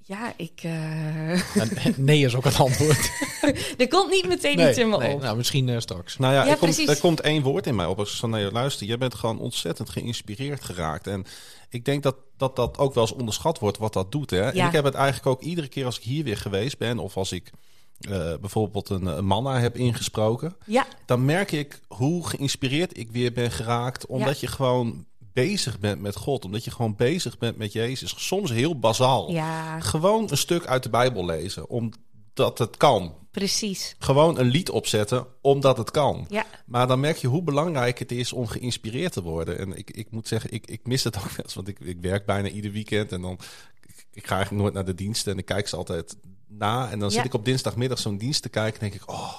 ja, 0.07 0.33
ik... 0.37 0.59
eh, 0.63 1.95
nee 1.97 2.25
is 2.25 2.35
ook 2.35 2.43
het 2.43 2.59
antwoord. 2.59 3.11
er 3.77 3.87
komt 3.87 4.11
niet 4.11 4.27
meteen 4.27 4.59
iets 4.59 4.77
in 4.77 4.89
me 4.89 4.97
nee, 4.97 5.13
op. 5.13 5.21
nou, 5.21 5.37
misschien 5.37 5.69
eh, 5.69 5.79
straks. 5.79 6.17
Nou 6.17 6.33
ja, 6.33 6.43
Ja, 6.43 6.51
er, 6.51 6.57
komt, 6.57 6.75
precies. 6.75 6.89
er 6.89 6.99
komt 6.99 7.21
één 7.21 7.41
woord 7.41 7.67
in 7.67 7.75
mij 7.75 7.85
op. 7.85 7.99
Als 7.99 8.11
ik 8.11 8.19
van, 8.19 8.29
nee, 8.29 8.51
luister, 8.51 8.87
jij 8.87 8.97
bent 8.97 9.15
gewoon 9.15 9.39
ontzettend 9.39 9.89
geïnspireerd 9.89 10.63
geraakt. 10.63 11.07
En 11.07 11.25
ik 11.69 11.85
denk 11.85 12.03
dat 12.03 12.15
dat, 12.37 12.55
dat 12.55 12.77
ook 12.77 12.93
wel 12.93 13.03
eens 13.03 13.13
onderschat 13.13 13.59
wordt 13.59 13.77
wat 13.77 13.93
dat 13.93 14.11
doet. 14.11 14.29
Hè? 14.29 14.49
En 14.49 14.65
ik 14.65 14.71
heb 14.71 14.83
het 14.83 14.93
eigenlijk 14.93 15.25
ook 15.25 15.41
iedere 15.41 15.67
keer 15.67 15.85
als 15.85 15.97
ik 15.97 16.03
hier 16.03 16.23
weer 16.23 16.37
geweest 16.37 16.77
ben... 16.77 16.99
of 16.99 17.17
als 17.17 17.31
ik 17.31 17.51
eh, 17.99 18.33
bijvoorbeeld 18.41 18.89
een, 18.89 19.05
een 19.05 19.25
manna 19.25 19.59
heb 19.59 19.77
ingesproken... 19.77 20.55
Ja, 20.65 20.85
dan 21.05 21.25
merk 21.25 21.51
ik 21.51 21.79
hoe 21.87 22.27
geïnspireerd 22.27 22.97
ik 22.97 23.11
weer 23.11 23.31
ben 23.31 23.51
geraakt. 23.51 24.05
Omdat 24.05 24.39
je 24.39 24.47
gewoon 24.47 25.05
bezig 25.35 25.79
bent 25.79 26.01
met 26.01 26.15
God. 26.15 26.45
Omdat 26.45 26.63
je 26.63 26.71
gewoon 26.71 26.95
bezig 26.95 27.37
bent 27.37 27.57
met 27.57 27.71
Jezus. 27.73 28.13
Soms 28.17 28.49
heel 28.51 28.79
bazaal. 28.79 29.31
ja, 29.31 29.79
Gewoon 29.79 30.27
een 30.31 30.37
stuk 30.37 30.65
uit 30.65 30.83
de 30.83 30.89
Bijbel 30.89 31.25
lezen. 31.25 31.69
Omdat 31.69 32.57
het 32.57 32.77
kan. 32.77 33.15
precies. 33.31 33.95
Gewoon 33.99 34.39
een 34.39 34.45
lied 34.47 34.69
opzetten 34.69 35.27
omdat 35.41 35.77
het 35.77 35.91
kan. 35.91 36.25
Ja, 36.29 36.45
Maar 36.65 36.87
dan 36.87 36.99
merk 36.99 37.17
je 37.17 37.27
hoe 37.27 37.41
belangrijk 37.43 37.99
het 37.99 38.11
is 38.11 38.33
om 38.33 38.47
geïnspireerd 38.47 39.11
te 39.13 39.21
worden. 39.21 39.57
En 39.59 39.77
ik, 39.77 39.91
ik 39.91 40.11
moet 40.11 40.27
zeggen, 40.27 40.51
ik, 40.51 40.65
ik 40.67 40.87
mis 40.87 41.03
het 41.03 41.17
ook 41.17 41.23
wel 41.29 41.45
eens. 41.45 41.53
Want 41.53 41.67
ik, 41.67 41.79
ik 41.79 41.97
werk 42.01 42.25
bijna 42.25 42.47
ieder 42.49 42.71
weekend. 42.71 43.11
En 43.11 43.21
dan 43.21 43.39
ik, 43.87 44.05
ik 44.11 44.27
ga 44.27 44.33
eigenlijk 44.35 44.61
nooit 44.63 44.73
naar 44.75 44.85
de 44.85 44.95
diensten. 45.03 45.31
En 45.31 45.37
ik 45.37 45.45
kijk 45.45 45.67
ze 45.67 45.75
altijd 45.75 46.15
na. 46.47 46.91
En 46.91 46.99
dan 46.99 47.09
Ja. 47.09 47.15
zit 47.15 47.25
ik 47.25 47.33
op 47.33 47.45
dinsdagmiddag 47.45 47.99
zo'n 47.99 48.17
dienst 48.17 48.41
te 48.41 48.49
kijken. 48.49 48.81
En 48.81 48.89
denk 48.89 49.01
ik, 49.01 49.09
oh, 49.09 49.33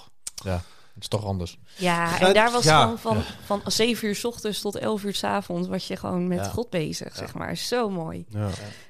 Ja, 0.44 0.62
het 0.96 1.02
is 1.04 1.09
toch 1.09 1.24
anders. 1.24 1.59
ja. 1.76 2.20
En 2.20 2.35
daar 2.35 2.50
was 2.52 2.64
ja. 2.64 2.80
gewoon 2.82 2.98
van, 2.98 3.22
van 3.44 3.61
7 3.66 4.09
uur 4.09 4.14
s 4.16 4.24
ochtends 4.24 4.61
tot 4.61 4.76
11 4.76 5.05
uur 5.05 5.14
s 5.14 5.24
avonds... 5.24 5.68
was 5.68 5.86
je 5.86 5.97
gewoon 5.97 6.28
met 6.28 6.38
Ja. 6.38 6.44
God 6.44 6.70
bezig, 6.70 7.16
zeg 7.16 7.34
maar. 7.34 7.57
Zo 7.57 7.90
mooi. 7.90 8.24
ja. 8.28 8.49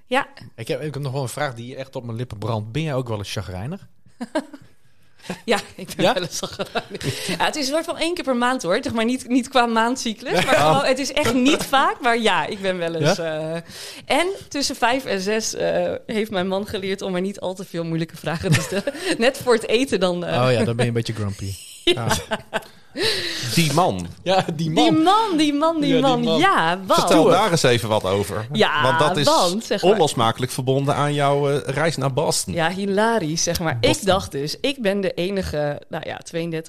Ja, 0.08 0.26
Ik 0.56 0.68
heb, 0.68 0.82
ik 0.82 0.94
heb 0.94 1.02
nog 1.02 1.12
wel 1.12 1.22
een 1.22 1.28
vraag 1.28 1.54
die 1.54 1.76
echt 1.76 1.96
op 1.96 2.04
mijn 2.04 2.16
lippen 2.16 2.38
brandt. 2.38 2.72
Ben 2.72 2.82
jij 2.82 2.94
ook 2.94 3.08
wel 3.08 3.18
eens 3.18 3.32
chagrijnig? 3.32 3.86
ja 5.44 5.58
ik 5.74 5.86
ben 5.96 6.04
Ja? 6.04 6.12
wel 6.12 6.22
eens. 6.22 6.40
Ja, 7.26 7.44
het 7.44 7.56
is 7.56 7.66
een 7.68 7.72
soort 7.74 7.84
van 7.84 7.98
één 7.98 8.14
keer 8.14 8.24
per 8.24 8.36
maand, 8.36 8.62
hoor. 8.62 8.78
Zeg 8.82 8.92
maar 8.92 9.04
niet, 9.04 9.28
niet 9.28 9.48
qua 9.48 9.66
maandcyclus, 9.66 10.44
maar 10.44 10.54
gewoon, 10.54 10.84
het 10.84 10.98
is 10.98 11.12
echt 11.12 11.34
niet 11.34 11.62
vaak. 11.76 12.00
Maar 12.00 12.18
ja, 12.18 12.46
ik 12.46 12.60
ben 12.60 12.78
wel 12.78 12.94
eens... 12.94 13.18
eh, 13.18 13.54
en 14.06 14.26
tussen 14.48 14.76
vijf 14.76 15.04
en 15.04 15.20
zes 15.20 15.54
eh, 15.54 15.92
heeft 16.06 16.30
mijn 16.30 16.48
man 16.48 16.66
geleerd... 16.66 17.02
om 17.02 17.14
er 17.14 17.20
niet 17.20 17.40
al 17.40 17.54
te 17.54 17.64
veel 17.64 17.84
moeilijke 17.84 18.16
vragen 18.16 18.52
te 18.52 18.60
stellen. 18.60 18.92
Net 19.18 19.38
voor 19.38 19.52
het 19.54 19.66
eten 19.68 20.00
dan... 20.00 20.24
eh, 20.24 20.42
Oh 20.46 20.52
ja, 20.52 20.64
dan 20.64 20.76
ben 20.76 20.84
je 20.84 20.90
een 20.90 20.96
beetje 20.96 21.14
grumpy. 21.14 21.54
Ja. 21.94 22.06
Die 23.54 23.72
man. 23.72 24.06
Ja, 24.22 24.44
die 24.54 24.70
man. 24.70 24.84
Die 24.84 25.02
man, 25.02 25.36
die 25.36 25.52
man, 25.54 25.80
die 25.80 25.88
Ja, 25.88 25.94
die 25.94 26.02
man. 26.02 26.20
man. 26.24 26.38
Ja, 26.38 26.78
want... 26.86 27.00
Vertel 27.00 27.24
daar 27.24 27.50
eens 27.50 27.62
even 27.62 27.88
wat 27.88 28.04
over. 28.04 28.46
Ja, 28.52 28.82
want 28.82 28.98
dat 28.98 29.16
is 29.16 29.26
want, 29.26 29.64
zeg 29.64 29.82
maar. 29.82 29.92
onlosmakelijk 29.92 30.52
verbonden 30.52 30.94
aan 30.94 31.14
jouw 31.14 31.50
eh, 31.50 31.74
reis 31.74 31.96
naar 31.96 32.12
Boston. 32.12 32.54
Ja, 32.54 32.70
hilarisch, 32.70 33.42
zeg 33.42 33.60
maar. 33.60 33.76
Ik 33.80 34.04
dacht 34.04 34.32
dus, 34.32 34.60
ik 34.60 34.82
ben 34.82 35.00
de 35.00 35.12
enige, 35.14 35.82
nou 35.88 36.04
ja, 36.08 36.20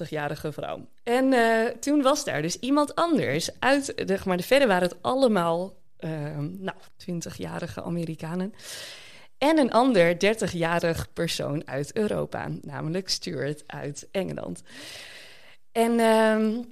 32-jarige 0.02 0.52
vrouw. 0.52 0.80
En 1.04 1.32
eh, 1.32 1.40
toen 1.80 2.02
was 2.02 2.24
daar 2.24 2.42
dus 2.42 2.58
iemand 2.58 2.94
anders 2.94 3.50
uit, 3.58 3.86
de- 3.96 4.02
zeg 4.06 4.24
maar, 4.24 4.36
de 4.36 4.42
verder 4.42 4.68
waren 4.68 4.88
het 4.88 4.96
allemaal, 5.00 5.72
eh, 5.98 6.10
nou, 6.58 6.76
20-jarige 6.96 7.82
Amerikanen. 7.82 8.54
En 9.38 9.58
een 9.58 9.72
ander 9.72 10.14
30-jarig 10.14 11.12
persoon 11.12 11.66
uit 11.66 11.96
Europa, 11.96 12.48
namelijk 12.62 13.08
Stuart 13.08 13.64
uit 13.66 14.08
Engeland. 14.10 14.62
En 15.72 16.00
ehm, 16.00 16.62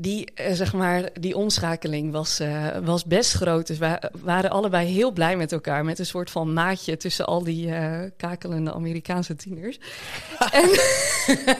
die, 0.00 0.28
eh, 0.34 0.52
zeg 0.52 0.72
maar, 0.72 1.10
die 1.20 1.36
omschakeling 1.36 2.12
was, 2.12 2.40
eh, 2.40 2.66
was 2.84 3.04
best 3.04 3.32
groot. 3.32 3.66
Dus 3.66 3.78
wij 3.78 4.02
waren 4.22 4.50
allebei 4.50 4.88
heel 4.88 5.10
blij 5.12 5.36
met 5.36 5.52
elkaar. 5.52 5.84
Met 5.84 5.98
een 5.98 6.06
soort 6.06 6.30
van 6.30 6.52
maatje 6.52 6.96
tussen 6.96 7.26
al 7.26 7.44
die 7.44 7.70
eh, 7.74 8.10
kakelende 8.16 8.72
Amerikaanse 8.72 9.36
tieners. 9.36 9.78
en 10.52 10.68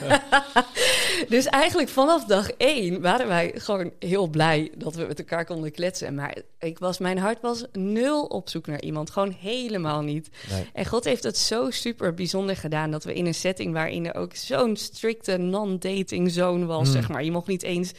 dus 1.35 1.45
eigenlijk 1.45 1.89
vanaf 1.89 2.25
dag 2.25 2.49
één 2.49 3.01
waren 3.01 3.27
wij 3.27 3.51
gewoon 3.55 3.91
heel 3.99 4.27
blij 4.27 4.71
dat 4.77 4.95
we 4.95 5.05
met 5.07 5.19
elkaar 5.19 5.45
konden 5.45 5.71
kletsen. 5.71 6.15
Maar 6.15 6.37
ik 6.59 6.79
was, 6.79 6.97
mijn 6.97 7.17
hart 7.17 7.41
was 7.41 7.65
nul 7.71 8.23
op 8.23 8.49
zoek 8.49 8.67
naar 8.67 8.81
iemand. 8.81 9.09
Gewoon 9.09 9.35
helemaal 9.39 10.01
niet. 10.01 10.29
Nee. 10.49 10.69
En 10.73 10.85
God 10.85 11.03
heeft 11.03 11.23
het 11.23 11.37
zo 11.37 11.69
super 11.69 12.13
bijzonder 12.13 12.55
gedaan 12.55 12.91
dat 12.91 13.03
we 13.03 13.13
in 13.13 13.25
een 13.25 13.33
setting 13.33 13.73
waarin 13.73 14.05
er 14.05 14.15
ook 14.15 14.35
zo'n 14.35 14.75
strikte 14.75 15.37
non-dating 15.37 16.31
zone 16.31 16.65
was, 16.65 16.83
Hmm. 16.83 16.91
zeg 16.91 17.09
maar. 17.09 17.23
Je 17.23 17.31
mocht 17.31 17.47
niet 17.47 17.63
eens 17.63 17.93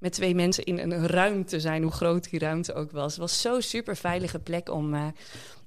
met 0.00 0.12
twee 0.12 0.34
mensen 0.34 0.64
in 0.64 0.78
een 0.78 1.06
ruimte 1.06 1.60
zijn, 1.60 1.82
hoe 1.82 1.92
groot 1.92 2.30
die 2.30 2.38
ruimte 2.38 2.74
ook 2.74 2.90
was. 2.90 3.10
Het 3.12 3.20
was 3.20 3.40
zo'n 3.40 3.62
super 3.62 3.96
veilige 3.96 4.38
plek 4.38 4.70
om, 4.70 4.94
eh, 4.94 5.06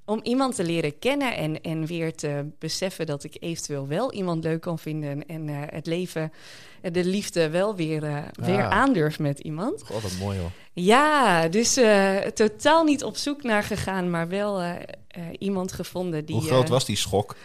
om 0.05 0.19
iemand 0.23 0.55
te 0.55 0.63
leren 0.63 0.99
kennen 0.99 1.35
en, 1.35 1.61
en 1.61 1.85
weer 1.85 2.15
te 2.15 2.45
beseffen 2.59 3.05
dat 3.05 3.23
ik 3.23 3.37
eventueel 3.39 3.87
wel 3.87 4.13
iemand 4.13 4.43
leuk 4.43 4.61
kan 4.61 4.79
vinden 4.79 5.25
en 5.25 5.49
eh, 5.49 5.55
het 5.65 5.85
leven, 5.85 6.31
de 6.91 7.05
liefde 7.05 7.49
wel 7.49 7.75
weer, 7.75 8.03
eh, 8.03 8.17
weer 8.33 8.53
Ja. 8.55 8.69
aandurf 8.69 9.19
met 9.19 9.39
iemand. 9.39 9.83
God, 9.85 10.01
wat 10.01 10.17
mooi 10.19 10.39
hoor. 10.39 10.51
Ja, 10.73 11.47
dus 11.47 11.79
totaal 12.33 12.83
niet 12.83 13.03
op 13.03 13.15
zoek 13.17 13.43
naar 13.43 13.63
gegaan, 13.63 14.09
maar 14.09 14.27
wel 14.27 14.61
iemand 15.39 15.71
gevonden 15.71 16.25
die. 16.25 16.35
Hoe 16.35 16.45
groot 16.45 16.69
was 16.69 16.85
die 16.85 16.95
schok 16.97 17.35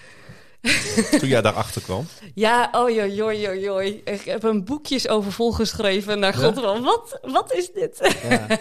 toen 1.21 1.29
jij 1.29 1.43
daarachter 1.43 1.83
kwam? 1.83 2.07
Ja, 2.35 2.69
oh 2.73 2.91
joi, 2.91 3.15
joi, 3.15 3.41
joi, 3.41 3.61
joi. 3.61 4.01
Ik 4.05 4.23
heb 4.23 4.43
een 4.43 4.65
boekjes 4.65 5.09
over 5.09 5.33
volgeschreven 5.33 6.19
naar 6.19 6.35
God. 6.35 6.55
Van, 6.61 6.83
wat, 6.83 7.19
wat 7.23 7.53
is 7.53 7.73
dit? 7.73 8.17
Ja. 8.29 8.47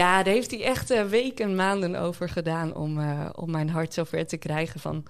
ja, 0.00 0.22
daar 0.22 0.34
heeft 0.34 0.50
hij 0.50 0.62
echt 0.62 0.90
eh, 0.90 1.04
weken, 1.04 1.54
maanden 1.54 1.96
over 1.96 2.28
gedaan 2.28 2.74
om, 2.74 3.00
eh, 3.00 3.28
om 3.32 3.50
mijn 3.50 3.70
hart 3.70 3.94
zover 3.94 4.26
te 4.26 4.36
krijgen 4.36 4.80
van... 4.80 5.04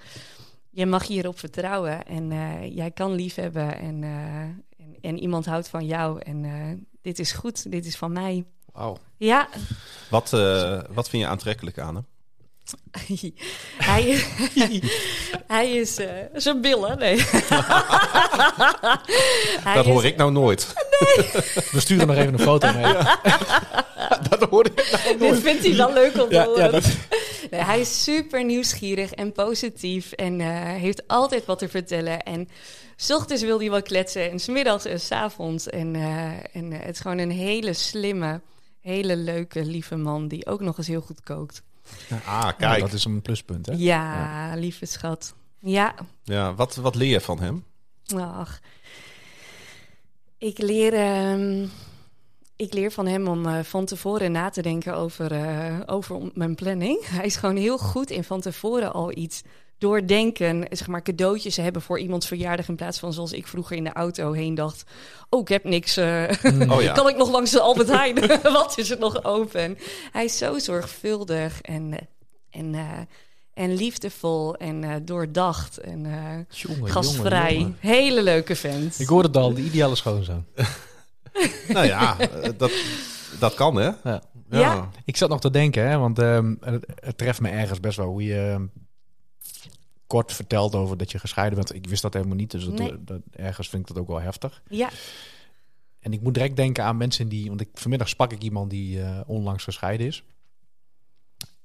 Je 0.71 0.87
mag 0.87 1.07
hierop 1.07 1.39
vertrouwen 1.39 2.07
en 2.07 2.33
eh, 2.33 2.77
jij 2.77 2.91
kan 2.91 3.15
liefhebben 3.15 3.79
en, 3.79 4.03
en, 4.03 4.97
en 5.01 5.19
iemand 5.19 5.47
houdt 5.47 5.69
van 5.69 5.87
jou. 5.87 6.21
En 6.21 6.87
dit 7.03 7.19
is 7.19 7.33
goed, 7.33 7.71
dit 7.71 7.87
is 7.87 7.97
van 7.97 8.13
mij. 8.13 8.45
Wauw. 8.73 8.97
Ja, 9.17 9.49
Wat, 10.11 10.31
wat 10.91 11.09
vind 11.09 11.23
je 11.23 11.29
aantrekkelijk 11.29 11.79
aan 11.79 11.95
hem? 11.95 12.07
hij, 13.79 14.25
hij 15.47 15.71
is 15.73 15.97
eh, 15.99 16.09
zijn 16.35 16.61
billen, 16.61 16.99
nee. 16.99 17.17
Dat 19.75 19.85
is- 19.85 19.91
hoor 19.93 20.05
ik 20.05 20.17
nou 20.17 20.33
nooit. 20.33 20.73
We 21.71 21.81
sturen 21.81 22.07
nog 22.07 22.17
even 22.17 22.33
een 22.33 22.39
foto 22.39 22.73
mee. 22.73 22.93
dat 24.29 24.43
hoorde 24.51 24.71
ik 24.71 24.91
nou 24.93 25.19
Dit 25.19 25.29
nooit. 25.31 25.41
vindt 25.41 25.67
hij 25.67 25.77
wel 25.77 25.93
leuk 25.93 26.15
om 26.23 26.29
te 26.29 26.35
Ja, 26.35 26.45
horen. 26.45 26.65
ja, 26.65 26.71
dat, 26.71 26.85
Nee, 27.51 27.61
hij 27.61 27.81
is 27.81 28.03
super 28.03 28.45
nieuwsgierig 28.45 29.13
en 29.13 29.33
positief 29.33 30.13
en 30.13 30.41
eh, 30.41 30.47
heeft 30.63 31.09
altijd 31.09 31.45
wat 31.45 31.59
te 31.59 31.69
vertellen. 31.69 32.23
En 32.23 32.49
s 32.97 33.11
ochtends 33.11 33.43
wil 33.43 33.59
hij 33.59 33.71
wel 33.71 33.83
kletsen 33.83 34.31
en 34.31 34.39
smiddags 34.39 34.85
en 34.85 35.01
s 35.01 35.11
avonds. 35.11 35.67
En, 35.69 35.95
eh, 35.97 36.31
en 36.53 36.73
het 36.73 36.95
is 36.95 37.01
gewoon 37.01 37.19
een 37.19 37.31
hele 37.31 37.73
slimme, 37.73 38.41
hele 38.81 39.17
leuke, 39.17 39.65
lieve 39.65 39.97
man 39.97 40.29
die 40.29 40.47
ook 40.47 40.61
nog 40.61 40.79
eens 40.79 40.87
heel 40.87 41.01
goed 41.01 41.23
kookt. 41.23 41.63
Ah, 42.11 42.19
Ja, 42.25 42.53
kijk. 42.53 42.81
dat 42.81 42.93
is 42.93 43.05
een 43.05 43.23
pluspunt, 43.23 43.67
hè? 43.67 43.73
Ja, 43.77 44.53
lieve 44.55 44.87
schat. 44.87 45.35
Ja, 45.59 45.95
Ja, 46.25 46.55
wat, 46.55 46.75
wat 46.75 46.95
leer 46.95 47.11
je 47.11 47.21
van 47.21 47.41
hem? 47.41 47.65
ach. 48.17 48.61
Ik 50.39 50.59
leer, 50.59 50.95
ehm, 50.95 51.67
ik 52.57 52.73
leer 52.73 52.91
van 52.93 53.07
hem 53.07 53.29
om 53.29 53.47
eh, 53.47 53.61
van 53.63 53.85
tevoren 53.85 54.33
na 54.33 54.51
te 54.51 54.63
denken 54.63 54.95
over, 54.97 55.33
eh, 55.33 55.81
over 55.87 56.31
mijn 56.35 56.55
planning. 56.55 57.07
Hij 57.07 57.25
is 57.25 57.37
gewoon 57.37 57.57
heel 57.57 57.79
goed 57.79 58.11
in 58.11 58.25
van 58.25 58.41
tevoren 58.41 58.93
al 58.93 59.17
iets 59.17 59.43
doordenken. 59.83 60.67
Zeg 60.71 60.87
maar 60.87 61.03
cadeautjes 61.03 61.57
hebben 61.57 61.83
voor 61.83 61.99
iemands 61.99 62.27
verjaardag. 62.27 62.69
In 62.69 62.77
plaats 62.77 62.99
van 62.99 63.13
zoals 63.13 63.33
ik 63.33 63.47
vroeger 63.47 63.77
in 63.77 63.85
de 63.85 63.93
auto 63.93 64.33
heen 64.33 64.55
dacht. 64.55 64.85
Oh, 65.29 65.41
ik 65.41 65.49
heb 65.49 65.65
niks. 65.65 65.97
eh, 65.97 66.29
Oh 66.73 66.83
ja. 66.83 66.93
kan 66.93 67.09
ik 67.09 67.17
nog 67.17 67.31
langs 67.31 67.51
de 67.51 67.61
Albert 67.61 67.89
Heijn? 67.89 68.15
Wat 68.43 68.79
is 68.79 68.91
er 68.91 68.99
nog 68.99 69.25
open? 69.25 69.79
Hij 70.13 70.25
is 70.25 70.39
zo 70.39 70.59
zorgvuldig 70.59 71.61
en, 71.61 71.93
eh, 71.93 72.61
en, 72.61 72.75
eh, 72.75 72.89
en 73.55 73.75
liefdevol 73.75 74.55
en 74.57 74.85
eh, 74.85 74.95
doordacht 75.03 75.79
en 75.79 76.07
eh, 76.07 76.59
Jongen, 76.59 76.91
gastvrij. 76.91 77.53
jongen, 77.53 77.59
jongen. 77.61 77.77
Hele 77.81 78.23
leuke 78.23 78.57
vent. 78.57 79.01
Ik 79.01 79.09
hoorde 79.09 79.29
het 79.29 79.37
al, 79.37 79.55
de 79.55 79.63
ideale 79.63 79.95
schoonzoon. 79.97 80.45
Nou 81.69 81.87
ja, 81.87 82.17
dat, 82.57 82.71
dat 83.39 83.55
kan 83.55 83.77
hè? 83.77 83.91
Ja. 84.05 84.23
Ja. 84.51 84.89
Ik 85.05 85.17
zat 85.17 85.29
nog 85.29 85.41
te 85.41 85.51
denken, 85.51 85.89
hè, 85.89 85.99
want 85.99 86.19
ehm, 86.19 86.55
het, 86.61 86.87
het 87.01 87.19
treft 87.19 87.41
me 87.41 87.49
ergens 87.49 87.81
best 87.81 87.97
wel 87.97 88.07
hoe 88.07 88.25
je 88.25 88.51
ehm, 88.51 88.63
kort 90.13 90.33
vertelt 90.33 90.75
over 90.75 90.97
dat 90.97 91.11
je 91.11 91.19
gescheiden 91.19 91.59
bent. 91.59 91.75
Ik 91.75 91.87
wist 91.87 92.03
dat 92.03 92.15
helemaal 92.15 92.37
niet, 92.37 92.51
dus 92.51 92.65
dat, 92.65 92.79
Nee. 92.79 93.05
dat, 93.05 93.21
ergens 93.31 93.69
vind 93.69 93.83
ik 93.83 93.95
dat 93.95 94.03
ook 94.03 94.09
wel 94.09 94.21
heftig. 94.21 94.63
Ja, 94.69 94.89
En 96.01 96.13
ik 96.13 96.21
moet 96.21 96.35
direct 96.35 96.57
denken 96.57 96.85
aan 96.85 96.97
mensen 96.97 97.29
die, 97.29 97.49
want 97.49 97.61
ik, 97.61 97.69
vanmiddag 97.75 98.09
sprak 98.09 98.33
ik 98.33 98.43
iemand 98.43 98.71
die 98.71 99.03
eh, 99.03 99.21
onlangs 99.27 99.65
gescheiden 99.65 100.07
is. 100.07 100.25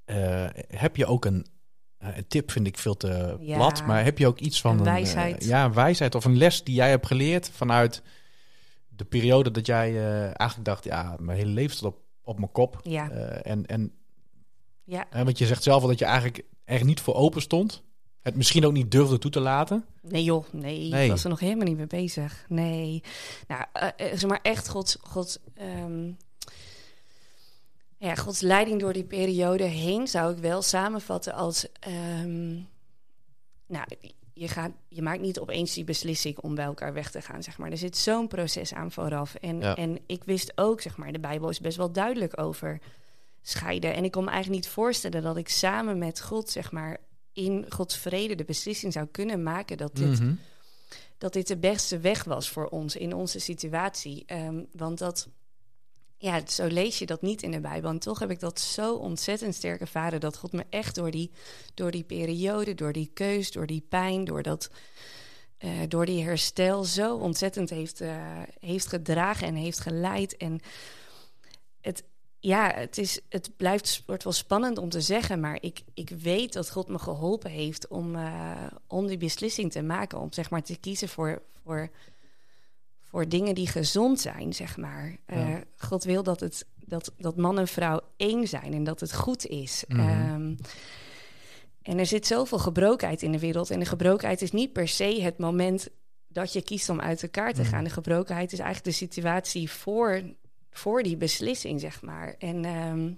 Eh, 0.05 0.45
heb 0.67 0.95
je 0.95 1.05
ook 1.05 1.25
een, 1.25 1.45
eh, 1.97 2.17
een 2.17 2.27
tip, 2.27 2.51
vind 2.51 2.67
ik 2.67 2.77
veel 2.77 2.97
te 2.97 3.37
Ja. 3.39 3.55
plat, 3.55 3.85
maar 3.85 4.03
heb 4.03 4.17
je 4.17 4.27
ook 4.27 4.39
iets 4.39 4.61
van 4.61 4.77
Een 4.77 4.83
wijsheid. 4.83 5.43
ja, 5.43 5.65
een 5.65 5.73
wijsheid 5.73 6.15
of 6.15 6.25
een 6.25 6.37
les 6.37 6.63
die 6.63 6.75
jij 6.75 6.89
hebt 6.89 7.07
geleerd 7.07 7.49
vanuit 7.49 8.01
de 8.87 9.05
periode 9.05 9.51
dat 9.51 9.65
jij 9.65 9.89
eh, 9.89 10.21
eigenlijk 10.23 10.63
dacht, 10.63 10.83
ja, 10.83 11.15
mijn 11.19 11.37
hele 11.37 11.51
leven 11.51 11.75
staat 11.75 11.89
op, 11.91 11.99
op 12.23 12.39
mijn 12.39 12.51
kop. 12.51 12.79
ja, 12.83 13.09
en, 13.41 13.65
en 13.65 13.91
ja. 14.83 15.07
Want 15.11 15.37
je 15.37 15.45
zegt 15.45 15.63
zelf 15.63 15.81
al 15.81 15.87
dat 15.87 15.99
je 15.99 16.05
eigenlijk 16.05 16.43
er 16.63 16.83
niet 16.85 16.99
voor 16.99 17.15
open 17.15 17.41
stond. 17.41 17.83
Het 18.22 18.36
misschien 18.36 18.65
ook 18.65 18.74
niet 18.74 18.91
durfde 18.91 19.18
toe 19.18 19.32
te 19.32 19.39
laten. 19.39 19.86
Nee 20.01 20.24
joh, 20.24 20.45
nee, 20.51 20.89
Nee. 20.89 21.03
ik 21.03 21.09
was 21.11 21.24
er 21.24 21.30
nog 21.30 21.39
helemaal 21.39 21.65
niet 21.65 21.78
mee 21.78 21.88
bezig. 21.88 22.45
Nee. 22.49 23.03
Nou, 23.47 23.63
eh, 23.74 23.88
eh, 23.88 24.18
zeg 24.18 24.30
maar 24.30 24.39
echt 24.41 24.68
Gods, 24.70 24.97
Gods, 25.01 25.38
ehm, 25.53 26.11
ja, 27.97 28.15
Gods 28.15 28.39
leiding 28.41 28.80
door 28.80 28.93
die 28.93 29.03
periode 29.03 29.63
heen 29.63 30.07
zou 30.07 30.32
ik 30.34 30.38
wel 30.38 30.61
samenvatten 30.61 31.34
als... 31.34 31.68
ehm, 31.80 32.53
nou, 33.68 33.86
je, 34.34 34.47
gaat, 34.47 34.72
je 34.88 35.01
maakt 35.01 35.22
niet 35.22 35.39
opeens 35.39 35.74
die 35.74 35.84
beslissing 35.84 36.38
om 36.39 36.55
bij 36.55 36.65
elkaar 36.65 36.93
weg 36.93 37.11
te 37.11 37.22
gaan, 37.22 37.43
zeg 37.43 37.57
maar. 37.57 37.72
Er 37.72 37.78
zit 37.78 37.97
zo'n 37.97 38.28
proces 38.28 38.74
aan 38.74 38.91
vooraf. 38.91 39.36
En, 39.36 39.59
Ja. 39.59 39.76
en 39.76 39.99
ik 40.07 40.24
wist 40.24 40.51
ook, 40.55 40.82
zeg 40.82 40.97
maar, 40.97 41.11
de 41.11 41.20
Bijbel 41.20 41.49
is 41.49 41.59
best 41.59 41.78
wel 41.78 41.91
duidelijk 41.91 42.39
over 42.41 42.80
scheiden. 43.41 43.93
En 43.93 44.03
ik 44.03 44.11
kon 44.11 44.24
me 44.24 44.30
eigenlijk 44.32 44.63
niet 44.63 44.74
voorstellen 44.74 45.22
dat 45.24 45.38
ik 45.38 45.49
samen 45.49 45.97
met 45.97 46.22
God, 46.22 46.49
zeg 46.49 46.72
maar, 46.72 46.97
in 47.38 47.65
Gods 47.69 47.95
vrede 47.97 48.35
de 48.35 48.43
beslissing 48.43 48.93
zou 48.93 49.05
kunnen 49.11 49.43
maken 49.43 49.77
dat 49.77 49.95
dit, 49.95 50.19
Mhm. 50.19 50.33
dat 51.17 51.33
dit 51.33 51.47
de 51.47 51.57
beste 51.57 51.99
weg 51.99 52.23
was 52.23 52.49
voor 52.49 52.67
ons 52.67 52.95
in 52.95 53.13
onze 53.13 53.39
situatie. 53.39 54.23
Ehm, 54.25 54.63
want 54.71 54.97
dat, 54.97 55.27
ja, 56.17 56.47
zo 56.47 56.65
lees 56.67 56.99
je 56.99 57.05
dat 57.05 57.21
niet 57.21 57.41
in 57.43 57.51
de 57.51 57.59
Bijbel. 57.59 57.89
En 57.89 57.99
toch 57.99 58.19
heb 58.19 58.31
ik 58.31 58.39
dat 58.39 58.59
zo 58.59 58.95
ontzettend 58.95 59.55
sterk 59.55 59.79
ervaren 59.81 60.19
dat 60.19 60.38
God 60.38 60.51
me 60.51 60.65
echt 60.69 60.95
door 60.95 61.11
die, 61.11 61.31
door 61.73 61.91
die 61.91 62.03
periode, 62.03 62.73
door 62.75 62.93
die 62.93 63.09
keus, 63.13 63.51
door 63.51 63.65
die 63.67 63.85
pijn, 63.89 64.23
door 64.25 64.41
dat. 64.43 64.69
eh, 65.57 65.71
door 65.88 66.05
die 66.05 66.23
herstel 66.23 66.83
zo 66.83 67.15
ontzettend 67.15 67.69
heeft, 67.69 68.01
eh, 68.01 68.41
heeft 68.59 68.88
gedragen 68.88 69.47
en 69.47 69.55
heeft 69.55 69.79
geleid. 69.79 70.38
En 70.38 70.59
het, 71.81 72.03
ja, 72.47 72.71
het, 72.75 72.97
is, 72.97 73.19
het 73.29 73.49
blijft, 73.57 74.03
wordt 74.05 74.23
wel 74.23 74.33
spannend 74.33 74.77
om 74.77 74.89
te 74.89 75.01
zeggen, 75.01 75.39
maar 75.39 75.57
ik, 75.61 75.81
ik 75.93 76.09
weet 76.09 76.53
dat 76.53 76.71
God 76.71 76.87
me 76.87 76.99
geholpen 76.99 77.51
heeft 77.51 77.87
om, 77.87 78.15
eh, 78.15 78.65
om 78.87 79.07
die 79.07 79.17
beslissing 79.17 79.71
te 79.71 79.81
maken. 79.81 80.19
Om 80.19 80.33
zeg 80.33 80.49
maar 80.49 80.63
te 80.63 80.77
kiezen 80.79 81.09
voor, 81.09 81.41
voor, 81.63 81.89
voor 83.01 83.27
dingen 83.27 83.55
die 83.55 83.67
gezond 83.67 84.19
zijn, 84.19 84.53
zeg 84.53 84.77
maar. 84.77 85.17
Eh. 85.25 85.55
God 85.77 86.03
wil 86.03 86.23
dat, 86.23 86.39
het, 86.39 86.65
dat, 86.75 87.11
dat 87.17 87.35
man 87.35 87.59
en 87.59 87.67
vrouw 87.67 88.01
één 88.17 88.47
zijn 88.47 88.73
en 88.73 88.83
dat 88.83 88.99
het 88.99 89.13
goed 89.13 89.45
is. 89.45 89.83
Mhm. 89.87 89.99
Ehm, 89.99 90.55
en 91.81 91.99
er 91.99 92.05
zit 92.05 92.27
zoveel 92.27 92.59
gebrokenheid 92.59 93.21
in 93.21 93.31
de 93.31 93.39
wereld. 93.39 93.69
En 93.69 93.79
de 93.79 93.85
gebrokenheid 93.85 94.41
is 94.41 94.51
niet 94.51 94.73
per 94.73 94.87
se 94.87 95.21
het 95.21 95.37
moment 95.37 95.89
dat 96.27 96.53
je 96.53 96.61
kiest 96.61 96.89
om 96.89 96.99
uit 96.99 97.23
elkaar 97.23 97.53
te 97.53 97.61
Mhm. 97.61 97.69
gaan. 97.69 97.83
De 97.83 97.89
gebrokenheid 97.89 98.51
is 98.53 98.59
eigenlijk 98.59 98.97
de 98.97 99.05
situatie 99.05 99.71
voor, 99.71 100.21
voor 100.70 101.03
die 101.03 101.18
beslissing, 101.18 101.80
zeg 101.80 102.01
maar. 102.01 102.36
En, 102.38 102.65
ehm, 102.65 103.11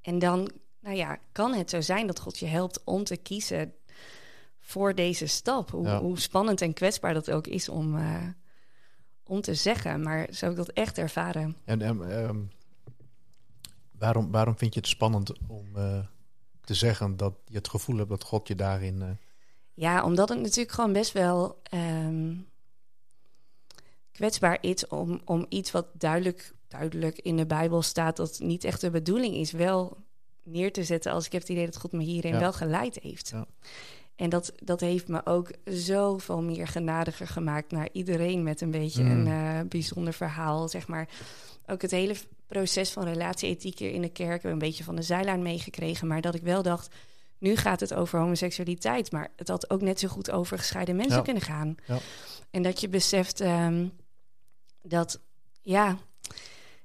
en 0.00 0.18
dan, 0.18 0.50
nou 0.80 0.96
ja, 0.96 1.18
kan 1.32 1.54
het 1.54 1.70
zo 1.70 1.80
zijn 1.80 2.06
dat 2.06 2.20
God 2.20 2.38
je 2.38 2.46
helpt 2.46 2.84
om 2.84 3.04
te 3.04 3.16
kiezen 3.16 3.72
voor 4.60 4.94
deze 4.94 5.26
stap. 5.26 5.70
Hoe, 5.70 5.86
Ja. 5.86 6.00
hoe 6.00 6.18
spannend 6.18 6.60
en 6.60 6.72
kwetsbaar 6.72 7.14
dat 7.14 7.30
ook 7.30 7.46
is 7.46 7.68
om, 7.68 7.96
eh, 7.96 8.26
om 9.24 9.40
te 9.40 9.54
zeggen. 9.54 10.02
Maar 10.02 10.28
zo 10.32 10.44
heb 10.46 10.50
ik 10.58 10.64
dat 10.66 10.74
echt 10.74 10.98
ervaren. 10.98 11.56
En 11.64 11.82
ehm, 11.82 12.02
ehm, 12.02 12.38
waarom, 13.98 14.30
waarom 14.30 14.56
vind 14.58 14.74
je 14.74 14.80
het 14.80 14.88
spannend 14.88 15.32
om 15.48 15.66
eh, 15.76 15.98
te 16.60 16.74
zeggen 16.74 17.16
dat 17.16 17.34
je 17.46 17.56
het 17.56 17.68
gevoel 17.68 17.96
hebt 17.96 18.08
dat 18.08 18.24
God 18.24 18.48
je 18.48 18.54
daarin... 18.54 19.02
eh, 19.02 19.08
Ja, 19.74 20.04
omdat 20.04 20.28
het 20.28 20.40
natuurlijk 20.40 20.72
gewoon 20.72 20.92
best 20.92 21.12
wel 21.12 21.60
kwetsbaar 24.18 24.58
is 24.60 24.86
om, 24.86 25.20
om 25.24 25.46
iets 25.48 25.70
wat 25.70 25.86
duidelijk, 25.92 26.52
duidelijk 26.68 27.18
in 27.18 27.36
de 27.36 27.46
Bijbel 27.46 27.82
staat, 27.82 28.16
dat 28.16 28.38
niet 28.42 28.64
echt 28.64 28.80
de 28.80 28.90
bedoeling 28.90 29.34
is, 29.34 29.50
wel 29.50 29.96
neer 30.42 30.72
te 30.72 30.84
zetten 30.84 31.12
als 31.12 31.26
ik 31.26 31.32
heb 31.32 31.40
het 31.40 31.50
idee 31.50 31.64
dat 31.64 31.76
God 31.76 31.92
me 31.92 32.02
hierin 32.02 32.32
Ja. 32.32 32.38
wel 32.40 32.52
geleid 32.52 32.98
heeft. 33.02 33.28
Ja. 33.28 33.46
En 34.16 34.28
dat, 34.30 34.52
dat 34.64 34.80
heeft 34.80 35.08
me 35.08 35.26
ook 35.26 35.50
zoveel 35.64 36.42
meer 36.42 36.66
genadiger 36.68 37.26
gemaakt 37.26 37.70
naar 37.72 37.88
iedereen 37.92 38.42
met 38.42 38.60
een 38.60 38.70
beetje 38.70 39.02
Mm. 39.02 39.10
een 39.10 39.26
eh, 39.26 39.68
bijzonder 39.68 40.12
verhaal, 40.12 40.68
zeg 40.68 40.88
maar. 40.88 41.08
Ook 41.66 41.82
het 41.82 41.90
hele 41.90 42.14
proces 42.46 42.90
van 42.90 43.04
relatieethiek 43.04 43.78
hier 43.78 43.90
in 43.92 44.02
de 44.02 44.08
kerk, 44.08 44.42
een 44.44 44.58
beetje 44.58 44.84
van 44.84 44.96
de 44.96 45.02
zijlijn 45.02 45.42
meegekregen, 45.42 46.06
maar 46.06 46.20
dat 46.20 46.34
ik 46.34 46.42
wel 46.42 46.62
dacht, 46.62 46.94
nu 47.38 47.56
gaat 47.56 47.80
het 47.80 47.94
over 47.94 48.18
homoseksualiteit, 48.20 49.12
maar 49.12 49.28
het 49.36 49.48
had 49.48 49.70
ook 49.70 49.80
net 49.80 50.00
zo 50.00 50.08
goed 50.08 50.30
over 50.30 50.58
gescheiden 50.58 50.96
mensen 50.96 51.16
Ja. 51.16 51.22
kunnen 51.22 51.42
gaan. 51.42 51.74
Ja. 51.86 51.98
En 52.50 52.62
dat 52.62 52.80
je 52.80 52.88
beseft 52.88 53.40
ehm, 53.40 53.86
dat, 54.88 55.20
ja, 55.62 55.96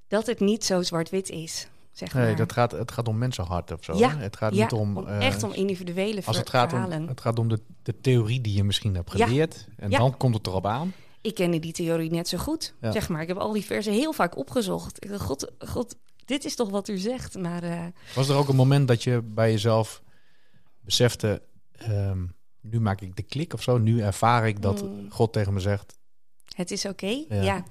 dat 0.07 0.25
het 0.25 0.39
niet 0.39 0.65
zo 0.65 0.81
zwart-wit 0.81 1.29
is, 1.29 1.67
zeg 1.91 2.13
maar. 2.13 2.23
Nee, 2.23 2.35
dat 2.35 2.51
gaat, 2.51 2.71
het 2.71 2.91
gaat 2.91 3.07
om 3.07 3.17
mensenhart 3.17 3.71
of 3.71 3.83
zo. 3.83 3.97
Ja? 3.97 4.17
Het 4.17 4.37
gaat 4.37 4.55
ja, 4.55 4.63
niet 4.63 4.71
om... 4.73 5.07
eh, 5.07 5.25
echt 5.25 5.43
om 5.43 5.51
individuele 5.53 6.21
Als 6.25 6.37
het 6.37 6.49
ver- 6.49 6.59
gaat 6.59 6.73
om, 6.73 6.79
verhalen. 6.79 7.07
het 7.07 7.21
gaat 7.21 7.39
om 7.39 7.47
de, 7.47 7.59
de 7.83 7.99
theorie 8.01 8.41
die 8.41 8.55
je 8.55 8.63
misschien 8.63 8.95
hebt 8.95 9.17
Ja. 9.17 9.25
geleerd. 9.27 9.67
En 9.77 9.89
dan 9.89 10.17
komt 10.17 10.35
het 10.35 10.47
erop 10.47 10.65
aan. 10.65 10.93
Ik 11.21 11.35
kende 11.35 11.59
die 11.59 11.73
theorie 11.73 12.11
net 12.11 12.27
zo 12.27 12.37
goed, 12.37 12.73
zeg 12.81 13.09
maar. 13.09 13.21
Ik 13.21 13.27
heb 13.27 13.37
al 13.37 13.51
die 13.53 13.65
versen 13.65 13.93
heel 13.93 14.13
vaak 14.13 14.37
opgezocht. 14.37 15.03
Ik 15.03 15.09
dacht, 15.09 15.21
God, 15.23 15.51
God, 15.59 15.95
dit 16.25 16.45
is 16.45 16.55
toch 16.55 16.69
wat 16.69 16.87
u 16.87 16.97
zegt, 16.97 17.37
maar... 17.37 17.63
eh, 17.63 17.83
Was 18.15 18.29
er 18.29 18.35
ook 18.35 18.47
een 18.49 18.55
moment 18.55 18.87
dat 18.87 19.03
je 19.03 19.21
bij 19.21 19.51
jezelf 19.51 20.01
besefte... 20.81 21.41
ehm, 21.71 22.25
nu 22.61 22.79
maak 22.79 23.01
ik 23.01 23.15
de 23.15 23.23
klik 23.23 23.53
of 23.53 23.61
zo. 23.61 23.77
Nu 23.77 24.01
ervaar 24.01 24.47
ik 24.47 24.61
dat 24.61 24.83
Mm. 24.83 25.11
God 25.11 25.33
tegen 25.33 25.53
me 25.53 25.59
zegt... 25.59 25.97
Het 26.53 26.71
is 26.71 26.85
oké, 26.85 27.23
Ja. 27.29 27.41
ja. 27.41 27.63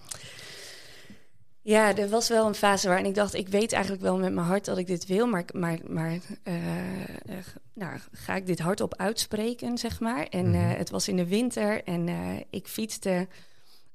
ja. 1.63 1.97
er 1.97 2.09
was 2.09 2.29
wel 2.29 2.47
een 2.47 2.55
fase 2.55 2.89
waarin 2.89 3.07
ik 3.07 3.15
dacht... 3.15 3.35
ik 3.35 3.49
weet 3.49 3.73
eigenlijk 3.73 4.03
wel 4.03 4.19
met 4.19 4.33
mijn 4.33 4.47
hart 4.47 4.65
dat 4.65 4.79
ik 4.79 4.87
dit 4.87 5.07
wil... 5.07 5.27
maar, 5.27 5.45
maar, 5.55 5.79
maar 5.89 6.19
eh, 6.43 7.03
eh, 7.03 7.47
nou, 7.75 7.99
ga 8.13 8.35
ik 8.37 8.47
dit 8.47 8.59
hardop 8.59 8.97
uitspreken, 8.97 9.79
zeg 9.79 10.01
maar. 10.01 10.27
En 10.27 10.51
Mhm. 10.51 10.55
eh, 10.71 10.77
het 10.77 10.91
was 10.91 11.09
in 11.09 11.17
de 11.17 11.27
winter 11.27 11.85
en 11.85 12.09
ik 12.51 12.67
fietste 12.69 13.29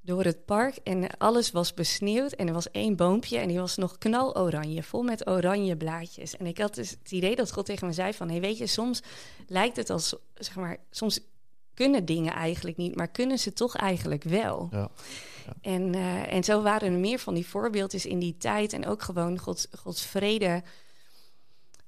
door 0.02 0.24
het 0.24 0.46
park... 0.46 0.76
en 0.84 1.18
alles 1.18 1.52
was 1.52 1.74
besneeuwd 1.74 2.32
en 2.32 2.48
er 2.48 2.54
was 2.54 2.72
één 2.72 2.96
boompje... 2.96 3.38
en 3.38 3.48
die 3.48 3.60
was 3.60 3.76
nog 3.78 3.98
knaloranje, 3.98 4.84
vol 4.84 5.04
met 5.04 5.28
oranje 5.28 5.78
blaadjes. 5.78 6.38
En 6.38 6.46
ik 6.46 6.58
had 6.58 6.76
dus 6.76 6.90
het 6.90 7.12
idee 7.12 7.36
dat 7.36 7.52
God 7.52 7.66
tegen 7.66 7.88
me 7.88 7.94
zei 7.94 8.14
van... 8.14 8.30
hey, 8.30 8.40
weet 8.42 8.58
je, 8.58 8.68
soms 8.68 9.02
lijkt 9.48 9.76
het 9.76 9.90
als, 9.90 10.16
zeg 10.36 10.56
maar... 10.56 10.78
soms 10.92 11.20
kunnen 11.78 12.06
dingen 12.06 12.34
eigenlijk 12.34 12.78
niet, 12.78 12.96
maar 12.96 13.08
kunnen 13.08 13.40
ze 13.40 13.54
toch 13.54 13.76
eigenlijk 13.76 14.24
wel. 14.24 14.68
Ja. 14.72 14.90
En, 15.62 15.96
eh, 15.96 16.34
en 16.34 16.44
zo 16.44 16.62
waren 16.62 16.94
er 16.94 17.00
meer 17.00 17.20
van 17.20 17.34
die 17.34 17.48
voorbeeldjes 17.48 18.06
in 18.06 18.20
die 18.20 18.38
tijd. 18.38 18.74
En 18.74 18.86
ook 18.88 19.02
gewoon 19.02 19.38
Gods, 19.38 19.68
Gods 19.80 20.06
vrede 20.06 20.64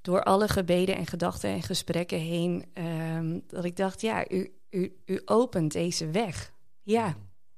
door 0.02 0.24
alle 0.24 0.48
gebeden 0.48 0.96
en 0.96 1.06
gedachten 1.08 1.50
en 1.50 1.62
gesprekken 1.64 2.20
heen. 2.20 2.66
ehm, 2.74 3.40
dat 3.48 3.64
ik 3.64 3.76
dacht, 3.76 4.02
ja, 4.02 4.30
u, 4.32 4.54
u, 4.70 4.96
u 5.06 5.22
opent 5.26 5.72
deze 5.72 6.10
weg. 6.10 6.54
Ja, 6.84 7.04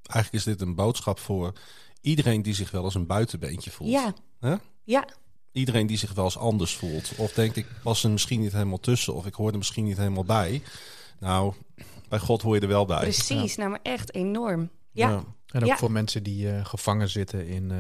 Eigenlijk 0.04 0.34
is 0.34 0.44
dit 0.44 0.62
een 0.62 0.76
boodschap 0.76 1.20
voor 1.20 1.54
iedereen 2.02 2.42
die 2.42 2.54
zich 2.54 2.72
wel 2.72 2.84
als 2.84 2.96
een 2.96 3.06
buitenbeentje 3.06 3.72
voelt. 3.72 3.92
ja, 3.92 4.14
ja, 4.84 5.06
Iedereen 5.52 5.88
die 5.88 5.98
zich 5.98 6.14
wel 6.14 6.24
eens 6.26 6.38
anders 6.38 6.76
voelt. 6.76 7.12
Of 7.18 7.34
denkt, 7.34 7.56
ik 7.56 7.68
was 7.84 8.04
er 8.04 8.10
misschien 8.10 8.40
niet 8.40 8.52
helemaal 8.52 8.80
tussen. 8.80 9.14
Of 9.14 9.26
ik 9.26 9.34
hoor 9.34 9.52
er 9.52 9.58
misschien 9.58 9.84
niet 9.84 9.98
helemaal 9.98 10.24
bij. 10.24 10.62
Nou, 11.20 11.54
bij 12.12 12.20
God 12.20 12.42
hoor 12.42 12.56
je 12.56 12.62
er 12.62 12.68
wel 12.68 12.86
bij. 12.86 13.00
precies. 13.02 13.56
Nou, 13.56 13.70
maar 13.70 13.80
echt 13.84 14.14
enorm. 14.16 14.70
Ja, 14.92 15.24
En 15.48 15.62
ook 15.62 15.68
Ja. 15.68 15.78
voor 15.78 15.92
mensen 15.92 16.24
die 16.24 16.52
eh, 16.52 16.66
gevangen 16.66 17.10
zitten 17.10 17.48
in 17.48 17.72
eh, 17.72 17.78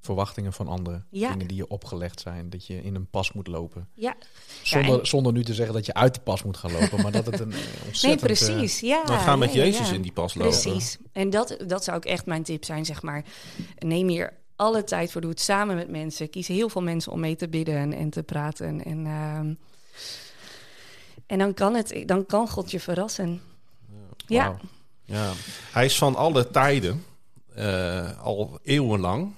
verwachtingen 0.00 0.52
van 0.52 0.68
anderen. 0.68 1.06
Ja. 1.10 1.30
Dingen 1.32 1.46
die 1.46 1.56
je 1.56 1.68
opgelegd 1.68 2.20
zijn. 2.20 2.50
Dat 2.50 2.66
je 2.66 2.82
in 2.82 2.94
een 2.94 3.06
pas 3.10 3.32
moet 3.32 3.46
lopen. 3.46 3.88
ja. 3.94 4.16
Zonder, 4.62 4.98
en- 5.00 5.06
zonder 5.06 5.32
nu 5.32 5.44
te 5.44 5.54
zeggen 5.54 5.74
dat 5.74 5.86
je 5.86 5.94
uit 5.94 6.14
de 6.14 6.20
pas 6.20 6.42
moet 6.42 6.56
gaan 6.56 6.72
lopen. 6.72 7.02
maar 7.02 7.12
dat 7.12 7.26
het 7.26 7.40
een 7.40 7.52
eh, 7.92 8.02
Nee, 8.02 8.16
precies. 8.16 8.80
Ja, 8.80 9.04
Dan 9.04 9.18
gaan 9.18 9.38
met 9.38 9.52
ja, 9.52 9.58
ja, 9.58 9.64
Jezus 9.70 9.88
ja. 9.88 9.94
in 9.94 10.02
die 10.02 10.12
pas 10.12 10.34
lopen. 10.34 10.50
Precies. 10.60 10.98
En 11.12 11.30
dat, 11.30 11.56
dat 11.66 11.84
zou 11.84 11.96
ook 11.96 12.04
echt 12.04 12.26
mijn 12.26 12.42
tip 12.42 12.64
zijn, 12.64 12.84
zeg 12.84 13.02
maar. 13.02 13.24
Neem 13.78 14.08
hier 14.08 14.32
alle 14.56 14.84
tijd 14.84 15.12
voor. 15.12 15.20
Doe 15.20 15.30
het 15.30 15.40
samen 15.40 15.76
met 15.76 15.88
mensen. 15.90 16.30
Kies 16.30 16.48
heel 16.48 16.68
veel 16.68 16.82
mensen 16.82 17.12
om 17.12 17.20
mee 17.20 17.36
te 17.36 17.48
bidden 17.48 17.76
en, 17.76 17.92
en 17.92 18.10
te 18.10 18.22
praten. 18.22 18.84
En, 18.84 19.06
ehm, 19.06 19.54
en 21.26 21.38
dan 21.38 21.54
kan, 21.54 21.74
het, 21.74 22.02
dan 22.06 22.26
kan 22.26 22.48
God 22.48 22.70
je 22.70 22.80
verrassen. 22.80 23.40
Ja. 24.30 24.56
Ja. 25.04 25.32
Hij 25.72 25.84
is 25.84 25.98
van 25.98 26.16
alle 26.16 26.50
tijden, 26.50 27.04
eh, 27.54 28.20
al 28.22 28.58
eeuwenlang. 28.62 29.34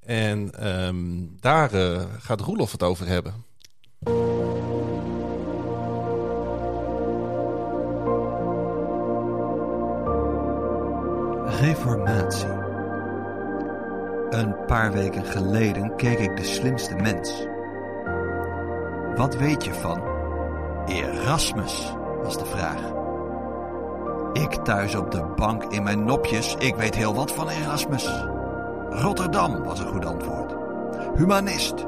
En 0.00 0.54
ehm, 0.54 0.96
daar 1.40 1.72
eh, 1.72 2.02
gaat 2.18 2.40
Roelof 2.40 2.72
het 2.72 2.82
over 2.82 3.06
hebben. 3.06 3.44
Reformatie. 11.60 12.62
Een 14.30 14.64
paar 14.66 14.92
weken 14.92 15.24
geleden 15.24 15.96
keek 15.96 16.18
ik 16.18 16.36
de 16.36 16.44
slimste 16.44 16.94
mens. 16.94 17.46
Wat 19.16 19.36
weet 19.36 19.64
je 19.64 19.74
van 19.74 20.02
Erasmus? 20.86 21.92
was 22.22 22.38
de 22.38 22.46
vraag. 22.46 22.93
Ik 24.34 24.50
thuis 24.50 24.94
op 24.94 25.10
de 25.10 25.24
bank 25.36 25.64
in 25.64 25.82
mijn 25.82 26.04
nopjes, 26.04 26.54
ik 26.58 26.74
weet 26.74 26.94
heel 26.94 27.14
wat 27.14 27.32
van 27.32 27.48
Erasmus. 27.48 28.24
Rotterdam 28.90 29.62
was 29.62 29.78
een 29.78 29.86
goed 29.86 30.04
antwoord. 30.04 30.54
Humanist. 31.16 31.86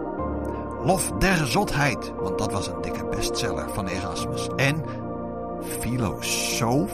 Lof 0.85 1.13
der 1.19 1.47
zotheid, 1.47 2.13
want 2.21 2.39
dat 2.39 2.53
was 2.53 2.67
een 2.67 2.81
dikke 2.83 3.05
bestseller 3.07 3.71
van 3.71 3.87
Erasmus. 3.87 4.49
En 4.57 4.85
filosoof? 5.81 6.93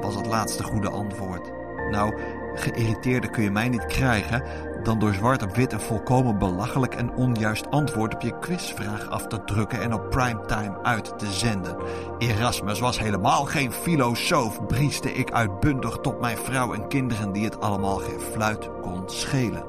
was 0.00 0.14
het 0.14 0.26
laatste 0.26 0.62
goede 0.62 0.90
antwoord. 0.90 1.52
Nou, 1.90 2.18
geïrriteerder 2.54 3.30
kun 3.30 3.42
je 3.42 3.50
mij 3.50 3.68
niet 3.68 3.86
krijgen 3.86 4.42
dan 4.86 4.98
door 4.98 5.14
zwart 5.14 5.42
op 5.42 5.56
wit 5.56 5.72
een 5.72 5.80
volkomen 5.80 6.38
belachelijk 6.38 6.94
en 6.94 7.14
onjuist 7.14 7.70
antwoord 7.70 8.14
op 8.14 8.20
je 8.20 8.38
quizvraag 8.38 9.10
af 9.10 9.26
te 9.26 9.44
drukken 9.44 9.80
en 9.80 9.92
op 9.92 10.10
primetime 10.10 10.82
uit 10.82 11.18
te 11.18 11.26
zenden. 11.26 11.76
Erasmus 12.18 12.80
was 12.80 12.98
helemaal 12.98 13.44
geen 13.44 13.72
filosoof, 13.72 14.66
brieste 14.66 15.12
ik 15.12 15.32
uitbundig 15.32 15.98
tot 16.02 16.20
mijn 16.20 16.36
vrouw 16.36 16.74
en 16.74 16.88
kinderen 16.88 17.32
die 17.32 17.44
het 17.44 17.60
allemaal 17.60 17.96
geen 17.96 18.20
fluit 18.20 18.70
kon 18.82 19.02
schelen. 19.06 19.64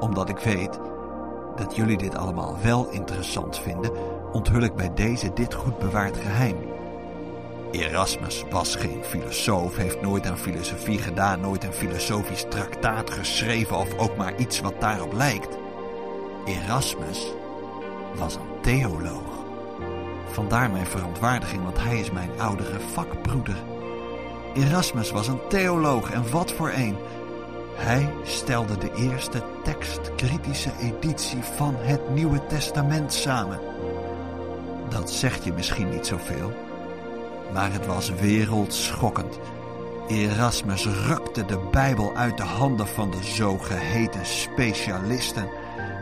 Omdat 0.00 0.28
ik 0.28 0.38
weet 0.38 0.80
dat 1.56 1.76
jullie 1.76 1.98
dit 1.98 2.16
allemaal 2.16 2.56
wel 2.62 2.88
interessant 2.90 3.58
vinden, 3.58 3.90
onthul 4.32 4.62
ik 4.62 4.74
bij 4.74 4.94
deze 4.94 5.32
dit 5.32 5.54
goed 5.54 5.78
bewaard 5.78 6.16
geheim. 6.16 6.75
Erasmus 7.70 8.44
was 8.50 8.76
geen 8.76 9.04
filosoof, 9.04 9.76
heeft 9.76 10.02
nooit 10.02 10.26
aan 10.26 10.38
filosofie 10.38 10.98
gedaan, 10.98 11.40
nooit 11.40 11.64
een 11.64 11.72
filosofisch 11.72 12.44
traktaat 12.48 13.10
geschreven 13.10 13.76
of 13.76 13.98
ook 13.98 14.16
maar 14.16 14.36
iets 14.36 14.60
wat 14.60 14.80
daarop 14.80 15.12
lijkt. 15.12 15.58
Erasmus 16.44 17.32
was 18.14 18.34
een 18.34 18.60
theoloog. 18.60 19.44
Vandaar 20.30 20.70
mijn 20.70 20.86
verontwaardiging, 20.86 21.62
want 21.62 21.82
hij 21.82 22.00
is 22.00 22.10
mijn 22.10 22.30
oudere 22.38 22.80
vakbroeder. 22.80 23.56
Erasmus 24.54 25.10
was 25.10 25.28
een 25.28 25.48
theoloog 25.48 26.10
en 26.10 26.30
wat 26.30 26.52
voor 26.52 26.70
een. 26.70 26.96
Hij 27.74 28.08
stelde 28.22 28.78
de 28.78 28.92
eerste 28.94 29.42
tekstkritische 29.64 30.70
editie 30.80 31.42
van 31.42 31.74
het 31.78 32.10
Nieuwe 32.10 32.46
Testament 32.46 33.12
samen. 33.12 33.60
Dat 34.88 35.10
zegt 35.10 35.44
je 35.44 35.52
misschien 35.52 35.90
niet 35.90 36.06
zoveel, 36.06 36.52
maar 37.52 37.72
het 37.72 37.86
was 37.86 38.10
wereldschokkend. 38.10 39.38
Erasmus 40.08 40.86
rukte 40.86 41.44
de 41.44 41.58
Bijbel 41.70 42.16
uit 42.16 42.36
de 42.36 42.42
handen 42.42 42.86
van 42.86 43.10
de 43.10 43.22
zogeheten 43.22 44.26
specialisten. 44.26 45.48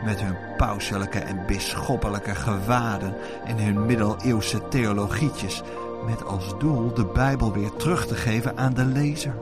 Met 0.05 0.21
hun 0.21 0.37
pauselijke 0.57 1.19
en 1.19 1.47
bisschoppelijke 1.47 2.35
gewaden 2.35 3.15
en 3.45 3.59
hun 3.59 3.87
middeleeuwse 3.87 4.69
theologietjes 4.69 5.63
met 6.07 6.25
als 6.25 6.59
doel 6.59 6.95
de 6.95 7.05
Bijbel 7.05 7.53
weer 7.53 7.73
terug 7.77 8.07
te 8.07 8.15
geven 8.15 8.57
aan 8.57 8.75
de 8.75 8.85
lezer. 8.85 9.35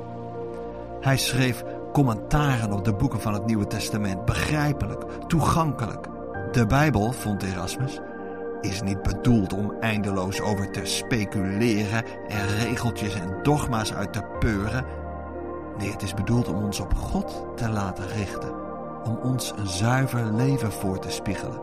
Hij 1.00 1.16
schreef 1.16 1.64
commentaren 1.92 2.72
op 2.72 2.84
de 2.84 2.92
boeken 2.92 3.20
van 3.20 3.32
het 3.32 3.46
Nieuwe 3.46 3.66
Testament, 3.66 4.24
begrijpelijk, 4.24 5.02
toegankelijk. 5.26 6.06
De 6.52 6.66
Bijbel, 6.66 7.12
vond 7.12 7.42
Erasmus, 7.42 8.00
is 8.62 8.82
niet 8.82 9.02
bedoeld 9.02 9.52
om 9.52 9.74
eindeloos 9.80 10.40
over 10.40 10.70
te 10.70 10.84
speculeren 10.84 12.04
en 12.28 12.46
regeltjes 12.46 13.14
en 13.14 13.42
dogma's 13.42 13.94
uit 13.94 14.12
te 14.12 14.22
peuren. 14.38 14.84
Nee, 15.78 15.90
het 15.90 16.02
is 16.02 16.14
bedoeld 16.14 16.48
om 16.48 16.64
ons 16.64 16.80
op 16.80 16.94
God 16.94 17.44
te 17.56 17.68
laten 17.68 18.08
richten, 18.08 18.54
om 19.04 19.16
ons 19.22 19.52
een 19.56 19.66
zuiver 19.66 20.32
leven 20.32 20.72
voor 20.72 20.98
te 20.98 21.10
spiegelen. 21.10 21.60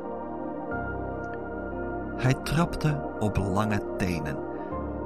Hij 2.17 2.33
trapte 2.33 3.01
op 3.19 3.37
lange 3.37 3.81
tenen. 3.97 4.37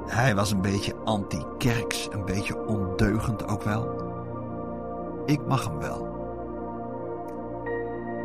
Hij 0.06 0.34
was 0.34 0.50
een 0.50 0.62
beetje 0.62 0.94
anti-kerks, 1.04 2.08
een 2.10 2.24
beetje 2.24 2.66
ondeugend 2.66 3.48
ook 3.48 3.62
wel. 3.62 4.02
Ik 5.26 5.46
mag 5.46 5.64
hem 5.64 5.78
wel. 5.78 6.03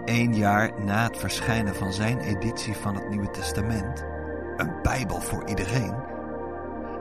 Eén 0.09 0.35
jaar 0.35 0.83
na 0.83 1.03
het 1.03 1.17
verschijnen 1.17 1.75
van 1.75 1.93
zijn 1.93 2.19
editie 2.19 2.75
van 2.75 2.95
het 2.95 3.09
Nieuwe 3.09 3.31
Testament, 3.31 4.05
een 4.57 4.81
Bijbel 4.81 5.21
voor 5.21 5.47
iedereen, 5.47 5.93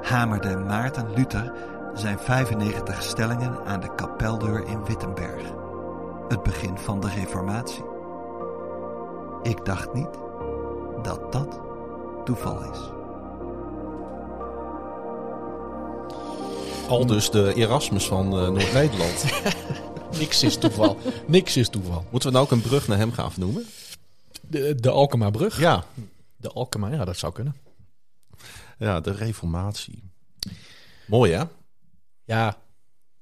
hamerde 0.03 0.57
Maarten 0.57 1.15
Luther 1.15 1.53
zijn 1.95 2.19
95 2.19 3.03
stellingen 3.03 3.65
aan 3.65 3.81
de 3.81 3.95
kapeldeur 3.95 4.67
in 4.67 4.85
Wittenberg. 4.85 5.43
Het 6.29 6.43
begin 6.43 6.79
van 6.79 7.01
de 7.01 7.09
Reformatie. 7.09 7.85
Ik 9.43 9.65
dacht 9.65 9.95
niet 9.95 10.19
dat 11.03 11.33
dat 11.33 11.61
toeval 12.25 12.63
is. 12.73 12.93
Al 16.89 17.07
dus 17.07 17.31
de 17.31 17.55
Erasmus 17.55 18.07
van 18.07 18.27
eh, 18.27 18.49
Noord-Nederland. 18.49 19.25
Niks 20.19 20.43
is 20.43 20.57
toeval. 20.57 20.99
Niks 21.27 21.57
is 21.57 21.69
toeval. 21.69 22.07
Moeten 22.11 22.29
we 22.29 22.35
nou 22.35 22.47
ook 22.47 22.53
een 22.53 22.69
brug 22.69 22.89
naar 22.89 22.99
hem 22.99 23.13
gaan 23.13 23.31
vernoemen? 23.31 23.67
De, 24.41 24.75
de 24.75 24.91
Alkema-brug. 24.91 25.61
Ja. 25.61 25.85
De 26.37 26.53
Alkema, 26.53 26.89
ja, 26.89 27.05
dat 27.05 27.17
zou 27.17 27.33
kunnen. 27.33 27.57
Ja, 28.79 29.01
de 29.01 29.13
reformatie. 29.13 30.03
Mooi 31.07 31.33
hè? 31.33 31.45
Ja, 32.25 32.59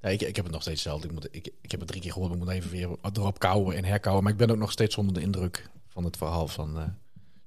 ja 0.01 0.09
ik, 0.09 0.22
ik 0.22 0.36
heb 0.36 0.44
het 0.44 0.55
nog 0.55 0.62
steeds 0.62 0.82
zelf. 0.82 1.05
Ik, 1.05 1.12
moet, 1.12 1.28
ik, 1.30 1.49
ik 1.61 1.70
heb 1.70 1.80
het 1.80 1.88
drie 1.88 2.01
keer 2.01 2.12
gehoord. 2.12 2.32
Ik 2.32 2.38
moet 2.38 2.49
even 2.49 2.70
weer 2.70 2.88
erop 3.12 3.38
kouwen 3.38 3.76
en 3.76 3.84
herkouwen. 3.84 4.24
Maar 4.24 4.32
ik 4.32 4.38
ben 4.38 4.51
ook 4.51 4.57
nog 4.57 4.72
steeds 4.72 4.97
onder 4.97 5.14
de 5.14 5.20
indruk 5.20 5.68
van 5.88 6.05
het 6.05 6.16
verhaal 6.16 6.49
van 6.49 6.78
eh 6.78 6.84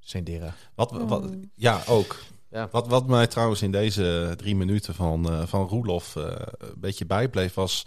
Sendera. 0.09 0.55
Wat, 0.75 0.91
wat, 0.91 1.29
ja, 1.55 1.83
ook. 1.87 2.19
Ja. 2.49 2.67
Wat, 2.71 2.87
wat 2.87 3.07
mij 3.07 3.27
trouwens 3.27 3.61
in 3.61 3.71
deze 3.71 4.33
drie 4.37 4.55
minuten 4.55 4.95
van, 4.95 5.31
eh, 5.31 5.45
van 5.45 5.67
Roelof 5.67 6.15
eh, 6.15 6.23
een 6.57 6.79
beetje 6.79 7.05
bijbleef, 7.05 7.53
was 7.53 7.85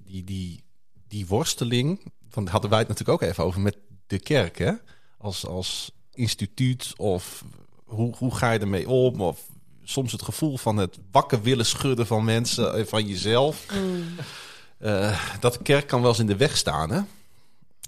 die, 0.00 0.24
die, 0.24 0.62
die 1.08 1.26
worsteling. 1.26 2.00
Van, 2.28 2.46
hadden 2.46 2.70
wij 2.70 2.78
het 2.78 2.88
natuurlijk 2.88 3.22
ook 3.22 3.28
even 3.30 3.44
over 3.44 3.60
met 3.60 3.76
de 4.06 4.18
kerk, 4.18 4.58
hè? 4.58 4.72
Als, 5.18 5.46
als 5.46 5.90
instituut 6.14 6.92
of 6.96 7.44
hoe, 7.84 8.14
hoe 8.16 8.34
ga 8.34 8.50
je 8.52 8.58
ermee 8.58 8.88
om? 8.88 9.20
Of 9.20 9.40
soms 9.84 10.12
het 10.12 10.22
gevoel 10.22 10.56
van 10.56 10.76
het 10.76 10.98
wakker 11.10 11.42
willen 11.42 11.66
schudden 11.66 12.06
van 12.06 12.24
mensen 12.24 12.74
en 12.74 12.88
van 12.88 13.06
jezelf. 13.06 13.66
Eh, 14.78 15.20
dat 15.40 15.52
de 15.52 15.62
kerk 15.62 15.86
kan 15.86 16.00
wel 16.00 16.10
eens 16.10 16.18
in 16.18 16.26
de 16.26 16.36
weg 16.36 16.56
staan, 16.56 16.90
hè? 16.90 17.00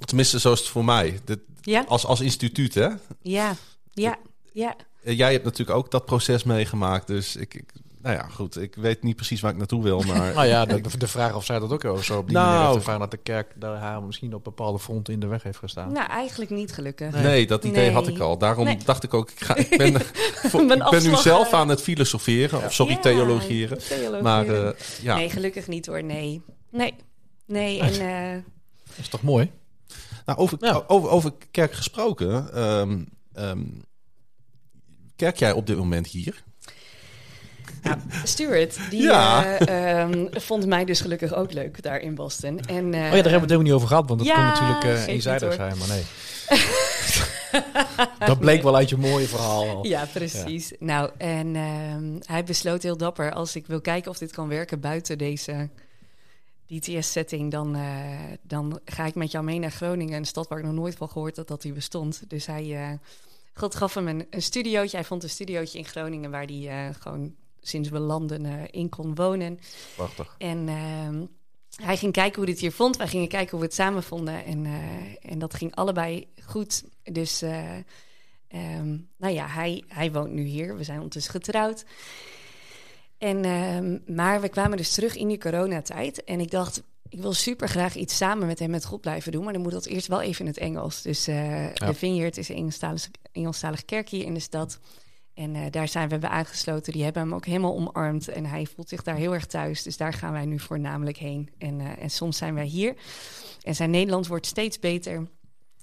Tenminste, 0.04 0.40
zo 0.40 0.52
is 0.52 0.58
het 0.58 0.68
voor 0.68 0.84
mij. 0.84 1.20
Dit, 1.24 1.38
Ja, 1.60 1.84
als, 1.88 2.04
als 2.06 2.20
instituut, 2.20 2.74
hè? 2.74 2.88
ja, 3.22 3.56
ja, 3.92 4.18
ja. 4.52 4.76
Eh, 5.02 5.16
Jij 5.16 5.32
hebt 5.32 5.44
natuurlijk 5.44 5.78
ook 5.78 5.90
dat 5.90 6.04
proces 6.04 6.42
meegemaakt. 6.44 7.06
Dus 7.06 7.36
ik, 7.36 7.54
ik, 7.54 7.72
nou 8.03 8.16
ja, 8.16 8.22
goed. 8.28 8.61
Ik 8.61 8.74
weet 8.74 9.03
niet 9.03 9.16
precies 9.16 9.40
waar 9.40 9.51
ik 9.51 9.57
naartoe 9.57 9.82
wil, 9.82 10.01
maar... 10.03 10.32
Nou 10.34 10.46
ja, 10.46 10.64
de, 10.64 10.80
de 10.98 11.09
vraag 11.09 11.34
of 11.34 11.44
zij 11.44 11.59
dat 11.59 11.72
ook 11.72 11.82
zo 12.03 12.18
op 12.18 12.26
die 12.26 12.36
Nou. 12.36 12.46
manier 12.48 12.64
heeft 12.64 12.76
ervaren 12.76 13.01
dat 13.01 13.11
de 13.11 13.16
kerk 13.16 13.53
daar 13.57 13.76
haar 13.76 14.03
misschien 14.03 14.34
op 14.34 14.44
bepaalde 14.44 14.78
fronten 14.78 15.12
in 15.14 15.20
de 15.20 15.26
weg 15.26 15.42
heeft 15.42 15.59
gestaan. 15.59 15.92
Nou, 15.92 16.09
eigenlijk 16.11 16.51
niet 16.51 16.72
gelukkig. 16.72 17.14
Nee, 17.14 17.46
dat 17.46 17.64
idee 17.64 17.84
Nee. 17.84 17.92
had 17.92 18.09
ik 18.09 18.18
al. 18.18 18.38
Daarom 18.38 18.64
Nee. 18.64 18.78
dacht 18.84 19.03
ik 19.03 19.14
ook, 19.14 19.30
ik, 19.30 19.40
ga, 19.44 19.57
ik 19.57 19.76
ben, 19.78 20.01
voor- 20.51 20.64
Mijn 20.64 20.80
ik 20.80 20.90
ben 20.90 21.03
nu 21.03 21.16
zelf 21.16 21.53
aan 21.53 21.68
het 21.68 21.82
filosoferen. 21.82 22.64
Of 22.64 22.72
sorry, 22.72 22.92
Ja, 22.92 22.98
theologeren. 23.01 23.78
theologeren. 23.78 24.22
Maar 24.22 24.46
eh, 24.48 24.70
ja, 25.03 25.16
Nee, 25.16 25.30
gelukkig 25.30 25.68
niet 25.68 25.86
hoor. 25.86 26.03
Nee. 26.05 26.42
Nee. 26.70 26.94
Nee, 27.46 27.80
en 27.80 27.92
eh, 28.36 28.42
Dat 28.86 28.96
is 28.98 29.09
toch 29.09 29.22
mooi? 29.22 29.51
nou, 30.26 30.38
over, 30.38 30.59
Ja. 30.61 30.84
over, 30.86 31.09
over 31.11 31.32
kerk 31.51 31.72
gesproken. 31.72 32.53
ehm, 32.55 33.05
ehm, 33.32 33.62
kerk 35.16 35.36
jij 35.36 35.53
op 35.53 35.66
dit 35.66 35.76
moment 35.76 36.07
hier? 36.07 36.42
Stuart, 38.24 38.78
die 38.90 39.02
Ja. 39.02 39.58
eh, 39.58 40.00
ehm, 40.00 40.26
vond 40.30 40.66
mij 40.66 40.84
dus 40.84 41.00
gelukkig 41.00 41.34
ook 41.34 41.52
leuk 41.52 41.82
daar 41.82 42.00
in 42.00 42.14
Boston. 42.14 42.60
En, 42.60 42.94
eh, 42.94 43.00
Oh 43.00 43.04
ja, 43.06 43.10
daar 43.10 43.10
hebben 43.10 43.20
we 43.22 43.26
het 43.26 43.34
helemaal 43.34 43.62
niet 43.62 43.72
over 43.72 43.88
gehad, 43.88 44.08
want 44.08 44.18
dat 44.18 44.28
ja, 44.28 44.34
kon 44.34 44.44
natuurlijk 44.44 44.84
eh 44.84 44.98
niet, 44.98 45.06
eenzijdig 45.06 45.54
zijn, 45.54 45.78
maar 45.78 45.88
nee. 45.88 46.04
dat 48.28 48.38
bleek 48.38 48.62
wel 48.62 48.76
uit 48.76 48.88
je 48.88 48.96
mooie 48.96 49.26
verhaal. 49.26 49.68
al. 49.68 49.86
Ja, 49.86 50.04
precies. 50.12 50.72
Nou, 50.78 51.10
en 51.18 51.56
ehm, 51.56 52.18
hij 52.24 52.44
besloot 52.44 52.82
heel 52.82 52.96
dapper, 52.96 53.32
als 53.32 53.56
ik 53.56 53.66
wil 53.66 53.80
kijken 53.80 54.10
of 54.10 54.18
dit 54.18 54.32
kan 54.32 54.48
werken 54.48 54.80
buiten 54.80 55.18
deze 55.18 55.68
DTS-setting, 56.66 57.50
dan, 57.50 57.74
eh, 57.76 57.82
dan 58.42 58.80
ga 58.84 59.04
ik 59.06 59.14
met 59.14 59.30
jou 59.30 59.44
mee 59.44 59.58
naar 59.58 59.70
Groningen, 59.70 60.16
een 60.18 60.24
stad 60.24 60.48
waar 60.48 60.58
ik 60.58 60.64
nog 60.64 60.74
nooit 60.74 60.94
van 60.94 61.08
gehoord 61.08 61.36
had 61.36 61.48
dat 61.48 61.62
die 61.62 61.72
bestond. 61.72 62.22
Dus 62.28 62.46
hij 62.46 62.76
eh, 62.76 62.92
God 63.54 63.74
gaf 63.74 63.94
hem 63.94 64.08
een, 64.08 64.26
een 64.30 64.42
studiootje. 64.42 64.96
Hij 64.96 65.06
vond 65.06 65.22
een 65.22 65.30
studiootje 65.30 65.78
in 65.78 65.84
Groningen 65.84 66.30
waar 66.30 66.44
hij 66.44 66.68
eh, 66.68 66.94
gewoon 67.00 67.34
sinds 67.61 67.88
we 67.88 67.98
landen 67.98 68.46
eh, 68.46 68.52
in 68.70 68.88
kon 68.88 69.14
wonen. 69.14 69.61
Prachtig. 69.96 70.34
En 70.38 70.68
ehm, 70.68 71.24
hij 71.76 71.96
ging 71.96 72.12
kijken 72.12 72.36
hoe 72.36 72.46
dit 72.46 72.61
hier 72.61 72.72
vond. 72.72 72.96
Wij 72.96 73.08
gingen 73.08 73.28
kijken 73.28 73.50
hoe 73.50 73.61
we 73.61 73.66
het 73.66 73.74
samen 73.74 74.02
vonden. 74.02 74.44
En, 74.44 74.66
eh, 74.66 75.30
en 75.30 75.38
dat 75.38 75.54
ging 75.54 75.74
allebei 75.74 76.28
goed. 76.44 76.84
Dus, 77.02 77.42
eh, 77.42 77.76
ehm, 78.48 78.96
nou 79.16 79.34
ja, 79.34 79.46
hij, 79.46 79.84
hij 79.88 80.12
woont 80.12 80.32
nu 80.32 80.42
hier. 80.42 80.76
We 80.76 80.84
zijn 80.84 80.96
ondertussen 80.96 81.32
getrouwd. 81.32 81.84
En, 83.18 83.44
ehm, 83.44 84.14
maar 84.16 84.40
we 84.40 84.48
kwamen 84.48 84.76
dus 84.76 84.94
terug 84.94 85.16
in 85.16 85.28
die 85.28 85.38
coronatijd. 85.38 86.24
En 86.24 86.40
ik 86.40 86.50
dacht, 86.50 86.82
ik 87.08 87.20
wil 87.20 87.32
super 87.32 87.68
graag 87.68 87.94
iets 87.94 88.16
samen 88.16 88.46
met 88.46 88.58
hem 88.58 88.70
met 88.70 88.84
God 88.84 89.00
blijven 89.00 89.32
doen. 89.32 89.44
Maar 89.44 89.52
dan 89.52 89.62
moet 89.62 89.72
dat 89.72 89.86
eerst 89.86 90.06
wel 90.06 90.20
even 90.20 90.40
in 90.40 90.50
het 90.50 90.58
Engels. 90.58 91.02
Dus 91.02 91.26
eh 91.26 91.66
de 91.74 91.94
Vineyard 91.94 92.36
is 92.36 92.48
een 92.48 92.56
Engelstalige, 92.56 93.08
Engelstalige 93.32 93.84
kerk 93.84 94.08
hier 94.08 94.24
in 94.24 94.34
de 94.34 94.40
stad. 94.40 94.78
En 95.41 95.55
eh, 95.55 95.62
daar 95.70 95.88
zijn 95.88 96.09
we 96.09 96.18
bij 96.18 96.30
aangesloten. 96.30 96.93
Die 96.93 97.03
hebben 97.05 97.22
hem 97.22 97.34
ook 97.34 97.45
helemaal 97.47 97.74
omarmd. 97.74 98.28
En 98.28 98.47
hij 98.47 98.66
voelt 98.74 98.88
zich 98.88 99.03
daar 99.03 99.14
heel 99.16 99.34
erg 99.34 99.47
thuis. 99.47 99.82
Dus 99.82 99.97
daar 99.97 100.12
gaan 100.12 100.32
wij 100.32 100.45
nu 100.45 100.59
voornamelijk 100.59 101.16
heen. 101.16 101.51
En, 101.59 101.80
eh, 101.80 102.03
en 102.03 102.11
soms 102.11 102.36
zijn 102.36 102.55
wij 102.55 102.64
hier. 102.64 102.95
En 103.62 103.74
zijn 103.74 103.91
Nederlands 103.91 104.28
wordt 104.28 104.47
steeds 104.47 104.78
beter. 104.78 105.26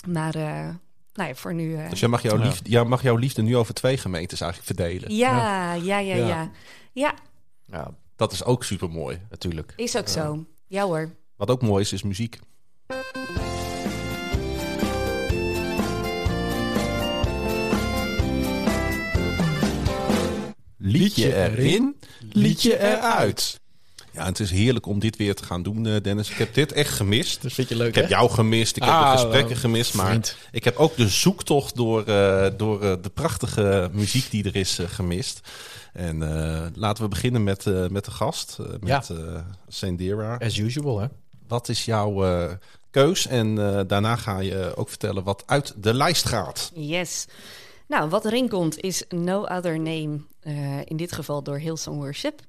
Maar 0.08 0.36
eh, 0.36 0.70
nou 1.14 1.30
ja, 1.30 1.36
voor 1.36 1.54
nu... 1.54 1.76
eh, 1.76 1.90
Dus 1.90 2.00
jij 2.00 2.10
mag, 2.10 2.22
jouw 2.22 2.38
Ja. 2.38 2.44
liefde, 2.46 2.70
jij 2.70 2.84
mag 2.84 3.02
jouw 3.02 3.16
liefde 3.16 3.42
nu 3.42 3.58
over 3.58 3.74
twee 3.74 3.98
gemeentes 3.98 4.42
eigenlijk 4.42 4.80
verdelen. 4.80 5.16
ja, 5.16 5.74
ja, 5.74 5.98
ja, 6.00 6.16
ja, 6.16 6.28
Ja. 6.28 6.52
ja. 6.94 7.14
Ja, 7.66 7.92
Dat 8.16 8.32
is 8.32 8.44
ook 8.44 8.64
super 8.64 8.90
mooi. 8.90 9.22
natuurlijk. 9.30 9.74
is 9.76 9.98
ook 9.98 10.08
zo. 10.08 10.46
Ja 10.68 10.84
hoor. 10.84 11.16
Wat 11.36 11.50
ook 11.50 11.62
mooi 11.62 11.82
is, 11.84 11.94
is 11.94 12.04
muziek. 12.04 12.40
Liedje 20.92 21.36
erin, 21.36 21.96
liedje 22.32 22.80
eruit. 22.80 23.60
Ja, 24.14 24.20
en 24.24 24.28
het 24.30 24.40
is 24.40 24.52
heerlijk 24.52 24.86
om 24.86 25.00
dit 25.00 25.16
weer 25.18 25.36
te 25.36 25.44
gaan 25.44 25.64
doen, 25.64 25.86
eh, 25.88 26.02
Dennis. 26.02 26.30
Ik 26.30 26.38
heb 26.38 26.54
dit 26.54 26.72
echt 26.72 26.90
gemist. 26.94 27.42
Dat 27.42 27.54
vind 27.54 27.70
je 27.70 27.76
leuk, 27.76 27.88
Ik 27.88 27.96
heb 27.96 28.04
hè? 28.04 28.10
jou 28.10 28.30
gemist, 28.30 28.76
ik 28.76 28.84
heb 28.84 28.92
Ah, 28.92 29.12
de 29.12 29.18
gesprekken 29.18 29.56
gemist, 29.56 29.94
maar 29.94 30.06
vriend. 30.08 30.38
ik 30.52 30.64
heb 30.64 30.76
ook 30.78 30.96
de 30.96 31.08
zoektocht 31.08 31.76
door, 31.76 32.04
eh, 32.04 32.48
door 32.58 32.84
eh, 32.84 32.94
de 33.02 33.10
prachtige 33.10 33.90
muziek 33.94 34.32
die 34.32 34.44
er 34.44 34.56
is 34.56 34.80
gemist. 34.88 35.40
En 35.94 36.24
eh, 36.24 36.66
laten 36.74 37.04
we 37.04 37.10
beginnen 37.10 37.44
met, 37.44 37.66
eh, 37.66 37.88
met 37.88 38.06
de 38.06 38.12
gast, 38.12 38.58
met 38.80 39.10
eh 39.10 39.18
Sendera. 39.68 40.36
As 40.36 40.58
usual, 40.58 41.00
hè? 41.00 41.08
Wat 41.48 41.70
is 41.70 41.86
jouw 41.86 42.24
eh, 42.26 42.52
keus? 42.92 43.28
En 43.28 43.58
eh, 43.78 43.82
daarna 43.88 44.16
ga 44.16 44.40
je 44.40 44.72
ook 44.76 44.90
vertellen 44.90 45.24
wat 45.24 45.44
uit 45.46 45.74
de 45.78 45.94
lijst 45.94 46.26
gaat. 46.26 46.72
Yes. 46.76 47.26
Nou, 47.88 48.10
wat 48.10 48.26
erin 48.26 48.50
komt 48.50 48.80
is 48.80 49.04
No 49.10 49.44
Other 49.44 49.80
Name. 49.80 50.20
eh, 50.40 50.80
in 50.86 50.98
dit 50.98 51.12
geval 51.12 51.44
door 51.44 51.58
Hillsong 51.58 51.98
Worship. 51.98 52.40
En 52.40 52.46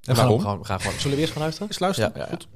We 0.00 0.14
gaan, 0.14 0.16
waarom? 0.16 0.40
gaan, 0.40 0.58
we 0.58 0.64
gaan 0.64 0.80
gewoon. 0.80 1.00
Zullen 1.00 1.14
we 1.16 1.20
eerst 1.20 1.32
gaan 1.32 1.42
luisteren? 1.42 1.68
Eens 1.68 1.78
luisteren. 1.78 2.12
Ja, 2.14 2.18
ja, 2.20 2.24
ja. 2.24 2.30
Goed. 2.30 2.48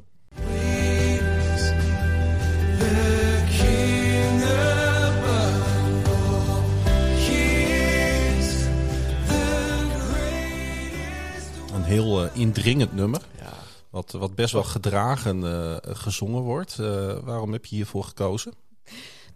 Een 11.74 11.82
heel 11.82 12.24
eh, 12.24 12.30
indringend 12.40 12.92
nummer. 12.94 13.20
Ja. 13.38 13.52
Wat, 13.90 14.12
wat 14.12 14.34
best 14.34 14.52
wel 14.52 14.62
gedragen 14.64 15.44
eh, 15.44 15.76
gezongen 15.96 16.42
wordt. 16.42 16.78
Eh, 16.78 17.16
waarom 17.24 17.52
heb 17.52 17.64
je 17.64 17.76
hiervoor 17.76 18.04
gekozen? 18.04 18.52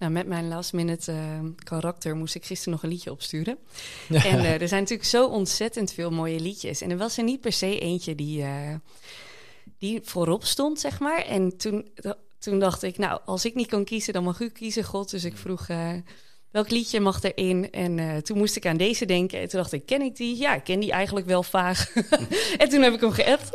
Nou, 0.00 0.12
met 0.12 0.26
mijn 0.26 0.48
last 0.48 0.72
minute 0.72 1.12
eh, 1.12 1.18
karakter 1.64 2.16
moest 2.16 2.34
ik 2.34 2.44
gisteren 2.44 2.72
nog 2.72 2.82
een 2.82 2.88
liedje 2.88 3.10
opsturen. 3.10 3.58
En 4.08 4.38
eh, 4.38 4.60
er 4.60 4.68
zijn 4.68 4.80
natuurlijk 4.80 5.08
zo 5.08 5.26
ontzettend 5.26 5.92
veel 5.92 6.10
mooie 6.10 6.40
liedjes. 6.40 6.80
En 6.80 6.90
er 6.90 6.96
was 6.96 7.18
er 7.18 7.24
niet 7.24 7.40
per 7.40 7.52
se 7.52 7.78
eentje 7.78 8.14
die, 8.14 8.42
eh, 8.42 8.74
die 9.78 10.00
voorop 10.02 10.44
stond, 10.44 10.80
zeg 10.80 11.00
maar. 11.00 11.24
En 11.24 11.56
toen, 11.56 11.88
toen 12.38 12.58
dacht 12.58 12.82
ik, 12.82 12.98
nou, 12.98 13.20
als 13.24 13.44
ik 13.44 13.54
niet 13.54 13.66
kan 13.66 13.84
kiezen, 13.84 14.12
dan 14.12 14.24
mag 14.24 14.40
u 14.40 14.48
kiezen, 14.48 14.84
God. 14.84 15.10
Dus 15.10 15.24
ik 15.24 15.36
vroeg, 15.36 15.68
eh, 15.68 15.92
welk 16.50 16.70
liedje 16.70 17.00
mag 17.00 17.22
erin? 17.22 17.70
En 17.70 17.98
eh, 17.98 18.16
toen 18.16 18.38
moest 18.38 18.56
ik 18.56 18.66
aan 18.66 18.76
deze 18.76 19.06
denken. 19.06 19.40
En 19.40 19.48
toen 19.48 19.60
dacht 19.60 19.72
ik, 19.72 19.86
ken 19.86 20.02
ik 20.02 20.16
die? 20.16 20.36
Ja, 20.36 20.54
ik 20.54 20.64
ken 20.64 20.80
die 20.80 20.92
eigenlijk 20.92 21.26
wel 21.26 21.42
vaag. 21.42 21.92
en 22.58 22.68
toen 22.68 22.82
heb 22.82 22.94
ik 22.94 23.00
hem 23.00 23.10
geappt. 23.10 23.50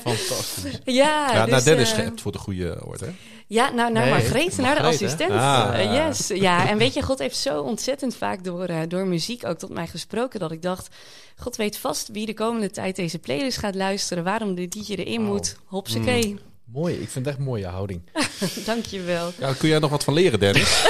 Fantastisch. 0.00 0.78
ja, 0.84 1.32
Ja, 1.32 1.42
dus, 1.42 1.50
naar 1.50 1.64
Dennis 1.64 1.92
eh, 1.92 1.98
geappt 1.98 2.20
voor 2.20 2.32
de 2.32 2.38
goede 2.38 2.86
orde. 2.86 3.12
Ja, 3.46 3.70
nou, 3.70 3.92
naar 3.92 4.02
Nee, 4.02 4.10
Margreet, 4.10 4.56
naar 4.56 4.74
de 4.74 4.82
Margreet, 4.82 5.00
hè? 5.00 5.06
assistent. 5.06 5.32
Ah. 5.32 5.70
Eh, 5.74 6.06
yes. 6.06 6.28
Ja, 6.28 6.68
en 6.68 6.78
weet 6.78 6.94
je, 6.94 7.02
God 7.02 7.18
heeft 7.18 7.36
zo 7.36 7.62
ontzettend 7.62 8.16
vaak 8.16 8.44
door, 8.44 8.64
eh, 8.64 8.80
door 8.88 9.06
muziek 9.06 9.46
ook 9.46 9.58
tot 9.58 9.70
mij 9.70 9.86
gesproken... 9.86 10.40
dat 10.40 10.52
ik 10.52 10.62
dacht, 10.62 10.88
God 11.36 11.56
weet 11.56 11.76
vast 11.78 12.08
wie 12.08 12.26
de 12.26 12.34
komende 12.34 12.70
tijd 12.70 12.96
deze 12.96 13.18
playlist 13.18 13.58
gaat 13.58 13.74
luisteren... 13.74 14.24
waarom 14.24 14.54
dit 14.54 14.74
liedje 14.74 14.96
erin 14.96 15.20
Wauw. 15.20 15.32
moet. 15.32 15.56
Hopsakee. 15.64 16.38
Mooi, 16.64 16.94
ik 16.94 17.08
vind 17.08 17.14
het 17.14 17.26
echt 17.26 17.36
een 17.38 17.44
mooie 17.44 17.66
houding. 17.66 18.02
Dank 18.66 18.84
je 18.86 19.00
wel. 19.02 19.26
Ja, 19.26 19.46
daar 19.46 19.54
kun 19.54 19.68
jij 19.68 19.78
nog 19.78 19.90
wat 19.90 20.04
van 20.04 20.14
leren, 20.14 20.38
Dennis. 20.40 20.84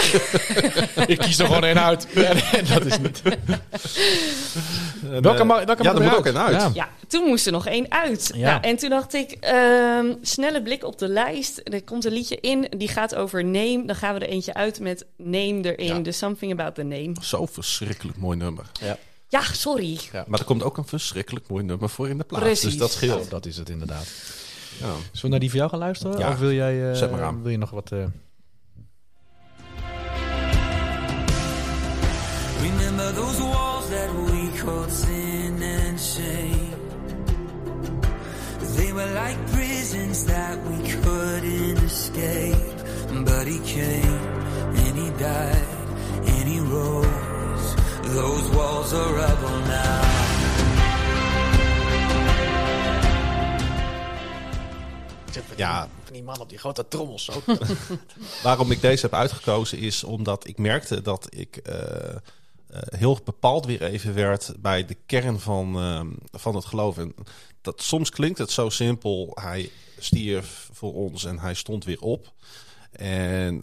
ik 1.07 1.18
kies 1.18 1.39
er 1.39 1.47
gewoon 1.47 1.64
één 1.64 1.83
uit. 1.83 2.07
dat 2.75 2.85
is 2.85 2.99
niet. 2.99 3.22
En, 3.25 5.22
Welke 5.22 5.41
eh, 5.41 5.47
ma- 5.47 5.64
welke 5.64 5.83
ja, 5.83 5.93
mag 5.93 6.03
er 6.03 6.09
moet 6.09 6.18
ook 6.18 6.27
eruit? 6.27 6.55
een 6.55 6.61
uit. 6.61 6.75
Ja. 6.75 6.85
Ja, 6.85 6.89
toen 7.09 7.25
moest 7.25 7.47
er 7.47 7.53
nog 7.53 7.66
één 7.66 7.91
uit. 7.93 8.31
Ja. 8.35 8.51
Nou, 8.51 8.62
en 8.62 8.77
toen 8.77 8.91
dacht 8.91 9.14
ik, 9.14 9.31
ehm, 9.31 10.14
snelle 10.22 10.62
blik 10.62 10.85
op 10.85 10.99
de 10.99 11.09
lijst. 11.09 11.61
Er 11.64 11.83
komt 11.85 12.05
een 12.05 12.12
liedje 12.12 12.37
in, 12.41 12.66
die 12.77 12.89
gaat 12.89 13.14
over 13.14 13.45
name. 13.45 13.83
Dan 13.87 13.97
gaan 13.97 14.14
we 14.14 14.20
er 14.20 14.29
eentje 14.29 14.55
uit 14.55 14.81
met 14.81 15.07
name 15.16 15.75
erin. 15.77 15.97
Ja. 15.97 15.99
Dus 15.99 16.18
something 16.18 16.53
about 16.53 16.75
the 16.75 16.83
name. 16.83 17.14
Zo 17.22 17.47
verschrikkelijk 17.47 18.18
mooi 18.18 18.37
nummer. 18.37 18.64
Ja, 19.29 19.43
sorry. 19.53 19.99
Maar 20.27 20.39
er 20.39 20.45
komt 20.45 20.62
ook 20.62 20.77
een 20.77 20.87
verschrikkelijk 20.87 21.49
mooi 21.49 21.64
nummer 21.64 21.89
voor 21.89 22.09
in 22.09 22.18
de 22.18 22.25
plaats. 22.25 22.45
Precies. 22.45 22.62
Dus 22.64 22.77
dat 22.77 22.93
scheelt. 22.93 23.18
Nou, 23.18 23.29
dat 23.29 23.47
is 23.47 23.57
het 23.57 23.68
inderdaad. 23.68 24.07
Ja. 24.81 24.87
Zullen 24.87 25.20
we 25.22 25.29
naar 25.29 25.39
die 25.39 25.51
van 25.51 25.59
jou 25.59 25.70
gaan 25.70 25.79
luisteren? 25.79 26.18
Ja, 26.18 26.29
Of 26.31 26.39
wil 26.39 26.53
jij 26.53 26.91
eh, 26.91 26.97
zet 26.97 27.11
maar 27.11 27.22
aan. 27.22 27.43
Wil 27.43 27.51
je 27.51 27.59
nog 27.59 27.70
wat... 27.70 27.93
eh, 27.93 28.05
Remember 32.62 33.12
those 33.14 33.41
walls 33.41 33.89
that 33.91 34.11
we 34.14 34.51
called 34.64 34.91
sin 34.91 35.62
and 35.62 36.01
shame. 36.01 36.72
They 38.77 38.93
were 38.93 39.11
like 39.14 39.39
prisons 39.53 40.25
that 40.25 40.57
we 40.68 40.77
couldn't 41.03 41.79
escape. 41.85 42.57
But 43.25 43.47
he 43.47 43.59
came 43.61 44.18
and 44.85 44.97
he 44.99 45.11
died 45.18 45.66
and 46.27 46.49
he 46.49 46.59
rose. 46.61 47.75
Those 48.14 48.49
walls 48.57 48.93
are 48.93 49.12
rubble 49.14 49.59
now. 49.66 50.14
Ja. 55.57 55.89
Van 56.05 56.13
die 56.13 56.23
man 56.23 56.41
op 56.41 56.49
die 56.49 56.59
grote 56.59 56.89
trommels. 56.89 57.25
Zo. 57.25 57.43
Waarom 58.43 58.71
ik 58.71 58.81
deze 58.81 59.03
heb 59.03 59.15
uitgekozen 59.15 59.79
is 59.79 60.05
omdat 60.05 60.47
ik 60.49 60.59
merkte 60.59 61.03
dat 61.03 61.27
ik 61.31 61.57
eh, 61.57 62.09
eh, 62.15 62.17
heel 62.71 63.19
bepaald 63.25 63.67
weer 63.67 63.83
even 63.83 64.15
werd 64.15 64.55
bij 64.59 64.85
de 64.87 64.97
kern 65.07 65.41
van, 65.41 65.77
ehm, 65.77 66.09
van 66.33 66.55
het 66.55 66.65
geloof. 66.65 66.99
En 66.99 67.15
dat, 67.61 67.83
soms 67.83 68.11
klinkt 68.11 68.39
het 68.39 68.51
zo 68.51 68.69
simpel. 68.69 69.31
Hij 69.41 69.71
stierf 69.99 70.69
voor 70.73 70.95
ons 70.95 71.25
en 71.25 71.39
hij 71.39 71.55
stond 71.55 71.85
weer 71.85 72.01
op. 72.01 72.33
En 72.93 73.63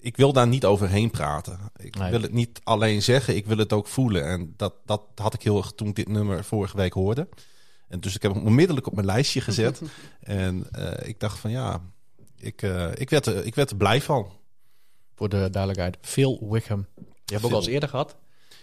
ik 0.00 0.16
wil 0.16 0.32
daar 0.32 0.46
niet 0.46 0.64
overheen 0.64 1.10
praten. 1.10 1.58
Ik 1.76 1.98
Nee. 1.98 2.10
wil 2.10 2.22
het 2.22 2.32
niet 2.32 2.60
alleen 2.64 3.02
zeggen, 3.02 3.36
ik 3.36 3.46
wil 3.46 3.58
het 3.58 3.72
ook 3.72 3.86
voelen. 3.86 4.24
En 4.24 4.54
dat, 4.56 4.74
dat 4.84 5.02
had 5.14 5.34
ik 5.34 5.42
heel 5.42 5.56
erg 5.56 5.72
toen 5.72 5.88
ik 5.88 5.94
dit 5.96 6.08
nummer 6.08 6.44
vorige 6.44 6.76
week 6.76 6.92
hoorde. 6.92 7.28
En 7.90 8.00
dus 8.00 8.14
ik 8.14 8.22
heb 8.22 8.34
hem 8.34 8.46
onmiddellijk 8.46 8.86
op 8.86 8.94
mijn 8.94 9.06
lijstje 9.06 9.40
gezet. 9.50 9.82
en 10.20 10.66
eh, 10.70 11.08
ik 11.08 11.20
dacht 11.20 11.38
van 11.38 11.50
ja, 11.50 11.82
ik, 12.36 12.62
eh, 12.62 12.90
ik, 12.94 13.10
werd 13.10 13.26
er, 13.26 13.44
ik 13.44 13.54
werd 13.54 13.70
er 13.70 13.76
blij 13.76 14.02
van. 14.02 14.32
Voor 15.14 15.28
de 15.28 15.48
duidelijkheid. 15.50 15.98
Phil 16.00 16.50
Wickham. 16.50 16.86
Je 16.96 17.04
hebt 17.24 17.34
ook 17.34 17.40
Phil. 17.40 17.50
al 17.50 17.56
eens 17.56 17.66
eerder 17.66 17.88
gehad. 17.88 18.16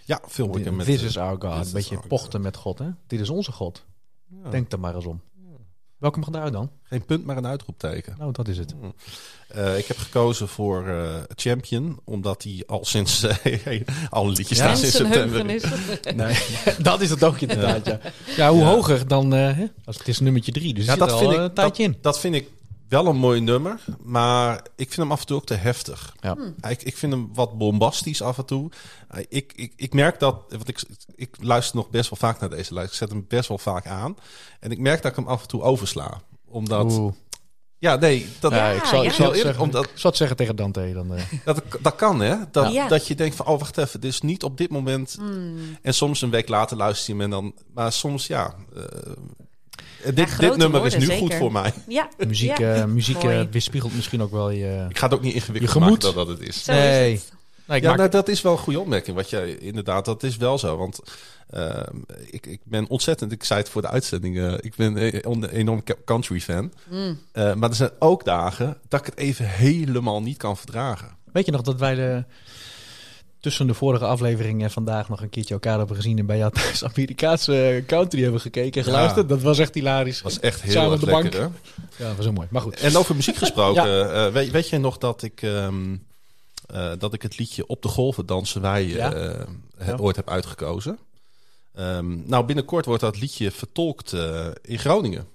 Ja, 0.04 0.20
veel 0.26 0.52
weekend 0.52 0.76
met... 0.76 0.86
This 0.86 1.00
eh, 1.00 1.06
is 1.06 1.18
our 1.18 1.40
God. 1.40 1.58
This 1.58 1.66
Een 1.66 1.72
beetje 1.72 1.96
God. 1.96 2.08
pochten 2.08 2.40
met 2.40 2.56
God. 2.56 2.78
Hè? 2.78 2.90
Dit 3.06 3.20
is 3.20 3.30
onze 3.30 3.52
God. 3.52 3.84
ja, 4.42 4.50
Denk 4.50 4.72
er 4.72 4.80
maar 4.80 4.94
eens 4.94 5.06
om. 5.06 5.20
Welke 5.98 6.18
mag 6.18 6.28
eruit 6.28 6.52
dan? 6.52 6.70
Geen 6.82 7.04
punt, 7.04 7.24
maar 7.24 7.36
een 7.36 7.46
uitroepteken. 7.46 8.14
Nou, 8.18 8.32
dat 8.32 8.48
is 8.48 8.58
het. 8.58 8.74
Eh, 9.48 9.78
ik 9.78 9.86
heb 9.86 9.96
gekozen 9.96 10.48
voor 10.48 10.88
eh, 10.88 11.14
Champion, 11.34 12.00
omdat 12.04 12.42
hij 12.42 12.62
al 12.66 12.84
sinds 12.84 13.22
eh, 13.42 13.80
alle 14.08 14.28
liedjes 14.30 14.58
Ja. 14.58 14.64
staan 14.64 14.76
sinds 14.76 14.96
september. 14.96 15.44
Nee, 16.14 16.38
dat 16.78 17.00
is 17.00 17.10
het 17.10 17.24
ook 17.24 17.40
inderdaad, 17.40 17.86
ja. 17.86 18.00
Ja, 18.36 18.50
hoe 18.50 18.60
Ja. 18.60 18.66
hoger 18.70 19.08
dan... 19.08 19.34
eh, 19.34 19.56
hè? 19.56 19.64
Als 19.84 19.98
het 19.98 20.08
is 20.08 20.20
nummertje 20.20 20.52
drie, 20.52 20.74
dus 20.74 20.84
Ja, 20.84 20.96
dat 20.96 21.08
er 21.08 21.14
al 21.14 21.20
vind 21.20 21.32
ik- 21.32 21.38
een 21.38 21.52
tijdje 21.54 21.82
in. 21.82 21.96
Dat 22.00 22.20
vind 22.20 22.34
ik 22.34 22.48
wel 22.88 23.06
een 23.06 23.16
mooi 23.16 23.40
nummer, 23.40 23.80
maar 24.02 24.54
ik 24.76 24.86
vind 24.86 24.96
hem 24.96 25.12
af 25.12 25.20
en 25.20 25.26
toe 25.26 25.36
ook 25.36 25.46
te 25.46 25.54
heftig. 25.54 26.14
Ja. 26.20 26.36
Ik, 26.68 26.82
ik 26.82 26.96
vind 26.96 27.12
hem 27.12 27.30
wat 27.34 27.58
bombastisch 27.58 28.22
af 28.22 28.38
en 28.38 28.44
toe. 28.44 28.70
Ik, 29.28 29.52
ik, 29.56 29.72
ik 29.76 29.94
merk 29.94 30.18
dat, 30.20 30.44
want 30.48 30.68
ik, 30.68 30.82
ik 31.14 31.36
luister 31.40 31.76
nog 31.76 31.90
best 31.90 32.10
wel 32.10 32.18
vaak 32.18 32.40
naar 32.40 32.50
deze 32.50 32.74
lijst. 32.74 32.90
Ik 32.90 32.96
zet 32.96 33.08
hem 33.08 33.24
best 33.28 33.48
wel 33.48 33.58
vaak 33.58 33.86
aan. 33.86 34.16
En 34.60 34.70
ik 34.70 34.78
merk 34.78 35.02
dat 35.02 35.10
ik 35.10 35.16
hem 35.16 35.26
af 35.28 35.42
en 35.42 35.48
toe 35.48 35.62
oversla. 35.62 36.20
Omdat, 36.48 36.92
Oeh. 36.92 37.12
ja 37.78 37.96
nee, 37.96 38.26
dat, 38.40 38.52
Ja, 38.52 38.68
ik 38.70 38.84
zal, 38.84 39.02
ja. 39.02 39.08
ik 39.08 39.14
zal, 39.14 39.24
eerlijk, 39.26 39.42
zeggen, 39.42 39.62
omdat- 39.62 39.84
ik 39.84 39.90
zal 39.94 40.10
het 40.10 40.18
zeggen 40.18 40.36
tegen 40.36 40.56
Dante. 40.56 40.90
Dan, 40.94 41.14
eh. 41.14 41.22
Dat, 41.44 41.62
dat 41.80 41.96
kan, 41.96 42.20
hè? 42.20 42.36
Dat, 42.50 42.72
Ja. 42.72 42.88
dat 42.88 43.06
je 43.06 43.14
denkt 43.14 43.36
van, 43.36 43.46
oh, 43.46 43.58
wacht 43.58 43.78
even, 43.78 44.00
dit 44.00 44.10
is 44.12 44.20
niet 44.20 44.42
op 44.42 44.56
dit 44.58 44.70
moment. 44.70 45.14
Hmm. 45.18 45.56
En 45.82 45.94
soms 45.94 46.22
een 46.22 46.30
week 46.30 46.48
later 46.48 46.76
luister 46.76 47.06
je 47.06 47.12
hem 47.12 47.22
en 47.22 47.30
dan... 47.30 47.54
Maar 47.74 47.92
soms, 47.92 48.26
ja... 48.26 48.54
eh, 48.76 48.82
dit, 50.14 50.38
dit 50.40 50.56
nummer 50.56 50.86
is 50.86 50.96
nu 50.96 51.06
goed 51.06 51.34
voor 51.34 51.52
mij. 51.52 51.72
Ja, 51.88 52.08
muziek 52.26 52.58
ja. 52.58 52.74
eh, 52.74 52.84
muziek 52.84 53.22
eh, 53.24 53.40
weerspiegelt 53.50 53.94
misschien 53.94 54.22
ook 54.22 54.30
wel 54.30 54.50
je... 54.50 54.86
Ik 54.88 54.98
ga 54.98 55.04
het 55.06 55.14
ook 55.14 55.22
niet 55.22 55.34
ingewikkeld 55.34 55.72
Je 55.72 55.78
gemoed. 55.80 56.02
maken 56.02 56.14
dat 56.16 56.26
dat 56.26 56.38
het 56.38 56.48
is. 56.48 56.64
Zo 56.64 56.72
Nee. 56.72 57.12
is 57.12 57.20
het. 57.20 57.32
Nou, 57.66 57.78
ik 57.80 57.84
Ja, 57.84 57.88
maak- 57.90 57.98
nou, 57.98 58.10
dat 58.10 58.28
is 58.28 58.42
wel 58.42 58.52
een 58.52 58.58
goede 58.58 58.80
opmerking. 58.80 59.16
Wat 59.16 59.30
je 59.30 59.58
inderdaad, 59.58 60.04
dat 60.04 60.22
is 60.22 60.36
wel 60.36 60.58
zo. 60.58 60.76
Want 60.76 60.98
eh, 61.50 61.80
ik, 62.30 62.46
ik 62.46 62.60
ben 62.64 62.88
ontzettend, 62.88 63.32
ik 63.32 63.44
zei 63.44 63.60
het 63.60 63.68
voor 63.68 63.82
de 63.82 63.88
uitzending, 63.88 64.38
eh, 64.38 64.52
ik 64.60 64.74
ben 64.76 64.96
een 65.30 65.44
enorm 65.48 65.82
country 66.04 66.40
fan. 66.40 66.72
Mm. 66.90 67.18
Eh, 67.32 67.54
maar 67.54 67.68
er 67.68 67.74
zijn 67.76 67.90
ook 67.98 68.24
dagen 68.24 68.76
dat 68.88 69.00
ik 69.00 69.06
het 69.06 69.16
even 69.18 69.48
helemaal 69.48 70.22
niet 70.22 70.36
kan 70.36 70.56
verdragen. 70.56 71.08
Weet 71.32 71.46
je 71.46 71.52
nog 71.52 71.62
dat 71.62 71.78
wij 71.78 71.94
de, 71.94 72.24
tussen 73.40 73.66
de 73.66 73.74
vorige 73.74 74.04
aflevering 74.04 74.62
en 74.62 74.70
vandaag 74.70 75.08
nog 75.08 75.20
een 75.22 75.28
keertje 75.30 75.54
elkaar 75.54 75.78
hebben 75.78 75.96
gezien 75.96 76.18
en 76.18 76.26
bij 76.26 76.38
jou 76.38 76.52
thuis 76.52 76.84
Amerikaanse 76.84 77.84
country 77.86 78.22
hebben 78.22 78.40
gekeken 78.40 78.80
en 78.80 78.86
geluisterd? 78.86 79.28
Dat 79.28 79.42
was 79.42 79.58
echt 79.58 79.74
hilarisch. 79.74 80.22
Was 80.22 80.40
echt 80.40 80.62
heel 80.62 80.72
Samen 80.72 80.90
erg 80.92 81.00
op 81.00 81.06
de 81.06 81.12
bank. 81.12 81.22
lekker, 81.22 81.40
hè? 81.40 81.46
Ja, 81.96 82.06
dat 82.08 82.16
was 82.16 82.24
heel 82.24 82.34
mooi. 82.34 82.48
Maar 82.50 82.62
goed. 82.62 82.80
En 82.80 82.96
over 82.96 83.14
muziek 83.14 83.36
gesproken, 83.46 84.14
eh, 84.14 84.32
weet, 84.32 84.50
weet 84.50 84.68
je 84.68 84.78
nog 84.78 84.98
dat 84.98 85.22
ik, 85.22 85.42
ehm, 85.42 85.96
eh, 86.66 86.92
dat 86.98 87.14
ik 87.14 87.22
het 87.22 87.38
liedje 87.38 87.66
Op 87.66 87.82
de 87.82 87.88
Golven 87.88 88.26
dansen 88.26 88.60
wij 88.60 88.86
Ja. 88.86 89.12
eh, 89.12 89.46
Ja. 89.86 89.96
ooit 89.96 90.16
heb 90.16 90.30
uitgekozen? 90.30 90.98
Ehm, 91.74 92.28
nou, 92.28 92.44
binnenkort 92.44 92.84
wordt 92.84 93.00
dat 93.02 93.20
liedje 93.20 93.50
vertolkt 93.50 94.12
in 94.62 94.78
Groningen. 94.78 95.26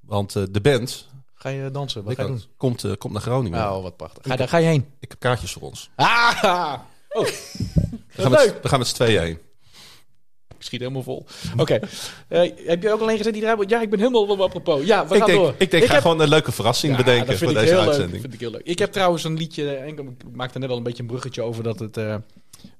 Want 0.00 0.32
de 0.32 0.60
band 0.62 1.08
Ga 1.42 1.48
je 1.48 1.70
dansen? 1.70 2.02
Wat 2.02 2.12
ik 2.12 2.18
ga 2.18 2.24
je 2.24 2.28
doen? 2.30 2.42
komt, 2.56 2.84
eh, 2.84 2.92
komt 2.98 3.12
naar 3.12 3.22
Groningen. 3.22 3.60
Oh, 3.72 3.82
wat 3.82 3.96
prachtig. 3.96 4.22
Ga, 4.26 4.36
daar 4.36 4.48
ga 4.48 4.56
je 4.56 4.66
heen. 4.66 4.86
Ik 5.00 5.10
heb 5.10 5.20
kaartjes 5.20 5.52
voor 5.52 5.62
ons. 5.62 5.90
Ah! 5.94 6.74
Oh, 7.08 7.24
We 7.24 8.22
gaan, 8.22 8.30
met, 8.30 8.54
we 8.62 8.68
gaan 8.68 8.78
met 8.78 8.88
z'n 8.88 8.94
tweeën 8.94 9.20
heen. 9.22 9.38
ik 10.48 10.62
schiet 10.68 10.80
helemaal 10.80 11.02
vol. 11.02 11.26
Oké. 11.56 11.78
Eh, 12.28 12.50
heb 12.66 12.82
je 12.82 12.92
ook 12.92 13.00
alleen 13.00 13.16
gezet 13.16 13.32
die 13.32 13.42
draaiboek? 13.42 13.68
Ja, 13.70 13.80
ik 13.80 13.90
ben 13.90 13.98
helemaal 13.98 14.26
op 14.26 14.40
apropos. 14.40 14.84
Ja, 14.84 15.06
we 15.06 15.14
Ik 15.14 15.18
gaan 15.20 15.26
denk, 15.30 15.40
door. 15.42 15.54
ik 15.58 15.70
denk 15.70 15.84
ga 15.84 15.92
heb- 15.92 16.02
gewoon 16.02 16.20
een 16.20 16.28
leuke 16.28 16.52
verrassing 16.52 16.92
Ja, 16.92 16.98
bedenken 16.98 17.26
dat 17.26 17.36
voor 17.36 17.46
vind 17.46 17.50
ik 17.50 17.56
deze 17.58 17.72
heel 17.72 17.80
leuk. 17.82 17.88
uitzending. 17.92 18.20
Vind 18.22 18.34
ik 18.34 18.40
heel 18.40 18.50
leuk. 18.50 18.62
Ik 18.64 18.78
heb 18.78 18.92
trouwens 18.92 19.24
een 19.24 19.36
liedje. 19.36 19.74
eh, 19.74 19.86
Ik 19.88 20.00
maakte 20.32 20.58
net 20.58 20.68
wel 20.68 20.76
een 20.76 20.82
beetje 20.82 21.02
een 21.02 21.08
bruggetje 21.08 21.42
over 21.42 21.62
dat 21.62 21.78
het 21.78 21.96
eh, 21.96 22.14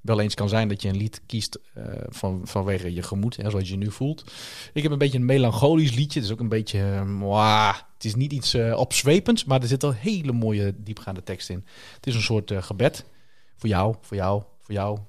wel 0.01 0.19
eens 0.19 0.33
kan 0.33 0.49
zijn 0.49 0.67
dat 0.67 0.81
je 0.81 0.89
een 0.89 0.97
lied 0.97 1.21
kiest 1.25 1.59
eh, 1.73 1.83
van, 2.09 2.41
vanwege 2.43 2.93
je 2.93 3.03
gemoed, 3.03 3.37
hè, 3.37 3.49
zoals 3.49 3.65
je 3.65 3.71
je 3.71 3.79
nu 3.79 3.91
voelt. 3.91 4.31
Ik 4.73 4.83
heb 4.83 4.91
een 4.91 4.97
beetje 4.97 5.17
een 5.17 5.25
melancholisch 5.25 5.95
liedje. 5.95 6.19
Het 6.19 6.27
is 6.27 6.33
ook 6.33 6.39
een 6.39 6.49
beetje. 6.49 6.79
eh, 6.79 7.03
mwah. 7.03 7.75
het 7.93 8.05
is 8.05 8.15
niet 8.15 8.31
iets 8.33 8.53
eh, 8.53 8.77
opzwepends, 8.77 9.45
maar 9.45 9.61
er 9.61 9.67
zit 9.67 9.83
al 9.83 9.93
hele 9.93 10.31
mooie 10.31 10.73
diepgaande 10.77 11.23
tekst 11.23 11.49
in. 11.49 11.65
Het 11.95 12.07
is 12.07 12.15
een 12.15 12.21
soort 12.21 12.51
gebed 12.55 13.05
voor 13.55 13.69
jou, 13.69 13.95
voor 14.01 14.17
jou, 14.17 14.43
voor 14.61 14.73
jou. 14.73 14.99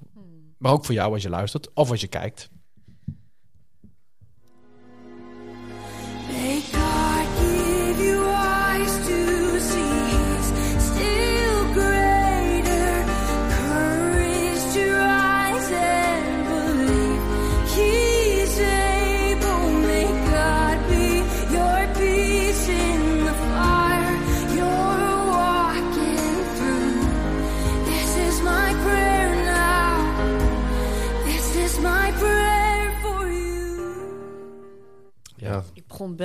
Maar 0.57 0.71
ook 0.71 0.85
voor 0.85 0.95
jou 0.95 1.13
als 1.13 1.23
je 1.23 1.29
luistert 1.29 1.73
of 1.73 1.89
als 1.91 2.01
je 2.01 2.07
kijkt. 2.07 2.49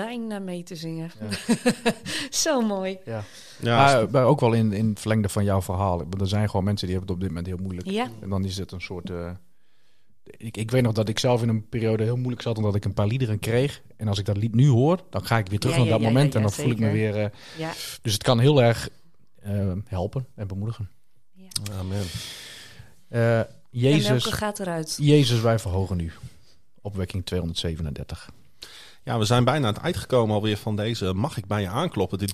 Bijna 0.05 0.39
mee 0.39 0.63
te 0.63 0.77
zingen. 0.77 1.11
Zo 2.31 2.61
mooi. 2.61 2.99
Ja. 3.05 3.23
ja, 3.61 3.77
Maar, 3.77 4.11
maar 4.11 4.25
ook 4.25 4.41
wel 4.41 4.53
in, 4.53 4.73
in 4.73 4.89
het 4.89 5.01
verlengde 5.01 5.29
van 5.29 5.45
jouw 5.45 5.63
verhaal. 5.63 5.99
Want 5.99 6.21
er 6.21 6.29
zijn 6.29 6.47
gewoon 6.51 6.65
mensen 6.65 6.87
die 6.87 6.97
hebben 6.97 7.15
het 7.15 7.23
op 7.25 7.29
dit 7.29 7.37
moment 7.37 7.47
heel 7.57 7.65
moeilijk. 7.67 7.91
Ja. 7.91 8.09
En 8.21 8.29
dan 8.29 8.45
is 8.45 8.57
het 8.57 8.73
een 8.73 8.81
soort... 8.81 9.11
eh, 9.11 9.31
ik, 10.25 10.57
ik 10.57 10.71
weet 10.71 10.83
nog 10.83 10.93
dat 10.93 11.09
ik 11.09 11.19
zelf 11.19 11.43
in 11.43 11.49
een 11.49 11.69
periode 11.69 12.03
heel 12.03 12.17
moeilijk 12.17 12.43
zat... 12.43 12.57
omdat 12.57 12.75
ik 12.75 12.85
een 12.85 12.95
paar 12.95 13.07
liederen 13.07 13.39
kreeg. 13.39 13.83
En 13.97 14.09
als 14.09 14.19
ik 14.19 14.25
dat 14.25 14.37
lied 14.37 14.55
nu 14.55 14.69
hoor, 14.69 15.01
dan 15.11 15.25
ga 15.27 15.39
ik 15.39 15.49
weer 15.49 15.59
terug 15.59 15.75
Ja, 15.77 15.81
naar 15.81 15.91
ja, 15.91 15.95
dat 15.97 16.03
ja, 16.07 16.09
moment. 16.13 16.33
ja, 16.33 16.39
en 16.39 16.43
dan 16.45 16.53
voel 16.55 16.71
ik 16.71 16.79
me 16.79 16.91
weer... 16.91 17.17
eh, 17.17 17.29
Ja. 17.59 17.73
dus 18.03 18.13
het 18.13 18.23
kan 18.23 18.39
heel 18.39 18.63
erg 18.63 18.89
eh, 19.41 19.73
helpen 19.85 20.27
en 20.35 20.47
bemoedigen. 20.47 20.91
amen. 21.73 22.03
Eh, 23.09 23.39
En 23.39 23.47
Jezus, 23.71 24.09
welke 24.09 24.33
gaat 24.33 24.59
eruit? 24.61 24.97
Jezus, 25.01 25.41
wij 25.41 25.59
verhogen 25.59 26.01
u. 26.01 26.13
Opwekking 26.81 27.27
237. 27.27 28.31
Ja, 29.11 29.19
we 29.19 29.25
zijn 29.25 29.45
bijna 29.45 29.67
aan 29.67 29.75
het 29.75 29.83
eind 29.83 29.97
gekomen 29.97 30.35
alweer 30.35 30.57
van 30.57 30.77
deze 30.77 31.15
Mag 31.15 31.37
ik 31.37 31.47
bij 31.47 31.61
je 31.61 31.69
aankloppen? 31.69 32.19
De 32.19 32.29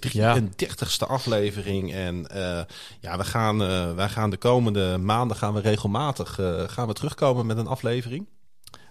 33ste 0.65 1.07
aflevering. 1.07 1.93
En 1.93 2.27
eh, 2.27 2.61
ja, 3.01 3.17
we 3.17 3.25
gaan, 3.25 3.63
eh, 3.63 3.95
wij 3.95 4.09
gaan 4.09 4.31
de 4.31 4.37
komende 4.37 4.99
maanden 4.99 5.37
gaan 5.37 5.55
we 5.55 5.61
regelmatig 5.61 6.39
eh, 6.39 6.63
gaan 6.67 6.87
we 6.87 6.93
terugkomen 6.93 7.47
met 7.47 7.57
een 7.57 7.67
aflevering. 7.67 8.27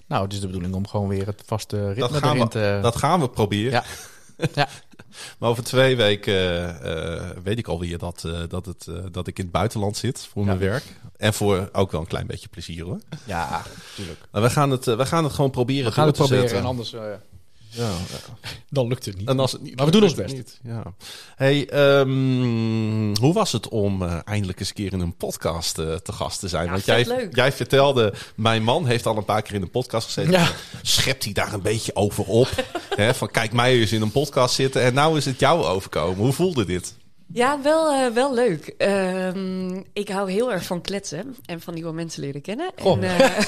Nou, 0.08 0.24
het 0.24 0.34
is 0.34 0.40
de 0.40 0.46
bedoeling 0.46 0.74
om 0.74 0.88
gewoon 0.88 1.08
weer 1.08 1.26
het 1.26 1.44
vaste 1.46 1.88
ritme 1.88 2.08
Dat 2.08 2.18
gaan, 2.18 2.40
we, 2.40 2.48
te... 2.48 2.80
dat 2.82 2.96
gaan 2.96 3.20
we 3.20 3.30
proberen. 3.30 3.72
Ja. 3.72 3.84
Ja. 4.54 4.68
Maar 5.40 5.50
over 5.50 5.64
twee 5.64 5.96
weken 5.96 7.44
weet 7.44 7.58
ik 7.58 7.68
alweer 7.68 7.98
dat, 7.98 8.28
dat, 8.48 8.66
het, 8.66 8.88
dat 9.12 9.28
ik 9.28 9.38
in 9.38 9.44
het 9.44 9.54
buitenland 9.54 9.98
zit 9.98 10.28
voor 10.32 10.46
mijn 10.46 10.58
werk. 10.58 10.84
En 11.18 11.34
voor 11.34 11.70
ook 11.72 11.92
wel 11.92 12.02
een 12.02 12.08
klein 12.08 12.28
beetje 12.28 12.48
plezier 12.48 12.84
hoor. 12.84 13.00
Ja, 13.26 13.62
tuurlijk. 13.96 14.20
Maar 14.32 14.42
we 14.42 14.50
gaan 14.50 14.72
het, 14.72 14.86
we 14.86 15.06
gaan 15.06 15.24
het 15.24 15.34
gewoon 15.34 15.52
proberen 15.52 15.86
We 15.86 15.92
gaan 15.92 16.08
het 16.08 16.16
proberen 16.16 16.58
en 16.58 16.66
anders... 16.66 16.96
Ja, 17.76 17.92
dan 18.70 18.88
lukt 18.88 19.06
het 19.06 19.18
niet. 19.18 19.28
En 19.28 19.40
als 19.40 19.52
het 19.52 19.62
niet 19.62 19.76
Maar 19.76 19.86
we 19.86 19.92
doen 19.92 20.04
ons 20.04 20.14
best. 20.14 20.34
Niet. 20.34 20.60
Ja. 20.64 20.84
Hey, 21.36 21.70
ehm, 21.70 23.16
hoe 23.16 23.34
was 23.34 23.52
het 23.52 23.68
om 23.68 24.02
eh, 24.04 24.18
eindelijk 24.24 24.60
eens 24.60 24.70
een 24.70 24.76
keer 24.76 24.94
in 24.94 25.00
een 25.00 25.16
podcast 25.16 25.78
eh, 25.78 25.94
te 25.94 26.12
gast 26.12 26.40
te 26.40 26.48
zijn? 26.48 26.66
Ja, 26.66 26.72
Want 26.72 26.86
jij, 26.86 27.06
leuk. 27.06 27.36
jij 27.36 27.52
vertelde, 27.52 28.14
mijn 28.36 28.64
man 28.64 28.86
heeft 28.86 29.06
al 29.06 29.18
een 29.18 29.26
paar 29.26 29.42
keer 29.42 29.54
in 29.56 29.62
een 29.62 29.70
podcast 29.70 30.06
gezeten. 30.06 30.32
Ja. 30.32 30.52
Schept 30.82 31.24
hij 31.24 31.34
daar 31.34 31.54
een 31.54 31.62
beetje 31.62 31.96
over 31.96 32.24
op? 32.26 32.50
Hè, 32.96 33.14
van 33.14 33.32
kijk 33.32 33.54
mij 33.54 33.80
eens 33.80 33.92
in 33.92 34.02
een 34.02 34.12
podcast 34.12 34.56
zitten 34.56 34.82
en 34.82 34.94
nou 34.94 35.18
is 35.18 35.26
het 35.26 35.40
jou 35.40 35.64
overkomen. 35.64 36.18
Hoe 36.18 36.34
voelde 36.34 36.66
dit? 36.66 36.94
Ja, 37.34 37.62
wel, 37.62 37.92
eh, 37.94 38.12
wel 38.14 38.34
leuk. 38.34 38.74
Ehm, 38.78 39.82
ik 39.94 40.10
hou 40.10 40.32
heel 40.32 40.52
erg 40.52 40.64
van 40.66 40.82
kletsen 40.82 41.36
en 41.46 41.62
van 41.62 41.74
nieuwe 41.74 41.92
mensen 41.94 42.22
leren 42.22 42.42
kennen. 42.42 42.72
En, 42.76 43.04
eh, 43.04 43.40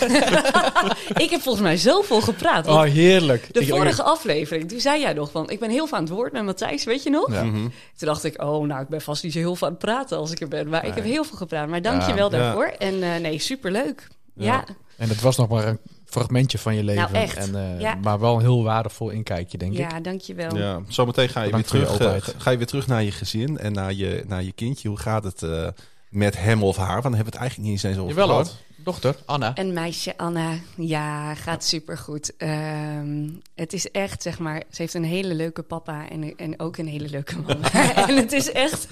ik 1.24 1.30
heb 1.30 1.42
volgens 1.42 1.64
mij 1.64 1.78
zoveel 1.78 2.22
gepraat. 2.22 2.68
Oh, 2.68 2.82
heerlijk. 2.84 3.54
de 3.54 3.60
Ik- 3.60 3.68
vorige 3.70 4.04
aflevering, 4.04 4.70
toen 4.70 4.80
zei 4.80 5.02
jij 5.02 5.14
nog 5.14 5.32
van... 5.32 5.50
ik 5.50 5.60
ben 5.60 5.70
heel 5.70 5.88
veel 5.88 5.98
aan 5.98 6.04
het 6.04 6.14
woord 6.14 6.32
met 6.32 6.44
Matthijs, 6.44 6.84
weet 6.84 7.04
je 7.04 7.10
nog? 7.10 7.32
Ja. 7.32 7.44
Mhm. 7.44 7.62
Toen 7.98 8.08
dacht 8.08 8.24
ik, 8.24 8.42
oh, 8.44 8.68
nou, 8.68 8.82
ik 8.82 8.88
ben 8.88 9.02
vast 9.02 9.24
niet 9.24 9.34
zo 9.34 9.40
heel 9.40 9.56
veel 9.56 9.68
aan 9.68 9.74
het 9.74 9.82
praten 9.84 10.18
als 10.18 10.32
ik 10.32 10.42
er 10.42 10.48
ben. 10.48 10.70
Maar 10.70 10.86
ik 10.86 10.94
heb 10.96 11.04
heel 11.04 11.24
veel 11.24 11.38
gepraat. 11.38 11.68
Maar 11.68 11.82
dank 11.82 12.02
Ja, 12.02 12.08
je 12.08 12.14
wel 12.14 12.32
ja. 12.32 12.38
daarvoor. 12.38 12.66
En 12.66 13.04
eh, 13.04 13.16
nee, 13.22 13.40
superleuk. 13.40 14.08
Ja. 14.34 14.64
En 14.98 15.10
het 15.10 15.22
was 15.22 15.38
nog 15.38 15.48
maar 15.50 15.68
een 15.68 15.80
fragmentje 16.10 16.58
van 16.58 16.76
je 16.76 16.84
leven. 16.84 17.12
Nou, 17.12 17.24
echt. 17.24 17.36
En, 17.36 17.56
eh, 17.56 17.80
Ja. 17.80 17.96
Maar 18.04 18.20
wel 18.20 18.36
een 18.36 18.42
heel 18.42 18.64
waardevol 18.64 19.10
inkijkje, 19.10 19.58
denk 19.58 19.72
ik. 19.72 19.78
Ja, 19.78 20.00
dank 20.00 20.22
je 20.22 20.34
wel. 20.34 20.58
Ja, 20.58 20.82
zometeen 20.88 21.30
ga 21.30 21.42
je, 21.42 21.52
weer 21.52 21.64
Bedankt 21.72 21.98
terug, 21.98 22.26
eh, 22.26 22.34
ga 22.38 22.52
je 22.52 22.58
weer 22.58 22.68
terug 22.68 22.88
naar 22.88 23.04
je 23.04 23.12
gezin 23.12 23.58
en 23.58 23.74
naar 23.74 23.94
je, 23.94 24.24
naar 24.28 24.44
je 24.44 24.52
kindje. 24.52 24.88
Hoe 24.88 25.00
gaat 25.00 25.24
het 25.24 25.44
eh, 25.44 25.68
met 26.10 26.38
hem 26.40 26.64
of 26.64 26.78
haar? 26.78 26.88
Want 26.88 27.04
dan 27.04 27.14
hebben 27.14 27.34
we 27.34 27.40
het 27.40 27.40
eigenlijk 27.40 27.70
niet 27.70 27.84
eens 27.84 27.98
over 27.98 28.16
Jawel 28.16 28.30
hoor. 28.30 28.48
Dochter, 28.78 29.16
Anna. 29.26 29.52
Een 29.58 29.74
meisje, 29.74 30.18
Anna, 30.18 30.58
ja, 30.76 31.36
gaat 31.36 31.64
supergoed. 31.64 32.36
Ehm 32.38 33.30
het 33.56 33.74
is 33.74 33.92
echt, 33.92 34.22
zeg 34.22 34.40
maar, 34.40 34.64
ze 34.70 34.82
heeft 34.82 34.94
een 34.94 35.04
hele 35.04 35.34
leuke 35.34 35.62
papa 35.62 36.10
en, 36.10 36.36
en 36.36 36.60
ook 36.60 36.78
een 36.78 36.88
hele 36.88 37.10
leuke 37.10 37.40
mama. 37.40 37.72
en 38.08 38.16
het 38.16 38.32
is 38.32 38.52
echt, 38.52 38.88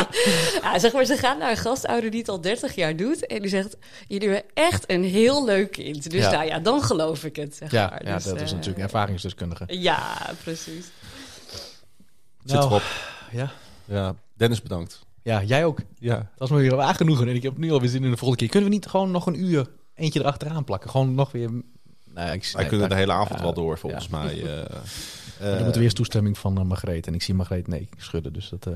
ja, 0.62 0.78
zeg 0.78 0.92
maar, 0.92 1.04
ze 1.04 1.16
gaat 1.16 1.38
naar 1.38 1.50
een 1.50 1.56
gastouder 1.56 2.10
die 2.10 2.20
het 2.20 2.28
al 2.28 2.40
30 2.40 2.74
jaar 2.74 2.96
doet. 2.96 3.26
En 3.26 3.40
die 3.40 3.50
zegt, 3.50 3.76
jullie 4.08 4.28
hebben 4.28 4.50
echt 4.54 4.90
een 4.90 5.04
heel 5.04 5.44
leuk 5.44 5.70
kind. 5.70 6.10
Dus 6.10 6.20
Ja. 6.22 6.30
nou 6.30 6.44
ja, 6.44 6.58
dan 6.58 6.82
geloof 6.82 7.24
ik 7.24 7.36
het, 7.36 7.54
zeg 7.56 7.70
Ja, 7.70 7.88
maar. 7.88 8.06
ja 8.06 8.14
Dus, 8.14 8.24
dat 8.24 8.34
is 8.40 8.40
eh, 8.42 8.50
natuurlijk 8.50 8.76
een 8.78 8.82
ervaringsdeskundige. 8.84 9.64
Ja, 9.66 10.30
precies. 10.42 10.84
Zit 12.44 12.56
Nou, 12.58 12.64
erop. 12.64 12.82
Ja. 13.32 13.52
Ja, 13.84 14.14
Dennis 14.34 14.62
bedankt. 14.62 15.05
Ja, 15.26 15.42
jij 15.42 15.64
ook. 15.64 15.78
Ja, 15.98 16.30
Dat 16.36 16.48
is 16.48 16.54
me 16.54 16.60
weer 16.60 16.80
aangenoegen. 16.80 17.28
En 17.28 17.34
ik 17.34 17.42
heb 17.42 17.56
nu 17.56 17.72
alweer 17.72 17.88
zin 17.88 18.04
in 18.04 18.10
de 18.10 18.16
volgende 18.16 18.36
keer. 18.36 18.48
Kunnen 18.48 18.68
we 18.68 18.74
niet 18.74 18.86
gewoon 18.86 19.10
nog 19.10 19.26
een 19.26 19.44
uur 19.44 19.66
eentje 19.94 20.20
erachteraan 20.20 20.64
plakken? 20.64 20.90
Gewoon 20.90 21.14
nog 21.14 21.32
weer... 21.32 21.50
Nou, 22.04 22.32
ik, 22.32 22.50
wij 22.52 22.60
nee, 22.60 22.66
kunnen 22.66 22.88
de 22.88 22.94
hele 22.94 23.12
avond 23.12 23.38
ja, 23.38 23.44
wel 23.44 23.54
door, 23.54 23.78
volgens 23.78 24.08
ja. 24.10 24.18
mij. 24.18 24.42
eh. 24.42 24.64
Dan 25.40 25.50
Eh, 25.50 25.58
moet 25.58 25.66
er 25.66 25.74
weer 25.74 25.82
eens 25.82 25.94
toestemming 25.94 26.38
van 26.38 26.58
uh, 26.58 26.64
Margreet. 26.64 27.06
En 27.06 27.14
ik 27.14 27.22
zie 27.22 27.34
Margreet 27.34 27.68
nee 27.68 27.88
schudden. 27.96 28.32
Dus 28.32 28.48
dat... 28.48 28.64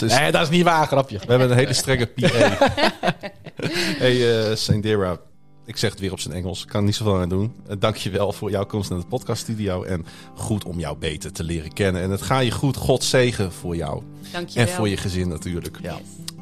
Nee, 0.00 0.32
dat 0.32 0.42
is 0.42 0.48
niet 0.48 0.64
waar, 0.64 0.86
grapje. 0.86 1.18
We 1.18 1.26
hebben 1.26 1.50
een 1.50 1.56
hele 1.56 1.72
strenge 1.72 2.06
PA. 2.06 2.28
hey, 4.04 4.56
Sandera. 4.56 5.20
Ik 5.68 5.76
zeg 5.76 5.90
het 5.90 6.00
weer 6.00 6.12
op 6.12 6.20
zijn 6.20 6.34
Engels. 6.34 6.64
Kan 6.64 6.80
er 6.80 6.86
niet 6.86 6.94
zoveel 6.94 7.16
aan 7.20 7.28
doen. 7.28 7.52
Uh, 7.68 7.76
Dank 7.78 7.96
je 7.96 8.10
wel 8.10 8.32
voor 8.32 8.50
jouw 8.50 8.66
komst 8.66 8.90
naar 8.90 8.98
de 8.98 9.06
podcaststudio. 9.06 9.82
En 9.82 10.06
goed 10.34 10.64
om 10.64 10.78
jou 10.78 10.96
beter 10.96 11.32
te 11.32 11.44
leren 11.44 11.72
kennen. 11.72 12.02
En 12.02 12.10
het 12.10 12.22
gaat 12.22 12.44
je 12.44 12.50
goed. 12.50 12.76
God 12.76 13.04
zegen 13.04 13.52
voor 13.52 13.76
jou. 13.76 14.02
Dank 14.32 14.48
je 14.48 14.58
En 14.60 14.66
wel. 14.66 14.74
voor 14.74 14.88
je 14.88 14.96
gezin 14.96 15.28
natuurlijk. 15.28 15.78
Ja. 15.82 15.98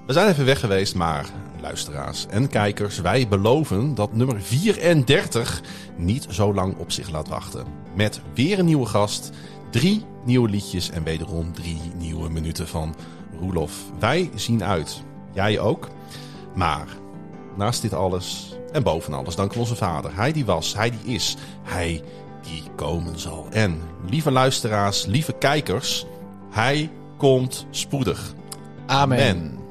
We 0.06 0.12
zijn 0.12 0.28
even 0.28 0.44
weg 0.44 0.60
geweest, 0.60 0.94
maar 0.94 1.26
luisteraars 1.60 2.26
en 2.26 2.48
kijkers, 2.48 3.00
wij 3.00 3.28
beloven 3.28 3.94
dat 3.94 4.12
nummer 4.14 4.40
34 4.40 5.62
niet 5.96 6.26
zo 6.30 6.54
lang 6.54 6.76
op 6.76 6.92
zich 6.92 7.10
laat 7.10 7.28
wachten. 7.28 7.66
Met 7.94 8.20
weer 8.34 8.58
een 8.58 8.64
nieuwe 8.64 8.86
gast, 8.86 9.30
drie 9.70 10.04
nieuwe 10.24 10.48
liedjes 10.48 10.90
en 10.90 11.02
wederom 11.02 11.52
drie 11.52 11.80
nieuwe 11.98 12.30
minuten 12.30 12.68
van 12.68 12.94
Roelof. 13.40 13.72
Wij 13.98 14.30
zien 14.34 14.64
uit. 14.64 15.02
Jij 15.34 15.58
ook. 15.58 15.88
Maar 16.54 16.86
naast 17.56 17.82
dit 17.82 17.92
alles 17.92 18.55
en 18.76 18.82
boven 18.82 19.14
alles 19.14 19.36
danken 19.36 19.54
we 19.54 19.62
onze 19.62 19.76
vader. 19.76 20.14
Hij 20.14 20.32
die 20.32 20.44
was, 20.44 20.74
hij 20.74 20.90
die 20.90 21.14
is, 21.14 21.36
hij 21.62 22.02
die 22.42 22.62
komen 22.74 23.18
zal. 23.18 23.46
En 23.50 23.80
lieve 24.10 24.30
luisteraars, 24.30 25.06
lieve 25.06 25.32
kijkers, 25.32 26.06
hij 26.50 26.90
komt 27.16 27.66
spoedig. 27.70 28.34
Amen. 28.86 29.18
Amen. 29.18 29.65